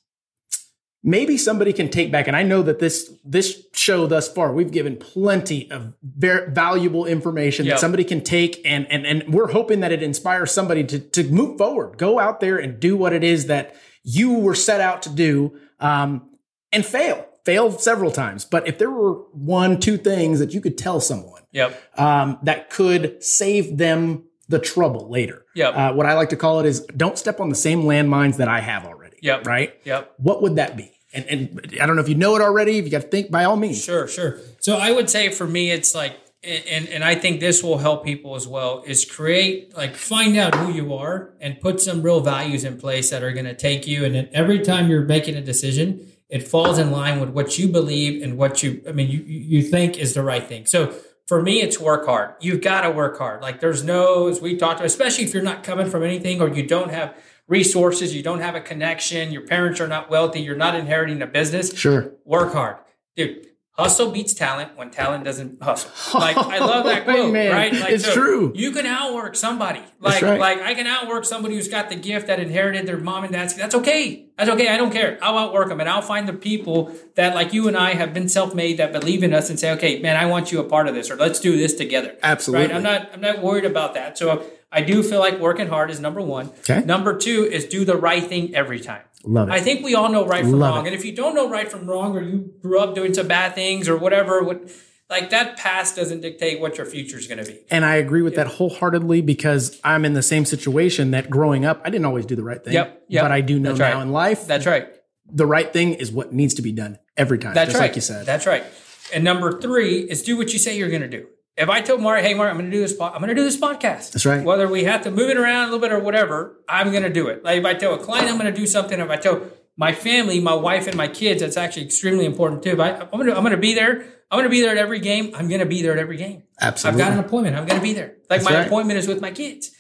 maybe 1.03 1.37
somebody 1.37 1.73
can 1.73 1.91
take 1.91 2.11
back. 2.11 2.27
And 2.29 2.37
I 2.37 2.43
know 2.43 2.63
that 2.63 2.79
this 2.79 3.13
this 3.25 3.65
show 3.75 4.07
thus 4.07 4.33
far, 4.33 4.53
we've 4.53 4.71
given 4.71 4.97
plenty 4.97 5.71
of 5.71 5.93
very 6.03 6.51
valuable 6.51 7.05
information 7.07 7.67
Yep. 7.67 7.75
that 7.75 7.81
somebody 7.81 8.05
can 8.05 8.23
take, 8.23 8.61
and 8.65 8.87
and 8.91 9.07
and 9.07 9.33
we're 9.35 9.51
hoping 9.53 9.81
that 9.81 9.93
it 9.93 10.03
inspires 10.03 10.51
somebody 10.53 10.85
to 10.85 10.99
to 10.99 11.25
move 11.25 11.59
forward, 11.59 11.99
go 11.99 12.19
out 12.19 12.41
there 12.41 12.57
and 12.59 12.81
do 12.81 12.97
what 12.97 13.13
it 13.13 13.25
is 13.25 13.47
that 13.47 13.75
you 14.03 14.35
were 14.35 14.55
set 14.55 14.81
out 14.81 15.03
to 15.03 15.09
do, 15.11 15.59
um, 15.81 16.29
and 16.73 16.85
fail, 16.85 17.27
fail 17.45 17.71
several 17.73 18.11
times. 18.11 18.45
But 18.45 18.69
if 18.69 18.79
there 18.79 18.91
were 18.91 19.15
one, 19.33 19.81
two 19.81 19.97
things 19.97 20.39
that 20.41 20.53
you 20.53 20.61
could 20.61 20.77
tell 20.77 21.01
someone 21.01 21.43
Yep. 21.53 21.99
um, 21.99 22.39
that 22.43 22.69
could 22.71 23.23
save 23.25 23.79
them 23.79 24.25
the 24.49 24.59
trouble 24.59 25.11
later. 25.11 25.45
Yep. 25.55 25.75
Uh, 25.75 25.93
what 25.95 26.07
I 26.07 26.15
like 26.15 26.31
to 26.31 26.37
call 26.37 26.61
it 26.61 26.67
is 26.67 26.81
don't 26.97 27.19
step 27.19 27.41
on 27.41 27.49
the 27.49 27.55
same 27.55 27.83
landmines 27.83 28.37
that 28.37 28.49
I 28.49 28.61
have 28.61 28.85
already. 28.85 29.17
Yep. 29.23 29.47
Right. 29.47 29.75
Yep. 29.85 30.15
What 30.19 30.43
would 30.43 30.57
that 30.57 30.77
be? 30.77 30.93
And, 31.15 31.25
and 31.27 31.79
I 31.81 31.87
don't 31.87 31.97
know 31.97 32.03
if 32.03 32.09
you 32.09 32.17
know 32.17 32.35
it 32.37 32.43
already. 32.43 32.79
If 32.79 32.85
you 32.85 32.91
got 32.91 33.03
to 33.03 33.09
think, 33.09 33.31
by 33.31 33.45
all 33.45 33.57
means. 33.57 33.83
Sure, 33.83 34.09
sure. 34.09 34.41
So 34.59 34.77
I 34.77 34.91
would 34.91 35.09
say 35.09 35.31
for 35.31 35.47
me, 35.47 35.71
it's 35.71 35.95
like, 35.95 36.17
and 36.43 36.89
and 36.89 37.03
I 37.03 37.15
think 37.15 37.41
this 37.41 37.63
will 37.63 37.79
help 37.79 38.05
people 38.05 38.35
as 38.35 38.47
well. 38.47 38.83
Is 38.87 39.05
create 39.07 39.75
like 39.75 39.97
find 39.97 40.37
out 40.37 40.55
who 40.55 40.73
you 40.73 40.93
are 40.93 41.33
and 41.41 41.59
put 41.59 41.81
some 41.81 42.03
real 42.03 42.21
values 42.21 42.65
in 42.65 42.77
place 42.77 43.09
that 43.11 43.23
are 43.23 43.33
going 43.33 43.47
to 43.47 43.55
take 43.55 43.87
you. 43.87 44.05
And 44.05 44.15
then 44.15 44.29
every 44.33 44.59
time 44.59 44.91
you're 44.91 45.07
making 45.07 45.37
a 45.37 45.41
decision, 45.41 46.13
it 46.29 46.47
falls 46.47 46.79
in 46.79 46.91
line 46.91 47.19
with 47.19 47.31
what 47.31 47.59
you 47.59 47.69
believe 47.69 48.23
and 48.23 48.37
what 48.37 48.63
you. 48.63 48.83
I 48.87 48.93
mean, 48.93 49.09
you 49.09 49.21
you 49.21 49.63
think 49.63 49.97
is 49.97 50.13
the 50.13 50.23
right 50.23 50.47
thing. 50.47 50.67
So 50.67 50.95
for 51.27 51.41
me, 51.43 51.63
it's 51.63 51.81
work 51.81 52.07
hard. 52.07 52.35
You've 52.41 52.61
got 52.61 52.83
to 52.83 52.91
work 52.91 53.19
hard. 53.19 53.41
Like 53.43 53.61
there's 53.61 53.83
no, 53.83 54.29
as 54.29 54.41
we 54.41 54.57
talked 54.57 54.81
about, 54.81 54.87
especially 54.87 55.25
if 55.25 55.33
you're 55.35 55.43
not 55.43 55.65
coming 55.65 55.89
from 55.89 56.03
anything 56.03 56.41
or 56.41 56.49
you 56.49 56.67
don't 56.67 56.91
have 56.91 57.17
resources, 57.49 58.15
you 58.15 58.23
don't 58.23 58.41
have 58.41 58.55
a 58.55 58.61
connection, 58.61 59.33
your 59.33 59.43
parents 59.43 59.81
are 59.81 59.89
not 59.89 60.11
wealthy, 60.11 60.41
you're 60.41 60.57
not 60.57 60.75
inheriting 60.75 61.21
a 61.23 61.27
business 61.27 61.77
Sure. 61.77 62.13
work 62.25 62.53
hard, 62.53 62.77
dude. 63.17 63.47
Hustle 63.77 64.13
beats 64.13 64.35
talent 64.35 64.77
when 64.77 64.91
talent 64.91 65.25
doesn't 65.25 65.61
hustle. 65.61 65.91
Like 66.21 66.37
I 66.37 66.59
love 66.61 66.85
that 66.85 67.05
quote, 67.05 67.31
Amen. 67.31 67.53
right? 67.53 67.73
Like, 67.73 67.93
It's 67.93 68.13
true. 68.13 68.53
You 68.55 68.71
can 68.71 68.87
outwork 68.87 69.35
somebody. 69.35 69.83
Like 69.99 70.23
right. 70.23 70.39
like 70.39 70.61
I 70.61 70.75
can 70.75 70.87
outwork 70.87 71.25
somebody 71.25 71.57
who's 71.57 71.67
got 71.67 71.89
the 71.89 71.97
gift 71.97 72.29
that 72.29 72.39
inherited 72.39 72.87
their 72.87 72.99
mom 72.99 73.25
and 73.25 73.33
dad's. 73.33 73.55
That's 73.55 73.75
okay. 73.75 74.27
That's 74.39 74.49
okay. 74.51 74.69
I 74.69 74.77
don't 74.77 74.93
care. 74.93 75.19
I'll 75.21 75.37
outwork 75.39 75.69
them, 75.69 75.81
and 75.81 75.89
I'll 75.89 76.03
find 76.03 76.29
the 76.29 76.33
people 76.33 76.95
that, 77.17 77.35
like 77.35 77.53
you 77.53 77.67
and 77.67 77.77
I, 77.77 77.95
have 77.95 78.13
been 78.15 78.29
self-made 78.29 78.79
that 78.79 78.93
believe 78.93 79.23
in 79.25 79.35
us 79.35 79.51
and 79.51 79.59
say, 79.59 79.73
"Okay, 79.73 80.01
man, 80.01 80.17
I 80.17 80.27
want 80.27 80.53
you 80.53 80.61
a 80.61 80.65
part 80.65 80.87
of 80.87 80.95
this, 80.95 81.11
or 81.11 81.17
let's 81.17 81.41
do 81.41 81.57
this 81.57 81.75
together." 81.75 82.17
Absolutely. 82.23 82.69
Right? 82.69 82.77
I'm 82.77 82.83
not. 82.83 83.11
I'm 83.13 83.21
not 83.21 83.43
worried 83.43 83.65
about 83.65 83.95
that. 83.95 84.17
So 84.19 84.45
I 84.71 84.83
do 84.83 85.03
feel 85.03 85.21
like 85.21 85.39
working 85.41 85.69
hard 85.69 85.91
is 85.91 86.01
number 86.01 86.21
one. 86.21 86.51
Okay. 86.69 86.85
Number 86.85 87.17
two 87.17 87.45
is 87.45 87.65
do 87.65 87.85
the 87.85 87.97
right 87.97 88.25
thing 88.25 88.55
every 88.55 88.81
time. 88.81 89.03
Love 89.25 89.49
it. 89.49 89.53
I 89.53 89.61
think 89.61 89.85
we 89.85 89.95
all 89.95 90.11
know 90.11 90.27
right 90.27 90.43
from 90.43 90.53
Love 90.53 90.75
wrong. 90.75 90.87
it. 90.87 90.89
And 90.89 90.97
if 90.97 91.05
you 91.05 91.15
don't 91.15 91.35
know 91.35 91.49
right 91.49 91.71
from 91.71 91.89
wrong, 91.89 92.17
or 92.17 92.23
you 92.23 92.53
grew 92.61 92.79
up 92.79 92.95
doing 92.95 93.15
some 93.15 93.29
bad 93.29 93.55
things 93.55 93.89
or 93.89 93.97
whatever, 93.97 94.43
what 94.43 94.71
like 95.11 95.31
that 95.31 95.57
past 95.57 95.97
doesn't 95.97 96.21
dictate 96.21 96.61
what 96.61 96.79
your 96.79 96.87
future 96.87 97.19
is 97.19 97.27
going 97.27 97.43
to 97.45 97.51
be. 97.51 97.61
And 97.71 97.85
I 97.85 97.97
agree 97.97 98.23
with 98.23 98.37
that 98.37 98.47
wholeheartedly 98.47 99.21
because 99.23 99.81
I'm 99.85 100.05
in 100.05 100.15
the 100.15 100.23
same 100.23 100.45
situation 100.45 101.11
that 101.13 101.31
growing 101.31 101.65
up, 101.65 101.83
I 101.85 101.91
didn't 101.91 102.07
always 102.07 102.27
do 102.27 102.37
the 102.37 102.43
right 102.43 102.63
thing. 102.63 102.73
Yep, 102.73 103.05
yep. 103.09 103.25
But 103.25 103.33
I 103.33 103.41
do 103.41 103.59
know 103.59 103.71
That's 103.71 103.79
now 103.81 103.95
right. 103.95 104.03
in 104.03 104.13
life, 104.13 104.47
That's 104.47 104.67
right. 104.67 104.89
the 105.31 105.47
right 105.47 105.73
thing 105.73 105.95
is 105.95 106.11
what 106.11 106.33
needs 106.33 106.55
to 106.55 106.63
be 106.63 106.73
done 106.73 106.99
every 107.17 107.39
time. 107.39 107.55
That's 107.55 107.71
just 107.73 107.81
right. 107.81 107.89
like 107.89 107.97
you 107.97 108.03
said. 108.03 108.27
That's 108.27 108.47
right. 108.47 108.65
And 109.13 109.23
number 109.23 109.61
three 109.61 110.01
is 110.01 110.23
do 110.23 110.37
what 110.37 110.53
you 110.53 110.59
say 110.59 110.77
you're 110.77 110.89
going 110.89 111.03
to 111.03 111.09
do. 111.09 111.27
If 111.57 111.69
I 111.69 111.81
told 111.83 112.01
Mark, 112.01 112.21
hey 112.21 112.35
Mark, 112.35 112.51
I'm 112.51 112.57
going 112.57 112.71
to 112.71 112.77
do 112.77 112.81
this, 112.81 113.01
I'm 113.01 113.19
going 113.19 113.29
to 113.29 113.35
do 113.35 113.45
this 113.45 113.57
podcast. 113.57 114.13
That's 114.13 114.27
right. 114.27 114.43
Whether 114.43 114.69
we 114.69 114.85
have 114.85 115.03
to 115.03 115.11
move 115.11 115.31
it 115.31 115.37
around 115.37 115.63
a 115.63 115.65
little 115.67 115.79
bit 115.79 115.93
or 115.93 116.01
whatever, 116.01 116.57
I'm 116.69 116.91
going 116.91 117.05
to 117.05 117.13
do 117.13 117.29
it. 117.29 117.45
Like 117.45 117.59
if 117.59 117.65
I 117.65 117.75
tell 117.75 117.95
a 117.95 117.99
client 117.99 118.29
I'm 118.29 118.39
going 118.39 118.53
to 118.53 118.59
do 118.61 118.67
something, 118.67 118.99
if 118.99 119.09
I 119.09 119.17
tell 119.17 119.41
my 119.77 119.93
family, 119.93 120.41
my 120.41 120.55
wife 120.55 120.89
and 120.89 120.97
my 120.97 121.07
kids, 121.07 121.43
that's 121.43 121.57
actually 121.57 121.85
extremely 121.85 122.25
important 122.25 122.65
too. 122.65 122.71
If 122.71 122.81
I, 122.81 122.91
I'm 122.91 123.09
going 123.11 123.27
to, 123.27 123.37
I'm 123.37 123.43
going 123.43 123.53
to 123.53 123.57
be 123.57 123.75
there. 123.75 124.05
I'm 124.31 124.39
going 124.39 124.45
to 124.45 124.51
be 124.51 124.63
there 124.63 124.71
at 124.71 124.79
every 124.79 124.99
game. 124.99 125.33
I'm 125.37 125.47
going 125.47 125.61
to 125.61 125.67
be 125.67 125.81
there 125.81 125.93
at 125.93 125.99
every 125.99 126.17
game. 126.17 126.43
Absolutely. 126.61 127.03
I've 127.03 127.09
got 127.09 127.19
an 127.19 127.25
appointment. 127.25 127.57
I'm 127.57 127.67
going 127.67 127.81
to 127.81 127.85
be 127.85 127.93
there. 127.93 128.17
Like 128.29 128.41
That's 128.41 128.45
my 128.45 128.55
right. 128.55 128.67
appointment 128.67 128.99
is 128.99 129.07
with 129.07 129.21
my 129.21 129.31
kids. 129.31 129.71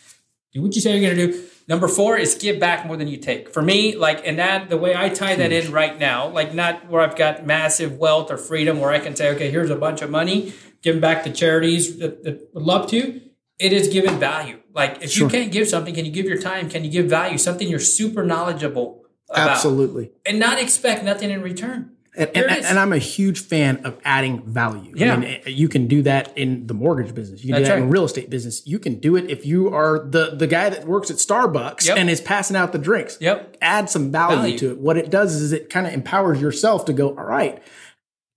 Do 0.52 0.62
what 0.62 0.76
you 0.76 0.80
say 0.80 0.96
you're 0.96 1.12
going 1.12 1.16
to 1.16 1.32
do. 1.32 1.44
Number 1.66 1.88
four 1.88 2.16
is 2.16 2.36
give 2.36 2.60
back 2.60 2.86
more 2.86 2.96
than 2.96 3.08
you 3.08 3.16
take. 3.16 3.52
For 3.52 3.62
me, 3.62 3.96
like, 3.96 4.24
and 4.24 4.38
that 4.38 4.68
the 4.68 4.76
way 4.76 4.94
I 4.94 5.08
tie 5.08 5.34
that 5.34 5.50
in 5.50 5.72
right 5.72 5.98
now, 5.98 6.28
like 6.28 6.54
not 6.54 6.88
where 6.88 7.02
I've 7.02 7.16
got 7.16 7.44
massive 7.44 7.98
wealth 7.98 8.30
or 8.30 8.36
freedom 8.36 8.78
where 8.78 8.90
I 8.90 9.00
can 9.00 9.16
say, 9.16 9.30
okay, 9.30 9.50
here's 9.50 9.70
a 9.70 9.76
bunch 9.76 10.02
of 10.02 10.10
money, 10.10 10.52
give 10.84 11.00
back 11.00 11.24
to 11.24 11.30
charities 11.32 11.98
that, 11.98 12.22
that 12.24 12.50
would 12.54 12.62
love 12.62 12.88
to. 12.90 13.20
It 13.58 13.72
is 13.72 13.88
giving 13.88 14.18
value. 14.18 14.58
Like, 14.74 15.02
if 15.02 15.10
Sure. 15.10 15.26
you 15.26 15.30
can't 15.30 15.50
give 15.50 15.66
something, 15.68 15.94
can 15.94 16.04
you 16.04 16.12
give 16.12 16.26
your 16.26 16.40
time? 16.40 16.68
Can 16.68 16.84
you 16.84 16.90
give 16.90 17.06
value? 17.06 17.38
Something 17.38 17.68
you're 17.68 17.78
super 17.78 18.24
knowledgeable 18.24 19.04
about. 19.30 19.50
Absolutely. 19.50 20.12
And 20.26 20.38
not 20.38 20.60
expect 20.60 21.04
nothing 21.04 21.30
in 21.30 21.40
return. 21.42 21.90
And, 22.16 22.30
and, 22.36 22.64
and 22.64 22.78
I'm 22.78 22.92
a 22.92 22.98
huge 22.98 23.40
fan 23.40 23.80
of 23.84 23.98
adding 24.04 24.42
value. 24.42 24.92
Yeah. 24.94 25.14
I 25.14 25.16
mean, 25.16 25.40
eh, 25.46 25.48
you 25.50 25.68
can 25.68 25.88
do 25.88 26.02
that 26.02 26.36
in 26.38 26.68
the 26.68 26.74
mortgage 26.74 27.12
business. 27.12 27.42
You 27.42 27.52
can 27.52 27.62
That's 27.62 27.68
do 27.70 27.72
that 27.74 27.78
in 27.78 27.84
right. 27.84 27.92
real 27.92 28.04
estate 28.04 28.30
business. 28.30 28.64
You 28.64 28.78
can 28.78 29.00
do 29.00 29.16
it 29.16 29.28
if 29.30 29.44
you 29.44 29.74
are 29.74 29.98
the 29.98 30.30
the 30.36 30.46
guy 30.46 30.70
that 30.70 30.86
works 30.86 31.10
at 31.10 31.16
Starbucks 31.16 31.86
Yep. 31.88 31.96
and 31.98 32.08
is 32.08 32.20
passing 32.20 32.56
out 32.56 32.70
the 32.70 32.78
drinks. 32.78 33.18
Yep. 33.20 33.56
Add 33.60 33.90
some 33.90 34.12
value, 34.12 34.36
Value. 34.36 34.58
to 34.58 34.70
it. 34.72 34.78
What 34.78 34.96
it 34.96 35.10
does 35.10 35.34
is 35.34 35.50
it 35.52 35.70
kind 35.70 35.88
of 35.88 35.92
empowers 35.92 36.40
yourself 36.40 36.84
to 36.84 36.92
go, 36.92 37.08
all 37.08 37.24
right, 37.24 37.60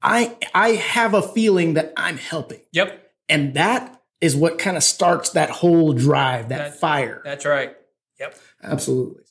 I 0.08 0.38
I 0.55 0.70
have 0.70 1.14
a 1.14 1.22
feeling 1.22 1.74
that 1.74 1.91
I'm 1.97 2.18
helping. 2.18 2.62
Yep. 2.72 3.12
And 3.28 3.53
that 3.55 4.01
is 4.22 4.36
what 4.36 4.58
kind 4.58 4.78
of 4.78 4.84
starts 4.84 5.32
that 5.32 5.49
whole 5.49 5.93
drive, 5.93 6.49
that, 6.49 6.58
That- 6.58 6.80
fire. 6.80 7.22
That's 7.24 7.45
right. 7.45 7.76
Yep. 8.20 8.39
Absolutely. 8.64 9.24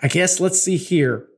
I 0.00 0.08
guess 0.08 0.40
let's 0.40 0.60
see 0.60 0.76
here. 0.76 1.28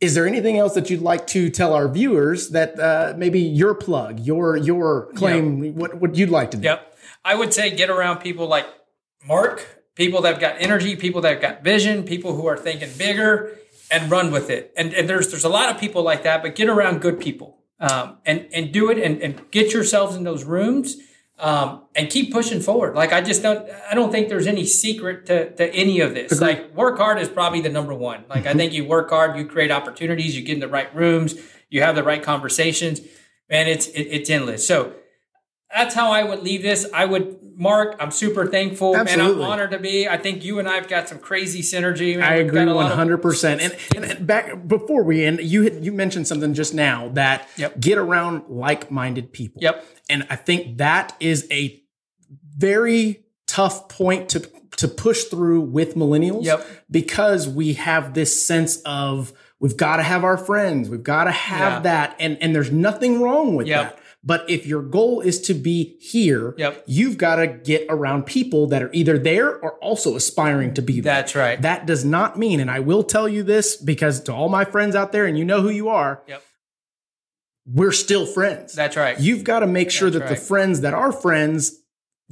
Is 0.00 0.14
there 0.14 0.26
anything 0.26 0.58
else 0.58 0.74
that 0.74 0.90
you'd 0.90 1.00
like 1.00 1.26
to 1.28 1.48
tell 1.48 1.72
our 1.72 1.88
viewers 1.88 2.50
that 2.50 2.78
uh, 2.78 3.14
maybe 3.16 3.40
your 3.40 3.74
plug, 3.74 4.20
your 4.20 4.56
your 4.56 5.10
claim, 5.14 5.74
what 5.74 5.94
what 5.94 6.14
you'd 6.14 6.28
like 6.28 6.50
to 6.50 6.58
do? 6.58 6.64
Yep. 6.64 6.96
I 7.24 7.34
would 7.34 7.54
say 7.54 7.74
get 7.74 7.88
around 7.88 8.18
people 8.18 8.46
like 8.46 8.66
Mark, 9.26 9.84
people 9.94 10.20
that 10.22 10.32
have 10.32 10.40
got 10.40 10.56
energy, 10.58 10.96
people 10.96 11.22
that 11.22 11.32
have 11.32 11.40
got 11.40 11.64
vision, 11.64 12.02
people 12.04 12.36
who 12.36 12.46
are 12.46 12.58
thinking 12.58 12.90
bigger 12.98 13.56
and 13.90 14.10
run 14.10 14.30
with 14.30 14.50
it. 14.50 14.72
And, 14.76 14.92
and 14.92 15.08
there's 15.08 15.30
there's 15.30 15.44
a 15.44 15.48
lot 15.48 15.70
of 15.74 15.80
people 15.80 16.02
like 16.02 16.24
that, 16.24 16.42
but 16.42 16.54
get 16.54 16.68
around 16.68 17.00
good 17.00 17.18
people 17.18 17.63
um, 17.80 18.18
and 18.24 18.48
and 18.52 18.72
do 18.72 18.90
it 18.90 18.98
and, 18.98 19.20
and 19.22 19.50
get 19.50 19.72
yourselves 19.72 20.16
in 20.16 20.24
those 20.24 20.44
rooms 20.44 20.96
um, 21.38 21.82
and 21.94 22.08
keep 22.10 22.32
pushing 22.32 22.60
forward. 22.60 22.94
Like 22.94 23.12
I 23.12 23.20
just 23.20 23.42
don't 23.42 23.68
I 23.90 23.94
don't 23.94 24.10
think 24.10 24.28
there's 24.28 24.46
any 24.46 24.64
secret 24.64 25.26
to, 25.26 25.50
to 25.56 25.74
any 25.74 26.00
of 26.00 26.14
this. 26.14 26.40
Like 26.40 26.74
work 26.74 26.98
hard 26.98 27.18
is 27.18 27.28
probably 27.28 27.60
the 27.60 27.68
number 27.68 27.94
one. 27.94 28.24
Like 28.28 28.46
I 28.46 28.54
think 28.54 28.72
you 28.72 28.84
work 28.84 29.10
hard, 29.10 29.36
you 29.36 29.46
create 29.46 29.70
opportunities, 29.70 30.36
you 30.36 30.42
get 30.42 30.54
in 30.54 30.60
the 30.60 30.68
right 30.68 30.94
rooms, 30.94 31.34
you 31.70 31.82
have 31.82 31.96
the 31.96 32.04
right 32.04 32.22
conversations, 32.22 33.00
and 33.48 33.68
it's 33.68 33.88
it, 33.88 34.02
it's 34.02 34.30
endless. 34.30 34.66
So 34.66 34.94
that's 35.74 35.94
how 35.94 36.10
I 36.12 36.22
would 36.24 36.42
leave 36.42 36.62
this. 36.62 36.86
I 36.94 37.04
would, 37.04 37.38
Mark. 37.56 37.96
I'm 38.00 38.10
super 38.10 38.46
thankful, 38.46 38.94
and 38.96 39.08
I'm 39.08 39.42
honored 39.42 39.72
to 39.72 39.78
be. 39.78 40.08
I 40.08 40.16
think 40.16 40.44
you 40.44 40.58
and 40.58 40.68
I've 40.68 40.88
got 40.88 41.08
some 41.08 41.18
crazy 41.18 41.60
synergy. 41.62 42.20
I 42.22 42.38
We've 42.38 42.46
agree 42.46 42.60
got 42.60 42.68
a 42.68 42.74
lot 42.74 42.76
one 42.84 42.92
of- 42.92 42.96
hundred 42.98 43.18
percent. 43.18 43.60
And 43.60 44.04
and 44.04 44.26
back 44.26 44.66
before 44.68 45.02
we 45.02 45.24
end, 45.24 45.40
you 45.40 45.62
had, 45.62 45.84
you 45.84 45.92
mentioned 45.92 46.26
something 46.28 46.54
just 46.54 46.74
now 46.74 47.08
that 47.14 47.48
Yep. 47.56 47.80
get 47.80 47.98
around 47.98 48.44
like 48.48 48.90
minded 48.90 49.32
people. 49.32 49.60
Yep. 49.62 49.84
And 50.08 50.26
I 50.30 50.36
think 50.36 50.78
that 50.78 51.16
is 51.20 51.46
a 51.50 51.82
very 52.56 53.24
tough 53.46 53.88
point 53.88 54.28
to 54.30 54.48
to 54.76 54.88
push 54.88 55.24
through 55.24 55.60
with 55.60 55.94
millennials 55.94 56.44
Yep. 56.44 56.66
because 56.90 57.48
we 57.48 57.74
have 57.74 58.14
this 58.14 58.44
sense 58.44 58.78
of 58.84 59.32
we've 59.60 59.76
got 59.76 59.96
to 59.96 60.02
have 60.02 60.24
our 60.24 60.36
friends, 60.36 60.88
we've 60.90 61.02
got 61.04 61.24
to 61.24 61.30
have 61.30 61.72
Yeah. 61.74 61.80
that, 61.80 62.16
and 62.18 62.36
and 62.40 62.54
there's 62.54 62.72
nothing 62.72 63.20
wrong 63.20 63.54
with 63.54 63.66
Yep. 63.68 63.82
that. 63.96 63.98
But 64.26 64.48
if 64.48 64.66
your 64.66 64.80
goal 64.82 65.20
is 65.20 65.38
to 65.42 65.54
be 65.54 65.96
here, 66.00 66.54
Yep. 66.56 66.84
you've 66.86 67.18
got 67.18 67.36
to 67.36 67.46
get 67.46 67.84
around 67.90 68.24
people 68.24 68.66
that 68.68 68.82
are 68.82 68.88
either 68.94 69.18
there 69.18 69.54
or 69.58 69.72
also 69.80 70.16
aspiring 70.16 70.72
to 70.74 70.82
be 70.82 71.00
there. 71.00 71.12
That's 71.14 71.34
right. 71.34 71.60
That 71.60 71.84
does 71.86 72.04
not 72.06 72.38
mean, 72.38 72.58
and 72.58 72.70
I 72.70 72.80
will 72.80 73.02
tell 73.02 73.28
you 73.28 73.42
this 73.42 73.76
because 73.76 74.20
to 74.22 74.32
all 74.32 74.48
my 74.48 74.64
friends 74.64 74.96
out 74.96 75.12
there, 75.12 75.26
and 75.26 75.36
you 75.38 75.44
know 75.44 75.60
who 75.60 75.68
you 75.68 75.88
are, 75.90 76.22
Yep. 76.26 76.42
we're 77.66 77.92
still 77.92 78.24
friends. 78.26 78.72
That's 78.72 78.96
right. 78.96 79.18
You've 79.20 79.44
got 79.44 79.60
to 79.60 79.66
make 79.66 79.90
sure 79.90 80.10
That's 80.10 80.22
that 80.30 80.34
the 80.34 80.40
friends 80.40 80.80
that 80.80 80.94
are 80.94 81.12
friends 81.12 81.80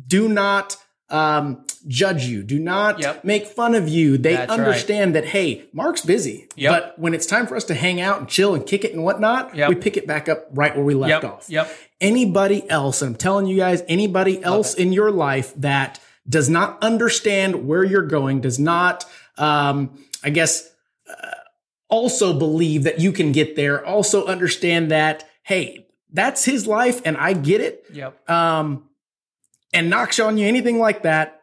do 0.07 0.29
not 0.29 0.77
um, 1.11 1.67
judge 1.89 2.25
you, 2.27 2.43
do 2.43 2.59
not 2.59 3.01
Yep. 3.01 3.25
make 3.25 3.47
fun 3.47 3.75
of 3.75 3.89
you. 3.89 4.17
They 4.19 4.35
That's 4.35 4.51
right. 4.51 4.59
understand 4.61 5.15
that, 5.15 5.27
hey, 5.27 5.65
Mark's 5.73 6.03
busy. 6.03 6.49
Yep. 6.57 6.71
But 6.73 6.99
when 6.99 7.15
it's 7.15 7.27
time 7.27 7.47
for 7.47 7.57
us 7.57 7.65
to 7.65 7.75
hang 7.75 8.01
out 8.01 8.21
and 8.21 8.29
chill 8.29 8.55
and 8.55 8.65
kick 8.67 8.85
it 8.85 8.93
and 8.93 9.03
whatnot, 9.03 9.55
Yep. 9.55 9.69
we 9.69 9.75
pick 9.75 9.97
it 9.97 10.07
back 10.07 10.29
up 10.29 10.47
right 10.53 10.75
where 10.77 10.85
we 10.85 10.95
left 10.95 11.25
off. 11.25 11.47
Yep. 11.49 11.69
Anybody 12.01 12.69
else, 12.71 13.03
and 13.03 13.11
I'm 13.11 13.17
telling 13.17 13.47
you 13.47 13.57
guys, 13.57 13.83
anybody 13.89 14.43
else 14.43 14.75
in 14.75 14.93
your 14.93 15.11
life 15.11 15.53
that 15.57 15.99
does 16.29 16.49
not 16.49 16.83
understand 16.83 17.67
where 17.67 17.83
you're 17.85 18.03
going, 18.07 18.41
does 18.41 18.59
not, 18.59 19.05
um, 19.39 19.99
I 20.23 20.31
guess, 20.31 20.69
uh, 21.09 21.27
also 21.89 22.33
believe 22.39 22.85
that 22.85 23.01
you 23.01 23.13
can 23.13 23.33
get 23.33 23.57
there, 23.57 23.85
also 23.85 24.25
understand 24.27 24.91
that, 24.91 25.29
hey, 25.43 25.87
that's 26.13 26.45
his 26.45 26.67
life 26.67 27.01
and 27.05 27.17
I 27.17 27.33
get 27.33 27.61
it, 27.61 27.85
Yep. 27.93 28.31
um, 28.31 28.89
and 29.75 29.91
knocks 29.91 30.21
on 30.21 30.39
you, 30.39 30.47
anything 30.47 30.79
like 30.79 31.03
that, 31.03 31.42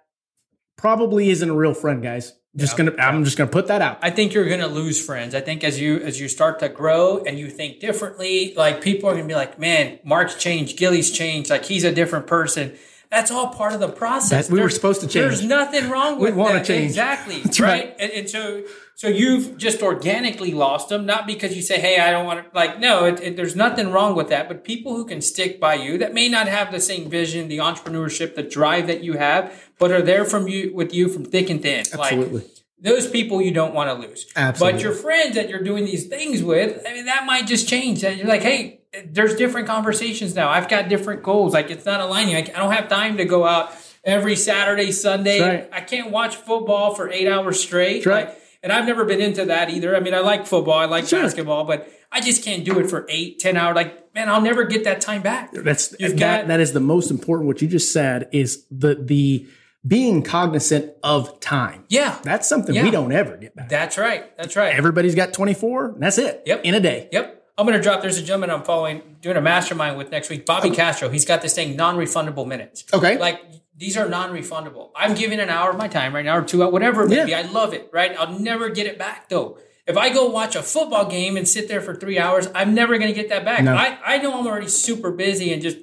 probably 0.79 1.29
isn't 1.29 1.49
a 1.49 1.53
real 1.55 1.73
friend, 1.73 2.01
guys. 2.01 2.33
Just 2.55 2.77
Yeah. 2.79 2.85
gonna, 2.85 3.01
I'm 3.01 3.23
just 3.23 3.37
gonna 3.37 3.49
put 3.49 3.67
that 3.67 3.81
out. 3.81 3.99
I 4.01 4.09
think 4.09 4.33
you're 4.33 4.45
to 4.45 4.67
lose 4.67 5.03
friends. 5.03 5.35
I 5.35 5.41
think 5.41 5.63
as 5.63 5.79
you 5.79 5.97
as 5.97 6.19
you 6.19 6.27
start 6.27 6.57
to 6.59 6.69
grow 6.69 7.21
and 7.25 7.37
you 7.37 7.47
think 7.49 7.79
differently, 7.79 8.53
like 8.57 8.81
people 8.81 9.09
are 9.09 9.15
to 9.17 9.23
be 9.23 9.35
like, 9.35 9.59
"Man, 9.59 9.99
Mark's 10.03 10.35
changed, 10.35 10.77
Gilly's 10.77 11.11
changed, 11.11 11.49
like 11.51 11.65
he's 11.65 11.83
a 11.83 11.91
different 11.91 12.25
person." 12.25 12.73
That's 13.11 13.29
all 13.31 13.47
part 13.47 13.73
of 13.73 13.79
the 13.79 13.87
process. 13.89 14.47
That- 14.47 14.53
we 14.53 14.61
were 14.61 14.69
supposed 14.69 15.01
to 15.01 15.07
change. 15.07 15.25
There's 15.25 15.43
nothing 15.43 15.89
wrong 15.89 16.17
We 16.19 16.25
with 16.27 16.35
wanna 16.35 16.53
that. 16.59 16.65
change. 16.65 16.85
Exactly. 16.85 17.39
That's 17.43 17.59
right. 17.59 17.69
right. 17.85 17.95
And, 17.99 18.11
and 18.11 18.29
so 18.29 18.63
so 18.99 19.07
you've 19.07 19.55
just 19.55 19.81
organically 19.81 20.51
lost 20.51 20.89
them, 20.89 21.05
not 21.05 21.25
because 21.25 21.55
you 21.55 21.61
say, 21.61 21.79
"Hey, 21.79 22.01
I 22.01 22.11
don't 22.11 22.25
want 22.25 22.43
to." 22.43 22.53
Like, 22.53 22.81
no, 22.81 23.05
it, 23.05 23.21
it, 23.21 23.37
there's 23.37 23.55
nothing 23.55 23.93
wrong 23.93 24.13
with 24.13 24.27
that. 24.27 24.49
But 24.49 24.65
people 24.65 24.93
who 24.93 25.05
can 25.05 25.21
stick 25.21 25.57
by 25.57 25.75
you 25.75 25.97
that 25.99 26.13
may 26.13 26.27
not 26.27 26.49
have 26.49 26.73
the 26.73 26.81
same 26.81 27.09
vision, 27.09 27.47
the 27.47 27.59
entrepreneurship, 27.59 28.35
the 28.35 28.43
drive 28.43 28.87
that 28.87 29.01
you 29.01 29.13
have, 29.13 29.71
but 29.79 29.93
are 29.93 30.01
there 30.01 30.25
from 30.25 30.49
you 30.49 30.73
with 30.75 30.93
you 30.93 31.07
from 31.07 31.23
thick 31.23 31.49
and 31.49 31.61
thin. 31.61 31.85
Like, 31.93 32.11
Absolutely. 32.11 32.43
those 32.77 33.09
people 33.09 33.41
you 33.41 33.51
don't 33.51 33.73
want 33.73 33.89
to 33.89 34.05
lose. 34.05 34.25
Absolutely. 34.35 34.73
But 34.73 34.83
your 34.83 34.91
friends 34.91 35.35
that 35.35 35.47
you're 35.47 35.63
doing 35.63 35.85
these 35.85 36.07
things 36.07 36.43
with, 36.43 36.85
I 36.85 36.93
mean, 36.93 37.05
that 37.05 37.25
might 37.25 37.47
just 37.47 37.69
change. 37.69 38.01
That 38.01 38.17
you're 38.17 38.27
like, 38.27 38.41
hey, 38.41 38.81
there's 39.05 39.35
different 39.35 39.67
conversations 39.67 40.35
now. 40.35 40.49
I've 40.49 40.67
got 40.67 40.89
different 40.89 41.23
goals. 41.23 41.53
Like 41.53 41.71
it's 41.71 41.85
not 41.85 42.01
aligning. 42.01 42.35
I, 42.35 42.39
I 42.39 42.43
don't 42.43 42.73
have 42.73 42.89
time 42.89 43.15
to 43.15 43.23
go 43.23 43.45
out 43.45 43.71
every 44.03 44.35
Saturday, 44.35 44.91
Sunday. 44.91 45.39
Right. 45.39 45.69
I 45.71 45.79
can't 45.79 46.11
watch 46.11 46.35
football 46.35 46.95
for 46.95 47.09
eight 47.09 47.29
hours 47.29 47.61
straight. 47.61 48.05
Right. 48.05 48.27
Like, 48.27 48.38
and 48.63 48.71
I've 48.71 48.85
never 48.85 49.05
been 49.05 49.21
into 49.21 49.45
that 49.45 49.69
either. 49.69 49.95
I 49.95 49.99
mean, 49.99 50.13
I 50.13 50.19
like 50.19 50.45
football, 50.47 50.77
I 50.77 50.85
like 50.85 51.07
Sure. 51.07 51.21
basketball, 51.21 51.63
but 51.65 51.89
I 52.11 52.21
just 52.21 52.43
can't 52.43 52.65
do 52.65 52.79
it 52.79 52.89
for 52.89 53.05
eight, 53.09 53.39
ten 53.39 53.55
hours. 53.57 53.75
Like, 53.75 54.13
man, 54.15 54.29
I'll 54.29 54.41
never 54.41 54.63
get 54.65 54.83
that 54.85 55.01
time 55.01 55.21
back. 55.21 55.51
That's 55.53 55.93
You've 55.99 56.17
that. 56.17 56.41
got- 56.41 56.47
that 56.47 56.59
is 56.59 56.73
the 56.73 56.79
most 56.79 57.11
important. 57.11 57.47
What 57.47 57.61
you 57.61 57.67
just 57.67 57.91
said 57.93 58.27
is 58.31 58.65
the 58.71 58.95
the 58.95 59.47
being 59.87 60.21
cognizant 60.23 60.91
of 61.03 61.39
time. 61.39 61.85
Yeah, 61.87 62.19
That's 62.23 62.49
something 62.49 62.75
Yeah. 62.75 62.83
we 62.83 62.91
don't 62.91 63.13
ever 63.13 63.37
get 63.37 63.55
back. 63.55 63.69
that's 63.69 63.97
right. 63.97 64.35
That's 64.37 64.57
right. 64.57 64.75
Everybody's 64.75 65.15
got 65.15 65.31
24. 65.31 65.85
And 65.93 66.03
that's 66.03 66.17
it. 66.17 66.43
Yep. 66.45 66.65
In 66.65 66.73
a 66.73 66.81
day. 66.81 67.07
Yep. 67.13 67.43
I'm 67.57 67.65
going 67.65 67.77
to 67.77 67.81
drop. 67.81 68.01
There's 68.01 68.17
a 68.17 68.21
gentleman 68.21 68.49
I'm 68.51 68.63
following, 68.63 69.01
doing 69.21 69.37
a 69.37 69.41
mastermind 69.41 69.97
with 69.97 70.11
next 70.11 70.29
week, 70.29 70.45
Bobby 70.45 70.69
oh. 70.69 70.73
Castro. 70.73 71.07
He's 71.07 71.23
got 71.23 71.41
this 71.41 71.53
thing, 71.53 71.77
non-refundable 71.77 72.45
minutes. 72.45 72.83
Okay. 72.93 73.17
Like 73.17 73.41
these 73.79 73.95
are 73.97 74.07
non-refundable. 74.09 74.89
I'm 74.95 75.15
giving 75.15 75.39
an 75.39 75.49
hour 75.49 75.69
of 75.71 75.77
my 75.77 75.87
time 75.87 76.13
right 76.13 76.25
now, 76.25 76.37
or 76.37 76.43
two, 76.43 76.67
whatever 76.69 77.03
it 77.03 77.09
may 77.09 77.15
Yeah. 77.17 77.25
be. 77.25 77.33
I 77.33 77.41
love 77.43 77.73
it. 77.73 77.89
Right. 77.93 78.13
I'll 78.19 78.37
never 78.37 78.67
get 78.69 78.85
it 78.87 78.99
back 78.99 79.29
though. 79.29 79.57
If 79.87 79.97
I 79.97 80.09
go 80.09 80.29
watch 80.29 80.55
a 80.55 80.61
football 80.61 81.05
game 81.09 81.37
and 81.37 81.47
sit 81.47 81.67
there 81.69 81.81
for 81.81 81.95
three 81.95 82.19
hours, 82.19 82.47
I'm 82.53 82.73
never 82.75 82.97
going 82.99 83.07
to 83.11 83.15
get 83.19 83.29
that 83.29 83.43
back. 83.45 83.63
No. 83.63 83.73
I, 83.73 83.97
I 84.05 84.17
know 84.17 84.37
I'm 84.37 84.45
already 84.45 84.67
super 84.67 85.11
busy 85.11 85.51
and 85.53 85.61
just 85.61 85.77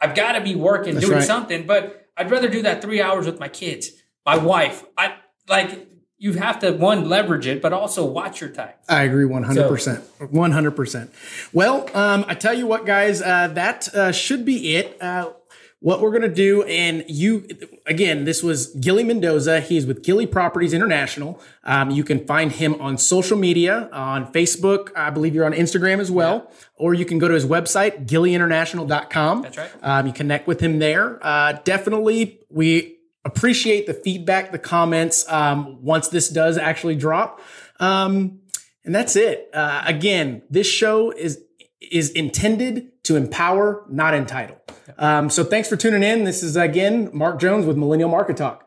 I've 0.00 0.14
got 0.14 0.32
to 0.32 0.42
be 0.42 0.54
working, 0.56 0.94
That's 0.94 1.06
doing 1.06 1.18
right. 1.20 1.26
something. 1.26 1.66
But 1.66 2.08
I'd 2.16 2.30
rather 2.30 2.48
do 2.48 2.62
that 2.62 2.82
three 2.82 3.00
hours 3.00 3.24
with 3.26 3.38
my 3.40 3.48
kids, 3.48 3.92
my 4.26 4.36
wife. 4.36 4.84
I 4.98 5.14
like 5.48 5.88
you 6.18 6.32
have 6.32 6.58
to 6.60 6.72
one 6.72 7.08
leverage 7.08 7.46
it, 7.46 7.62
but 7.62 7.72
also 7.72 8.04
watch 8.04 8.40
your 8.40 8.50
time. 8.50 8.72
I 8.88 9.04
agree 9.04 9.24
100%. 9.26 10.02
100%. 10.20 11.08
Well, 11.52 11.88
um, 11.94 12.24
I 12.26 12.34
tell 12.34 12.54
you 12.54 12.66
what, 12.66 12.86
guys, 12.86 13.20
uh, 13.22 13.48
that 13.48 13.94
uh, 13.94 14.12
should 14.12 14.44
be 14.44 14.76
it. 14.76 15.00
Uh, 15.00 15.30
what 15.80 16.00
we're 16.00 16.10
going 16.10 16.22
to 16.22 16.28
do, 16.28 16.62
and 16.64 17.04
you, 17.06 17.46
again, 17.86 18.24
this 18.24 18.42
was 18.42 18.68
Gilly 18.76 19.04
Mendoza. 19.04 19.60
He's 19.60 19.84
with 19.84 20.02
Gilly 20.02 20.26
Properties 20.26 20.72
International. 20.72 21.40
Um, 21.64 21.90
you 21.90 22.02
can 22.02 22.26
find 22.26 22.50
him 22.50 22.80
on 22.80 22.96
social 22.96 23.36
media, 23.36 23.90
on 23.92 24.32
Facebook. 24.32 24.90
I 24.96 25.10
believe 25.10 25.34
you're 25.34 25.44
on 25.44 25.52
Instagram 25.52 26.00
as 26.00 26.10
well. 26.10 26.50
Or 26.76 26.94
you 26.94 27.04
can 27.04 27.18
go 27.18 27.28
to 27.28 27.34
his 27.34 27.44
website, 27.44 28.06
gillyinternational.com. 28.06 29.42
That's 29.42 29.58
right. 29.58 29.70
Um, 29.82 30.06
you 30.06 30.12
connect 30.12 30.46
with 30.46 30.60
him 30.60 30.78
there. 30.78 31.24
Uh, 31.24 31.52
definitely, 31.64 32.40
we 32.50 32.96
appreciate 33.26 33.86
the 33.86 33.94
feedback, 33.94 34.52
the 34.52 34.58
comments 34.58 35.30
um, 35.30 35.82
once 35.82 36.08
this 36.08 36.30
does 36.30 36.56
actually 36.56 36.96
drop. 36.96 37.40
Um, 37.80 38.40
and 38.84 38.94
that's 38.94 39.16
it. 39.16 39.50
Uh, 39.52 39.82
again, 39.84 40.42
this 40.48 40.66
show 40.66 41.10
is 41.10 41.42
is 41.90 42.10
intended 42.10 43.02
to 43.04 43.16
empower, 43.16 43.84
not 43.88 44.14
entitle. 44.14 44.56
Um, 44.98 45.30
so 45.30 45.44
thanks 45.44 45.68
for 45.68 45.76
tuning 45.76 46.02
in. 46.02 46.24
This 46.24 46.42
is 46.42 46.56
again 46.56 47.10
Mark 47.12 47.40
Jones 47.40 47.66
with 47.66 47.76
Millennial 47.76 48.08
Market 48.08 48.36
Talk. 48.36 48.65